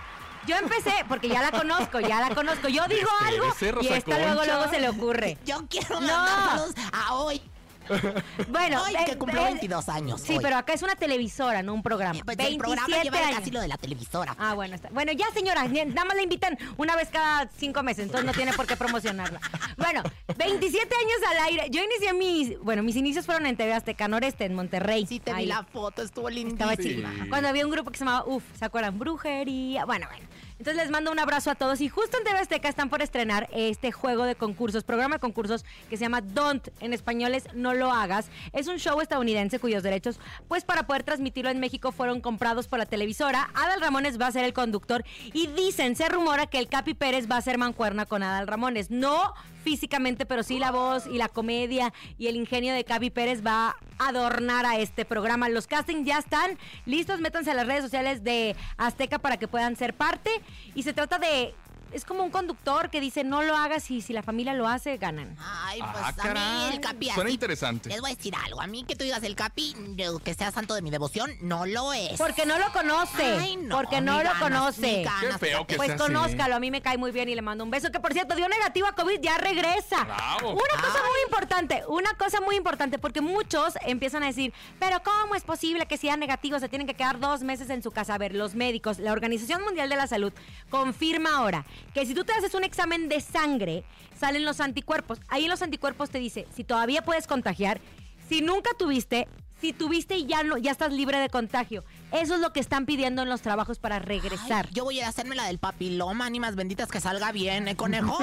Yo 0.47 0.57
empecé, 0.57 0.91
porque 1.07 1.29
ya 1.29 1.41
la 1.43 1.51
conozco, 1.51 1.99
ya 1.99 2.19
la 2.19 2.33
conozco. 2.33 2.67
Yo 2.67 2.87
digo 2.87 3.09
algo 3.23 3.45
Espérese, 3.45 3.83
y 3.83 3.93
esta 3.93 4.17
luego, 4.17 4.43
luego 4.43 4.67
se 4.69 4.79
le 4.79 4.89
ocurre. 4.89 5.37
Yo 5.45 5.67
quiero 5.69 5.99
No. 6.01 6.07
mandar 6.07 6.49
saludos 6.49 6.75
a 6.91 7.13
hoy. 7.13 7.41
Bueno, 8.49 8.81
eh, 8.87 9.05
que 9.05 9.17
cumplo 9.17 9.41
eh, 9.41 9.45
22 9.45 9.89
años. 9.89 10.21
Sí, 10.21 10.33
hoy. 10.33 10.39
pero 10.41 10.57
acá 10.57 10.73
es 10.73 10.81
una 10.81 10.95
televisora, 10.95 11.61
no 11.63 11.73
un 11.73 11.83
programa. 11.83 12.19
Pues 12.23 12.37
el 12.39 12.57
programa 12.57 12.87
27 12.87 13.03
lleva 13.03 13.27
años. 13.27 13.39
casi 13.39 13.51
lo 13.51 13.61
de 13.61 13.67
la 13.67 13.77
televisora. 13.77 14.35
Ah, 14.37 14.53
bueno, 14.53 14.75
está. 14.75 14.89
Bueno, 14.89 15.11
ya 15.11 15.25
señora, 15.33 15.67
nada 15.67 16.05
más 16.05 16.15
la 16.15 16.21
invitan 16.23 16.57
una 16.77 16.95
vez 16.95 17.09
cada 17.09 17.49
cinco 17.57 17.83
meses, 17.83 18.05
entonces 18.05 18.25
no 18.25 18.33
tiene 18.33 18.53
por 18.53 18.65
qué 18.67 18.75
promocionarla. 18.75 19.39
Bueno, 19.77 20.03
27 20.37 20.95
años 20.95 21.17
al 21.31 21.37
aire. 21.49 21.67
Yo 21.71 21.81
inicié 21.83 22.13
mis, 22.13 22.59
bueno, 22.59 22.83
mis 22.83 22.95
inicios 22.95 23.25
fueron 23.25 23.45
en 23.45 23.55
TV 23.57 23.73
Azteca 23.73 24.07
Noreste, 24.07 24.45
en 24.45 24.53
Monterrey. 24.55 25.05
Sí, 25.05 25.19
te 25.19 25.31
Ahí. 25.31 25.45
vi 25.45 25.49
la 25.51 25.63
foto, 25.63 26.01
estuvo 26.01 26.29
Estaba 26.29 26.73
lindísima. 26.75 27.11
chida. 27.11 27.25
Cuando 27.29 27.49
había 27.49 27.65
un 27.65 27.71
grupo 27.71 27.91
que 27.91 27.97
se 27.97 28.05
llamaba 28.05 28.25
UF, 28.25 28.43
¿se 28.57 28.65
acuerdan? 28.65 28.97
Brujería. 28.99 29.85
Bueno, 29.85 30.07
bueno. 30.09 30.25
Entonces 30.61 30.83
les 30.83 30.91
mando 30.91 31.11
un 31.11 31.17
abrazo 31.17 31.49
a 31.49 31.55
todos. 31.55 31.81
Y 31.81 31.89
justo 31.89 32.19
en 32.19 32.23
TV 32.23 32.69
están 32.69 32.91
por 32.91 33.01
estrenar 33.01 33.49
este 33.51 33.91
juego 33.91 34.25
de 34.25 34.35
concursos, 34.35 34.83
programa 34.83 35.15
de 35.15 35.19
concursos 35.19 35.65
que 35.89 35.97
se 35.97 36.03
llama 36.03 36.21
Don't. 36.21 36.67
En 36.81 36.93
español 36.93 37.33
es 37.33 37.51
No 37.55 37.73
lo 37.73 37.91
hagas. 37.91 38.29
Es 38.53 38.67
un 38.67 38.77
show 38.77 39.01
estadounidense 39.01 39.57
cuyos 39.57 39.81
derechos, 39.81 40.19
pues 40.47 40.63
para 40.63 40.85
poder 40.85 41.01
transmitirlo 41.01 41.49
en 41.49 41.59
México, 41.59 41.91
fueron 41.91 42.21
comprados 42.21 42.67
por 42.67 42.77
la 42.77 42.85
televisora. 42.85 43.49
Adal 43.55 43.81
Ramones 43.81 44.21
va 44.21 44.27
a 44.27 44.31
ser 44.31 44.43
el 44.43 44.53
conductor. 44.53 45.03
Y 45.33 45.47
dicen, 45.47 45.95
se 45.95 46.07
rumora 46.09 46.45
que 46.45 46.59
el 46.59 46.67
Capi 46.67 46.93
Pérez 46.93 47.25
va 47.27 47.37
a 47.37 47.41
ser 47.41 47.57
mancuerna 47.57 48.05
con 48.05 48.21
Adal 48.21 48.45
Ramones. 48.45 48.91
No 48.91 49.33
físicamente, 49.63 50.25
pero 50.25 50.43
sí 50.43 50.59
la 50.59 50.71
voz 50.71 51.07
y 51.07 51.17
la 51.17 51.29
comedia 51.29 51.93
y 52.17 52.27
el 52.27 52.35
ingenio 52.35 52.73
de 52.73 52.83
Capi 52.83 53.09
Pérez 53.09 53.45
va 53.45 53.75
a 53.97 54.07
adornar 54.07 54.65
a 54.65 54.77
este 54.77 55.05
programa. 55.05 55.49
Los 55.49 55.67
castings 55.67 56.05
ya 56.05 56.17
están 56.17 56.57
listos, 56.85 57.19
métanse 57.19 57.51
a 57.51 57.53
las 57.53 57.67
redes 57.67 57.83
sociales 57.83 58.23
de 58.23 58.55
Azteca 58.77 59.19
para 59.19 59.37
que 59.37 59.47
puedan 59.47 59.75
ser 59.75 59.93
parte. 59.93 60.29
Y 60.75 60.83
se 60.83 60.93
trata 60.93 61.17
de... 61.19 61.53
Es 61.91 62.05
como 62.05 62.23
un 62.23 62.31
conductor 62.31 62.89
que 62.89 63.01
dice 63.01 63.23
no 63.23 63.41
lo 63.43 63.55
hagas 63.55 63.89
y 63.91 64.01
si 64.01 64.13
la 64.13 64.23
familia 64.23 64.53
lo 64.53 64.67
hace, 64.67 64.97
ganan. 64.97 65.35
Ay, 65.39 65.79
pues 65.79 66.03
Ah, 66.03 66.13
a 66.29 66.33
mí 66.33 66.73
el 66.75 66.79
Capi 66.79 67.07
Suena 67.07 67.23
así- 67.23 67.33
interesante. 67.33 67.89
Les 67.89 67.99
voy 68.01 68.11
a 68.11 68.15
decir 68.15 68.33
algo. 68.45 68.61
A 68.61 68.67
mí 68.67 68.83
que 68.85 68.95
tú 68.95 69.03
digas 69.03 69.21
el 69.23 69.35
Capi, 69.35 69.75
que 70.23 70.33
sea 70.33 70.51
santo 70.51 70.73
de 70.73 70.81
mi 70.81 70.89
devoción, 70.89 71.31
no 71.41 71.65
lo 71.65 71.91
es. 71.93 72.17
Porque 72.17 72.45
no 72.45 72.57
lo 72.57 72.71
conoce. 72.71 73.23
Ay, 73.23 73.57
no, 73.57 73.75
porque 73.75 73.99
no 74.01 74.17
lo 74.17 74.23
ganas, 74.23 74.41
conoce. 74.41 75.03
ganas, 75.03 75.19
Qué 75.39 75.45
feo 75.47 75.67
que 75.67 75.75
Pues 75.75 75.87
sea 75.87 75.95
así. 75.95 76.03
conózcalo, 76.05 76.55
a 76.55 76.59
mí 76.59 76.71
me 76.71 76.81
cae 76.81 76.97
muy 76.97 77.11
bien 77.11 77.27
y 77.29 77.35
le 77.35 77.41
mando 77.41 77.63
un 77.63 77.69
beso. 77.71 77.91
Que 77.91 77.99
por 77.99 78.13
cierto, 78.13 78.35
dio 78.35 78.47
negativo 78.47 78.87
a 78.87 78.93
COVID, 78.93 79.19
ya 79.21 79.37
regresa. 79.37 80.03
Bravo. 80.05 80.51
Una 80.51 80.81
cosa 80.81 80.99
muy 80.99 81.19
importante, 81.27 81.83
una 81.87 82.13
cosa 82.15 82.39
muy 82.41 82.55
importante, 82.55 82.99
porque 82.99 83.21
muchos 83.21 83.73
empiezan 83.85 84.23
a 84.23 84.27
decir, 84.27 84.53
pero 84.79 85.01
¿cómo 85.03 85.35
es 85.35 85.43
posible 85.43 85.85
que 85.87 85.97
sean 85.97 86.19
negativos? 86.19 86.61
Se 86.61 86.69
tienen 86.69 86.87
que 86.87 86.93
quedar 86.93 87.19
dos 87.19 87.41
meses 87.43 87.69
en 87.69 87.83
su 87.83 87.91
casa. 87.91 88.15
A 88.15 88.17
ver, 88.17 88.33
los 88.33 88.55
médicos, 88.55 88.99
la 88.99 89.11
Organización 89.11 89.61
Mundial 89.63 89.89
de 89.89 89.95
la 89.97 90.07
Salud 90.07 90.31
confirma 90.69 91.35
ahora 91.37 91.65
que 91.93 92.05
si 92.05 92.13
tú 92.13 92.23
te 92.23 92.33
haces 92.33 92.53
un 92.53 92.63
examen 92.63 93.09
de 93.09 93.21
sangre, 93.21 93.83
salen 94.19 94.45
los 94.45 94.59
anticuerpos. 94.59 95.19
Ahí 95.27 95.47
los 95.47 95.61
anticuerpos 95.61 96.09
te 96.09 96.19
dice 96.19 96.47
si 96.55 96.63
todavía 96.63 97.03
puedes 97.03 97.27
contagiar, 97.27 97.81
si 98.29 98.41
nunca 98.41 98.71
tuviste, 98.77 99.27
si 99.59 99.73
tuviste 99.73 100.15
y 100.15 100.25
ya 100.25 100.43
no, 100.43 100.57
ya 100.57 100.71
estás 100.71 100.91
libre 100.91 101.19
de 101.19 101.29
contagio. 101.29 101.83
Eso 102.11 102.35
es 102.35 102.41
lo 102.41 102.51
que 102.53 102.59
están 102.59 102.85
pidiendo 102.85 103.21
en 103.21 103.29
los 103.29 103.41
trabajos 103.41 103.79
para 103.79 103.99
regresar. 103.99 104.69
Yo 104.71 104.83
voy 104.83 104.99
a 104.99 105.07
hacerme 105.07 105.35
la 105.35 105.45
del 105.47 105.59
papiloma, 105.59 106.25
ánimas 106.25 106.55
benditas, 106.55 106.89
que 106.89 106.99
salga 106.99 107.31
bien, 107.31 107.67
¿eh, 107.67 107.75
conejo? 107.75 108.17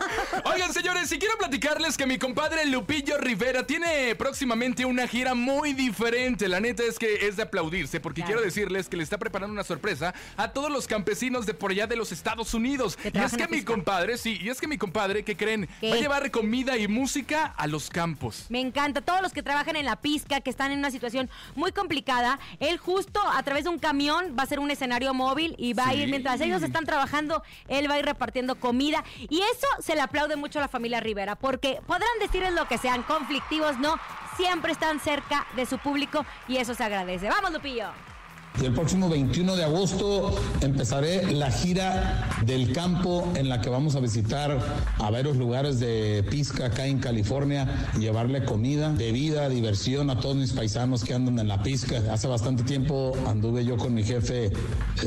Oigan, 0.44 0.72
señores, 0.72 1.10
y 1.12 1.18
quiero 1.18 1.36
platicarles 1.38 1.96
que 1.96 2.06
mi 2.06 2.18
compadre 2.18 2.66
Lupillo 2.66 3.18
Rivera 3.18 3.66
tiene 3.66 4.14
próximamente 4.14 4.84
una 4.84 5.06
gira 5.08 5.34
muy 5.34 5.72
diferente. 5.72 6.48
La 6.48 6.60
neta 6.60 6.82
es 6.82 6.98
que 6.98 7.26
es 7.28 7.36
de 7.36 7.42
aplaudirse, 7.44 7.98
porque 8.00 8.20
Claro. 8.20 8.34
quiero 8.34 8.42
decirles 8.44 8.88
que 8.88 8.96
le 8.96 9.02
está 9.04 9.16
preparando 9.18 9.52
una 9.52 9.64
sorpresa 9.64 10.14
a 10.36 10.48
todos 10.52 10.70
los 10.70 10.86
campesinos 10.86 11.46
de 11.46 11.54
por 11.54 11.70
allá 11.70 11.86
de 11.86 11.96
los 11.96 12.12
Estados 12.12 12.52
Unidos. 12.54 12.98
Y 13.12 13.16
es 13.18 13.36
que 13.36 13.48
mi 13.48 13.62
compadre, 13.62 14.18
sí, 14.18 14.38
y 14.40 14.50
es 14.50 14.60
que 14.60 14.66
mi 14.68 14.76
compadre, 14.76 15.24
¿qué 15.24 15.36
creen? 15.36 15.68
¿Qué? 15.80 15.88
Va 15.90 15.96
a 15.96 15.98
llevar 15.98 16.30
comida 16.30 16.76
y 16.76 16.88
música 16.88 17.46
a 17.56 17.66
los 17.66 17.88
campos. 17.88 18.46
Me 18.50 18.60
encanta. 18.60 19.00
Todos 19.00 19.22
los 19.22 19.32
que 19.32 19.42
trabajan 19.42 19.76
en 19.76 19.86
la 19.86 19.96
pizca, 19.96 20.40
que 20.40 20.50
están 20.50 20.72
en 20.72 20.78
una 20.78 20.90
situación 20.90 21.30
muy 21.54 21.72
complicada, 21.72 22.38
él 22.58 22.76
justo 22.78 23.20
a 23.30 23.42
través 23.42 23.64
de 23.64 23.70
un 23.70 23.78
camión 23.78 24.36
va 24.38 24.42
a 24.42 24.46
ser 24.46 24.60
un 24.60 24.70
escenario 24.70 25.14
móvil 25.14 25.54
y 25.58 25.72
va 25.72 25.88
a 25.88 25.94
ir, 25.94 26.08
mientras 26.08 26.40
ellos 26.40 26.62
están 26.62 26.84
trabajando, 26.84 27.42
él 27.68 27.90
va 27.90 27.94
a 27.94 27.98
ir 27.98 28.04
repartiendo 28.04 28.54
comida. 28.56 29.04
Y 29.28 29.40
eso 29.40 29.66
se 29.80 29.94
le 29.94 30.00
aplaude 30.00 30.36
mucho 30.36 30.58
a 30.58 30.62
la 30.62 30.68
familia 30.68 31.00
Rivera, 31.00 31.36
porque 31.36 31.80
podrán 31.86 32.08
decirles 32.20 32.52
lo 32.52 32.66
que 32.68 32.78
sean, 32.78 33.02
conflictivos, 33.02 33.78
no, 33.78 33.98
siempre 34.36 34.72
están 34.72 35.00
cerca 35.00 35.46
de 35.56 35.66
su 35.66 35.78
público 35.78 36.24
y 36.48 36.56
eso 36.56 36.74
se 36.74 36.84
agradece. 36.84 37.28
Vamos, 37.28 37.52
Lupillo. 37.52 38.09
Y 38.58 38.66
el 38.66 38.74
próximo 38.74 39.08
21 39.08 39.56
de 39.56 39.64
agosto 39.64 40.34
empezaré 40.60 41.32
la 41.32 41.50
gira 41.50 42.28
del 42.44 42.72
campo 42.72 43.26
en 43.34 43.48
la 43.48 43.60
que 43.60 43.70
vamos 43.70 43.94
a 43.94 44.00
visitar 44.00 44.58
a 44.98 45.10
varios 45.10 45.36
lugares 45.36 45.80
de 45.80 46.24
Pisca 46.30 46.66
acá 46.66 46.86
en 46.86 46.98
California 46.98 47.88
y 47.96 48.00
llevarle 48.00 48.44
comida, 48.44 48.92
bebida, 48.92 49.48
diversión 49.48 50.10
a 50.10 50.20
todos 50.20 50.36
mis 50.36 50.52
paisanos 50.52 51.04
que 51.04 51.14
andan 51.14 51.38
en 51.38 51.48
la 51.48 51.62
Pisca. 51.62 52.02
Hace 52.12 52.28
bastante 52.28 52.62
tiempo 52.64 53.12
anduve 53.26 53.64
yo 53.64 53.78
con 53.78 53.94
mi 53.94 54.02
jefe 54.02 54.46
eh, 54.46 54.52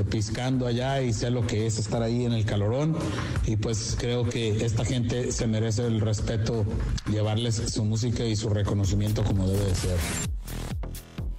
piscando 0.09 0.65
allá 0.65 1.01
y 1.01 1.13
sé 1.13 1.29
lo 1.29 1.45
que 1.45 1.67
es 1.67 1.77
estar 1.77 2.01
ahí 2.01 2.25
en 2.25 2.33
el 2.33 2.45
calorón 2.45 2.95
y 3.45 3.57
pues 3.57 3.95
creo 3.99 4.27
que 4.27 4.65
esta 4.65 4.83
gente 4.83 5.31
se 5.31 5.45
merece 5.45 5.85
el 5.85 6.01
respeto, 6.01 6.65
llevarles 7.11 7.55
su 7.55 7.83
música 7.83 8.25
y 8.25 8.35
su 8.35 8.49
reconocimiento 8.49 9.23
como 9.23 9.47
debe 9.47 9.65
de 9.65 9.75
ser. 9.75 9.97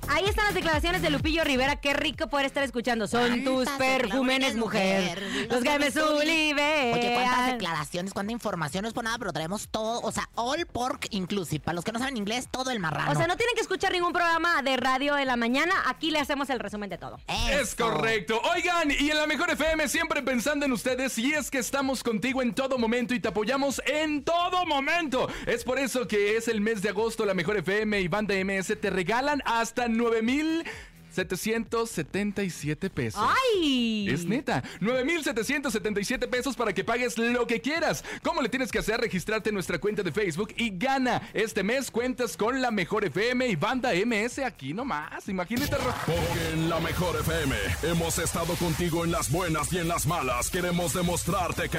Ahí 0.09 0.25
están 0.27 0.45
las 0.47 0.55
declaraciones 0.55 1.03
de 1.03 1.11
Lupillo 1.11 1.45
Rivera. 1.45 1.77
Qué 1.77 1.95
rico 1.95 2.29
poder 2.29 2.47
estar 2.47 2.63
escuchando. 2.63 3.07
Son 3.07 3.45
tus 3.45 3.69
perfumes, 3.71 4.57
mujer. 4.57 5.23
Los 5.51 5.63
que 5.63 5.79
me 5.79 5.91
sublimean. 5.91 6.99
Oye, 6.99 7.13
cuántas 7.15 7.53
declaraciones, 7.53 8.13
cuánta 8.13 8.33
información. 8.33 8.83
No 8.83 8.89
es 8.89 8.95
por 8.95 9.05
nada, 9.05 9.19
pero 9.19 9.33
traemos 9.33 9.69
todo. 9.69 10.01
O 10.03 10.13
sea, 10.13 10.29
all 10.35 10.67
pork 10.67 11.09
inclusive. 11.11 11.65
Para 11.65 11.77
los 11.77 11.85
que 11.85 11.93
no 11.93 11.99
saben 11.99 12.17
inglés, 12.17 12.49
todo 12.51 12.71
el 12.71 12.81
marrano. 12.81 13.13
O 13.13 13.15
sea, 13.15 13.27
no 13.27 13.37
tienen 13.37 13.55
que 13.55 13.63
escuchar 13.63 13.93
ningún 13.93 14.13
programa 14.13 14.63
de 14.63 14.77
radio 14.77 15.17
en 15.17 15.27
la 15.27 15.37
mañana. 15.37 15.75
Aquí 15.87 16.11
le 16.11 16.19
hacemos 16.19 16.51
el 16.51 16.61
resumen 16.61 16.91
de 16.91 16.99
todo. 16.99 17.19
Es 17.51 17.75
correcto. 17.75 18.41
Oigan, 18.55 18.91
y 18.91 19.11
en 19.11 19.17
la 19.17 19.27
mejor 19.27 19.51
FM 19.51 19.89
siempre 19.89 20.23
pensando 20.23 20.67
en 20.67 20.73
ustedes. 20.73 21.17
Y 21.19 21.33
es 21.33 21.51
que 21.51 21.59
estamos 21.59 22.03
contigo 22.03 22.43
en 22.43 22.55
todo 22.55 22.79
momento 22.79 23.15
y 23.15 23.21
te 23.21 23.29
apoyamos 23.29 23.81
en 23.87 24.23
todo 24.23 24.67
momento. 24.67 25.29
Es 25.47 25.65
por 25.65 25.79
eso 25.79 26.07
que 26.07 26.37
es 26.37 26.49
el 26.49 26.61
mes 26.61 26.83
de 26.83 26.91
agosto. 26.91 27.25
La 27.25 27.35
mejor 27.35 27.57
FM 27.57 28.01
y 28.01 28.09
Banda 28.09 28.35
MS 28.35 28.79
te 28.81 28.91
regalan 28.91 29.43
hasta 29.45 29.89
9,777 29.97 32.91
pesos. 32.91 33.23
¡Ay! 33.23 34.09
Es 34.09 34.25
neta. 34.25 34.63
9,777 34.81 36.27
pesos 36.29 36.57
para 36.57 36.73
que 36.73 36.85
pagues 36.85 37.19
lo 37.19 37.47
que 37.47 37.61
quieras. 37.61 38.03
¿Cómo 38.23 38.41
le 38.43 38.49
tienes 38.49 38.73
que 38.73 38.79
hacer? 38.79 39.01
Registrarte 39.01 39.51
en 39.51 39.55
nuestra 39.55 39.79
cuenta 39.79 40.03
de 40.03 40.13
Facebook 40.13 40.55
y 40.57 40.77
gana. 40.77 41.23
Este 41.33 41.63
mes 41.63 41.91
cuentas 41.91 42.37
con 42.37 42.61
la 42.61 42.71
mejor 42.71 43.05
FM 43.05 43.49
y 43.49 43.57
banda 43.57 43.93
MS 43.95 44.41
aquí 44.41 44.75
nomás. 44.75 45.29
Imagínate. 45.29 45.77
Porque 45.77 46.51
en 46.53 46.69
la 46.69 46.81
mejor 46.81 47.17
FM 47.21 47.57
hemos 47.85 48.19
estado 48.19 48.55
contigo 48.57 49.05
en 49.05 49.13
las 49.13 49.31
buenas 49.31 49.73
y 49.73 49.79
en 49.79 49.89
las 49.89 50.07
malas. 50.07 50.51
Queremos 50.51 50.93
demostrarte 50.95 51.69
que. 51.69 51.79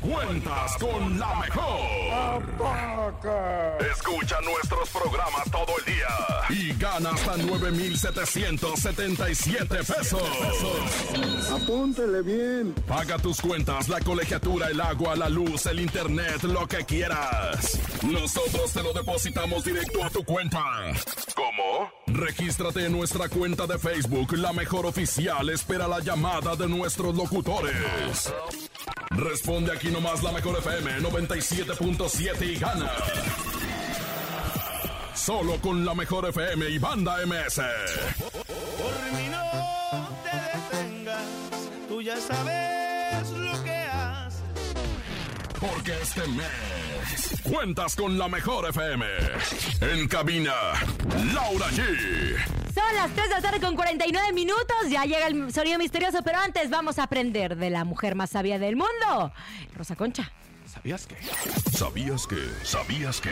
Cuentas 0.00 0.76
con 0.78 1.18
la 1.18 1.34
mejor. 1.36 2.42
Escucha 3.92 4.40
nuestros 4.42 4.88
programas 4.90 5.50
todo 5.50 5.74
el 5.78 5.84
día 5.94 6.06
y 6.50 6.72
gana 6.78 7.10
hasta 7.10 7.36
9,777 7.36 9.76
pesos. 9.78 10.22
Apúntele 11.50 12.22
bien. 12.22 12.72
Paga 12.86 13.18
tus 13.18 13.40
cuentas, 13.40 13.88
la 13.88 13.98
colegiatura, 14.00 14.68
el 14.68 14.80
agua, 14.80 15.16
la 15.16 15.28
luz, 15.28 15.66
el 15.66 15.80
internet, 15.80 16.42
lo 16.44 16.68
que 16.68 16.84
quieras. 16.84 17.80
Nosotros 18.02 18.72
te 18.72 18.82
lo 18.82 18.92
depositamos 18.92 19.64
directo 19.64 20.04
a 20.04 20.10
tu 20.10 20.22
cuenta. 20.24 20.62
¿Cómo? 21.34 21.90
Regístrate 22.06 22.86
en 22.86 22.92
nuestra 22.92 23.28
cuenta 23.28 23.66
de 23.66 23.78
Facebook, 23.78 24.32
la 24.36 24.52
mejor 24.52 24.86
oficial. 24.86 25.48
Espera 25.50 25.88
la 25.88 26.00
llamada 26.00 26.54
de 26.56 26.68
nuestros 26.68 27.14
locutores. 27.14 28.32
Responde 29.10 29.72
aquí 29.72 29.85
nomás 29.90 30.22
la 30.22 30.32
mejor 30.32 30.58
FM 30.58 31.00
97.7 31.00 32.42
y 32.42 32.56
gana. 32.56 32.90
Solo 35.14 35.60
con 35.60 35.84
la 35.84 35.94
mejor 35.94 36.28
FM 36.28 36.68
y 36.70 36.78
banda 36.78 37.16
MS. 37.26 37.60
Por 38.18 39.18
mí 39.18 39.28
no 39.30 40.08
te 40.24 40.78
detengas, 40.78 41.26
tú 41.88 42.02
ya 42.02 42.16
sabes 42.20 43.30
lo 43.30 43.64
que 43.64 43.70
haces. 43.70 44.42
Porque 45.60 45.92
este 46.02 46.26
mes 46.28 46.85
cuentas 47.42 47.96
con 47.96 48.18
la 48.18 48.28
mejor 48.28 48.68
FM. 48.68 49.06
En 49.80 50.08
cabina, 50.08 50.52
Laura 51.34 51.66
G. 51.68 52.36
Son 52.74 52.94
las 52.94 53.10
3 53.12 53.28
de 53.28 53.34
la 53.34 53.40
tarde 53.40 53.60
con 53.60 53.76
49 53.76 54.32
minutos. 54.32 54.76
Ya 54.88 55.04
llega 55.04 55.26
el 55.26 55.52
sonido 55.52 55.78
misterioso, 55.78 56.22
pero 56.22 56.38
antes 56.38 56.70
vamos 56.70 56.98
a 56.98 57.04
aprender 57.04 57.56
de 57.56 57.70
la 57.70 57.84
mujer 57.84 58.14
más 58.14 58.30
sabia 58.30 58.58
del 58.58 58.76
mundo, 58.76 59.32
Rosa 59.74 59.96
Concha. 59.96 60.30
¿Sabías 60.66 61.06
que? 61.06 61.16
¿Sabías 61.72 62.26
que? 62.26 62.36
¿Sabías 62.62 63.20
que? 63.20 63.30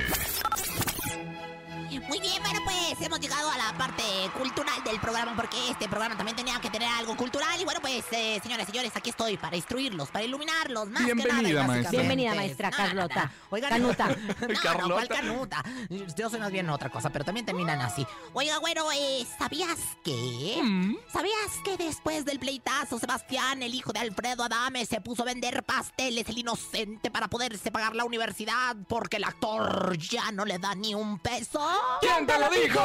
Muy 2.01 2.19
bien, 2.21 2.43
bueno, 2.43 2.61
pues 2.65 3.01
hemos 3.01 3.21
llegado 3.21 3.51
a 3.51 3.57
la 3.57 3.73
parte 3.79 4.03
cultural 4.37 4.83
del 4.85 4.99
programa 5.01 5.35
porque 5.37 5.57
este 5.71 5.89
programa 5.89 6.17
también 6.17 6.37
tenía 6.37 6.59
que 6.61 6.71
tener 6.71 6.89
algo 6.89 7.17
cultural. 7.17 7.61
Y 7.61 7.65
bueno, 7.65 7.81
pues, 7.81 8.05
eh, 8.11 8.41
señores, 8.43 8.67
señores, 8.67 8.93
aquí 8.95 9.11
estoy 9.11 9.37
para 9.37 9.57
instruirlos, 9.57 10.11
para 10.11 10.25
iluminarlos. 10.25 10.89
Más 10.89 11.05
que 11.05 11.15
nada, 11.15 11.25
Bienvenida, 11.41 11.67
maestra. 11.67 11.91
Bienvenida, 11.91 12.35
maestra 12.35 12.71
No, 12.71 12.77
no, 12.77 12.85
no. 12.85 12.89
Carlota. 13.09 13.33
Oigan, 13.51 13.71
Canuta. 13.71 14.09
No, 14.65 14.89
no, 14.89 14.95
¿cuál 14.95 15.09
Carlota. 15.09 15.63
canuta? 15.63 16.15
Yo 16.17 16.31
soy 16.31 16.41
más 16.41 16.51
bien 16.51 16.69
otra 16.71 16.91
cosa, 16.91 17.11
pero 17.11 17.25
también 17.25 17.47
terminan 17.47 17.81
así. 17.81 18.07
Oiga, 18.33 18.59
bueno, 18.59 18.91
eh, 18.93 19.25
¿sabías 19.39 19.79
que? 20.05 20.61
Mm. 20.63 20.97
¿Sabías 21.13 21.51
que 21.65 21.77
después 21.77 22.25
del 22.25 22.39
pleitazo, 22.39 22.99
Sebastián, 22.99 23.63
el 23.63 23.75
hijo 23.75 23.93
de 23.93 24.01
Alfredo 24.01 24.45
Adame, 24.45 24.87
se 24.87 25.01
puso 25.01 25.23
a 25.23 25.27
vender 25.27 25.63
pasteles, 25.65 26.29
el 26.29 26.39
inocente, 26.39 27.11
para 27.11 27.29
poderse 27.29 27.71
pagar 27.71 27.95
la 27.95 28.05
universidad 28.05 28.77
porque 28.89 29.17
el 29.19 29.25
actor 29.25 29.97
ya 29.99 30.31
no 30.33 30.45
le 30.45 30.59
da 30.59 30.75
ni 30.75 30.95
un 30.95 31.19
peso? 31.19 31.61
¿Quién 32.01 32.27
te 32.27 32.39
lo 32.39 32.49
dijo? 32.51 32.81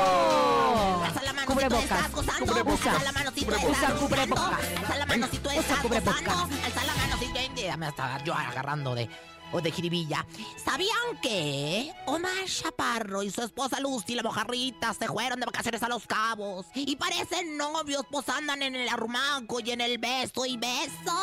Alza 1.06 1.22
la 1.24 1.34
mano 1.34 1.42
si 1.42 1.48
tú 1.48 1.54
Cubrebocas. 1.54 1.84
estás 1.84 2.12
gozando. 2.12 2.46
Cubrebocas. 2.46 2.88
Alza 2.88 3.04
la 3.04 3.12
mano 3.12 3.32
si 3.36 3.46
tú 3.46 3.52
estás 3.54 3.70
Usa 3.70 3.96
cubrebocas. 3.96 4.30
gozando. 4.30 4.80
Alza 4.80 4.98
la 4.98 5.06
mano 5.06 5.28
si 5.32 5.38
tú 5.38 5.50
Usa 5.50 5.60
estás 5.60 5.80
cubrebocas. 5.80 6.22
gozando. 6.24 6.56
Alza 6.66 6.84
la 6.84 6.94
mano 6.96 7.18
si 7.20 7.62
Ya 7.64 7.78
me 7.78 7.88
estaba 7.88 8.24
yo 8.24 8.34
agarrando 8.34 8.96
de... 8.96 9.10
O 9.52 9.60
de 9.62 9.72
jiribilla. 9.72 10.28
¿Sabían 10.64 11.18
que 11.24 11.92
Omar 12.06 12.46
Chaparro 12.46 13.24
y 13.24 13.32
su 13.32 13.42
esposa 13.42 13.80
Lucy, 13.80 14.14
la 14.14 14.22
mojarrita, 14.22 14.94
se 14.94 15.08
fueron 15.08 15.40
de 15.40 15.48
vacaciones 15.48 15.82
a 15.82 15.90
Los 15.90 16.06
Cabos? 16.06 16.68
Y 16.76 16.96
parecen 16.98 17.58
novios, 17.58 18.04
pues 18.12 18.30
andan 18.30 18.62
en 18.62 18.76
el 18.76 18.88
arrumaco 18.88 19.60
y 19.60 19.72
en 19.72 19.82
el 19.82 19.98
beso 19.98 20.46
y 20.46 20.56
beso. 20.56 21.16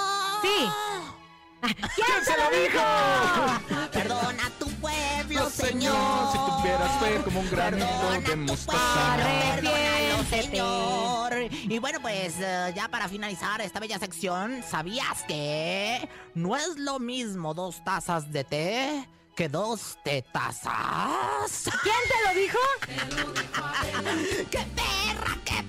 Sí. 0.43 0.68
¿Quién 1.61 2.24
se 2.24 2.36
lo 2.36 2.50
dijo? 2.50 2.82
Perdona 3.92 4.46
a 4.46 4.50
tu 4.59 4.66
pueblo, 4.80 5.40
No, 5.40 5.50
Señor. 5.50 6.32
si 6.32 6.38
tuvieras 6.38 7.00
fe 7.00 7.22
como 7.24 7.40
un 7.40 7.50
granito 7.50 8.11
de 8.26 8.36
mostaza. 8.36 9.16
Señor. 10.30 11.32
Y 11.50 11.78
bueno, 11.78 12.00
pues 12.02 12.34
eh, 12.40 12.72
ya 12.74 12.88
para 12.88 13.09
finalizar 13.09 13.61
esta 13.61 13.78
bella 13.80 13.98
sección, 13.98 14.62
¿sabías 14.68 15.22
que 15.22 16.09
no 16.34 16.57
es 16.57 16.76
lo 16.78 16.98
mismo 16.98 17.54
dos 17.54 17.82
tazas 17.84 18.30
de 18.32 18.42
té 18.44 19.09
que 19.36 19.48
dos 19.48 19.98
tetazas? 20.04 21.70
¿Quién 21.82 21.94
te 22.09 22.34
lo 22.34 22.40
dijo? 22.40 22.59
¡Qué 22.86 22.92
perra, 23.92 24.12
qué 24.50 24.66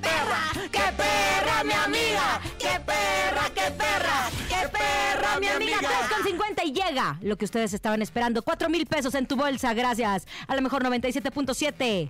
perra! 0.02 0.42
¡Qué 0.72 0.94
perra, 0.96 1.64
mi 1.64 1.74
amiga! 1.74 2.42
¡Qué 2.58 2.80
perra, 2.86 3.50
qué 3.54 3.72
perra! 3.72 4.30
¡Qué 4.48 4.68
perra, 4.70 5.40
mi 5.40 5.48
amiga 5.48 5.78
3 5.80 5.92
con 6.10 6.24
50 6.24 6.64
y 6.66 6.74
llega 6.74 7.18
lo 7.22 7.38
que 7.38 7.46
ustedes 7.46 7.74
estaban 7.74 8.02
esperando. 8.02 8.42
4 8.42 8.70
mil 8.70 8.86
pesos 8.86 9.16
en 9.16 9.28
tu 9.28 9.36
bolsa, 9.36 9.74
gracias. 9.74 10.28
A 10.48 10.56
lo 10.56 10.62
mejor 10.62 10.84
97.7. 10.84 12.10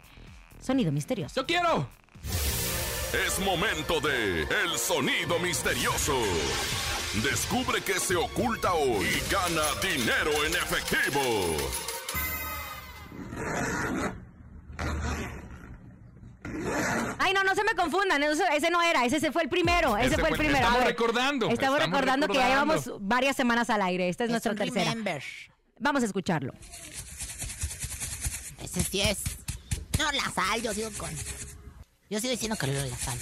Sonido 0.61 0.91
misterioso. 0.91 1.35
¡Yo 1.35 1.45
quiero! 1.45 1.88
Es 3.25 3.39
momento 3.39 4.01
de 4.01 4.41
El 4.41 4.77
Sonido 4.77 5.39
Misterioso. 5.39 6.19
Descubre 7.23 7.81
qué 7.81 7.99
se 7.99 8.17
oculta 8.17 8.73
hoy 8.73 9.05
y 9.05 9.31
gana 9.31 9.63
dinero 9.81 10.31
en 10.45 10.53
efectivo. 10.53 11.55
Ay, 17.20 17.34
no, 17.34 17.43
no 17.43 17.56
se 17.56 17.64
me 17.64 17.74
confundan. 17.76 18.22
Ese, 18.24 18.43
ese 18.56 18.70
no 18.70 18.82
era, 18.82 19.06
ese 19.06 19.20
se 19.20 19.32
fue 19.32 19.43
el 19.43 19.50
primero. 19.50 19.98
Ese, 19.98 20.08
Ese 20.08 20.18
fue 20.18 20.30
el 20.30 20.36
primero. 20.38 20.58
Estamos 20.58 20.80
ver, 20.80 20.88
recordando, 20.88 21.50
Estamos, 21.50 21.80
estamos 21.80 21.80
recordando, 21.80 22.28
que 22.28 22.36
ya 22.36 22.50
llevamos 22.50 22.91
varias 23.00 23.36
semanas 23.36 23.70
al 23.70 23.82
aire. 23.82 24.10
Esta 24.10 24.26
es, 24.26 24.30
nuestra 24.30 24.52
un 24.52 24.58
tercera. 24.58 24.89
remember. 24.91 25.24
Vamos 25.80 26.04
a 26.04 26.06
escucharlo. 26.06 26.54
Ese 28.62 28.84
sí 28.84 29.02
es. 29.02 29.20
No, 30.00 30.12
la 30.12 30.30
sal, 30.32 30.62
yo 30.62 30.74
sigo 30.74 30.89
con. 30.98 31.10
Yo 32.10 32.20
sigo 32.20 32.32
diciendo 32.32 32.56
que 32.58 32.68
la 32.68 32.98
sal. 32.98 33.18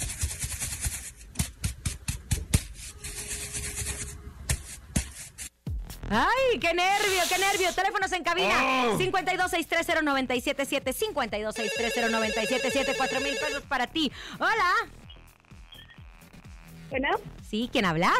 ¡Ay, 6.08 6.58
qué 6.60 6.72
nervio, 6.72 7.20
qué 7.28 7.38
nervio! 7.38 7.72
Teléfonos 7.74 8.12
en 8.12 8.22
cabina. 8.22 8.54
Oh. 8.92 8.98
52630977, 8.98 10.94
52630977, 10.94 12.94
4 12.96 13.20
mil 13.20 13.36
pesos 13.36 13.62
para 13.64 13.86
ti. 13.88 14.12
Hola. 14.38 14.70
Bueno, 16.90 17.08
Sí, 17.48 17.68
¿quién 17.72 17.84
habla? 17.84 18.12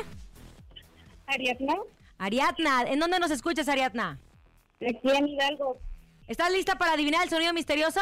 Ariadna, 1.26 1.76
Ariadna. 2.18 2.82
¿En 2.82 2.98
dónde 2.98 3.18
nos 3.20 3.30
escuchas, 3.30 3.68
Ariadna? 3.68 4.18
aquí 4.80 5.10
en 5.16 5.28
Hidalgo. 5.28 5.78
¿Estás 6.26 6.50
lista 6.50 6.76
para 6.76 6.92
adivinar 6.92 7.22
el 7.22 7.30
sonido 7.30 7.52
misterioso? 7.52 8.00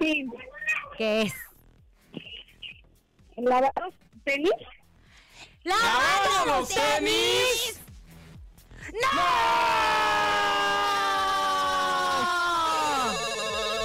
Sí, 0.00 0.26
¿Qué 0.98 1.22
es? 1.22 1.32
¿Lavar 3.36 3.72
los 3.80 3.94
tenis? 4.24 4.50
¡Lavando 5.62 6.58
los 6.58 6.68
tenis! 6.68 7.80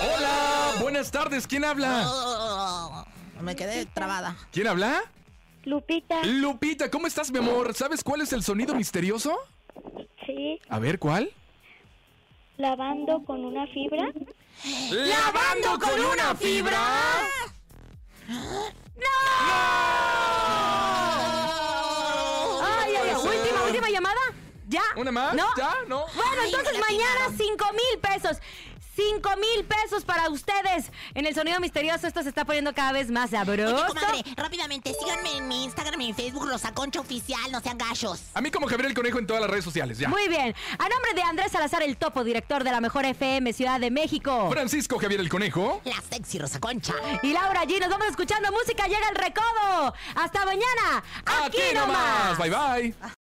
Hola, 0.01 0.73
buenas 0.81 1.11
tardes. 1.11 1.47
¿Quién 1.47 1.65
habla? 1.65 2.03
Oh, 2.07 3.05
me 3.41 3.55
quedé 3.55 3.85
trabada. 3.87 4.37
¿Quién 4.51 4.67
habla? 4.67 5.01
Lupita. 5.65 6.23
Lupita, 6.23 6.91
¿cómo 6.91 7.07
estás, 7.07 7.31
mi 7.31 7.39
amor? 7.39 7.73
¿Sabes 7.73 8.03
cuál 8.03 8.21
es 8.21 8.33
el 8.33 8.43
sonido 8.43 8.75
misterioso? 8.75 9.35
Sí. 10.25 10.59
A 10.69 10.79
ver, 10.79 10.99
¿cuál? 10.99 11.31
Lavando 12.57 13.23
con 13.25 13.43
una 13.45 13.65
fibra. 13.67 14.11
¿Lavando 14.91 15.79
con 15.79 15.99
una 16.05 16.35
fibra? 16.35 16.77
Ay, 18.27 18.69
¿Una 24.99 25.11
más? 25.11 25.33
¿No? 25.33 25.45
¿Ya? 25.57 25.75
¿No? 25.87 26.05
Bueno, 26.13 26.41
entonces 26.45 26.73
mañana 26.73 27.13
tiraron. 27.13 27.37
5 27.37 27.65
mil 27.71 27.99
pesos. 28.01 28.37
5 28.95 29.29
mil 29.37 29.63
pesos 29.63 30.03
para 30.03 30.29
ustedes. 30.29 30.91
En 31.13 31.25
el 31.25 31.33
sonido 31.33 31.57
misterioso 31.61 32.05
esto 32.05 32.21
se 32.21 32.27
está 32.27 32.43
poniendo 32.43 32.73
cada 32.73 32.91
vez 32.91 33.09
más 33.09 33.29
sabroso. 33.29 33.75
Oye, 33.75 33.87
comadre, 33.87 34.23
rápidamente, 34.35 34.93
síganme 34.93 35.37
en 35.37 35.47
mi 35.47 35.63
Instagram 35.63 36.01
y 36.01 36.09
en 36.09 36.15
Facebook, 36.15 36.45
Rosa 36.49 36.73
Concha 36.73 36.99
Oficial, 36.99 37.49
no 37.49 37.61
sean 37.61 37.77
gachos. 37.77 38.23
A 38.33 38.41
mí 38.41 38.51
como 38.51 38.67
Gabriel 38.67 38.93
Conejo 38.93 39.19
en 39.19 39.25
todas 39.25 39.41
las 39.41 39.49
redes 39.49 39.63
sociales, 39.63 39.99
ya. 39.99 40.09
Muy 40.09 40.27
bien. 40.27 40.53
A 40.77 40.89
nombre 40.89 41.13
de 41.15 41.21
Andrés 41.21 41.49
Salazar, 41.53 41.81
el 41.81 41.95
topo 41.95 42.25
director 42.25 42.65
de 42.65 42.71
la 42.71 42.81
mejor 42.81 43.05
FM 43.05 43.53
Ciudad 43.53 43.79
de 43.79 43.89
México. 43.89 44.49
Francisco 44.51 44.99
Javier 44.99 45.21
el 45.21 45.29
Conejo. 45.29 45.81
La 45.85 46.01
sexy 46.11 46.37
Rosa 46.37 46.59
Concha. 46.59 46.93
Y 47.23 47.31
Laura 47.31 47.63
G, 47.63 47.79
nos 47.79 47.89
vamos 47.89 48.07
escuchando 48.07 48.51
música, 48.51 48.85
llega 48.87 49.07
el 49.07 49.15
recodo. 49.15 49.93
Hasta 50.15 50.43
mañana. 50.43 51.03
Aquí, 51.45 51.61
nomás. 51.73 52.37
Bye, 52.37 52.49
bye. 52.49 52.95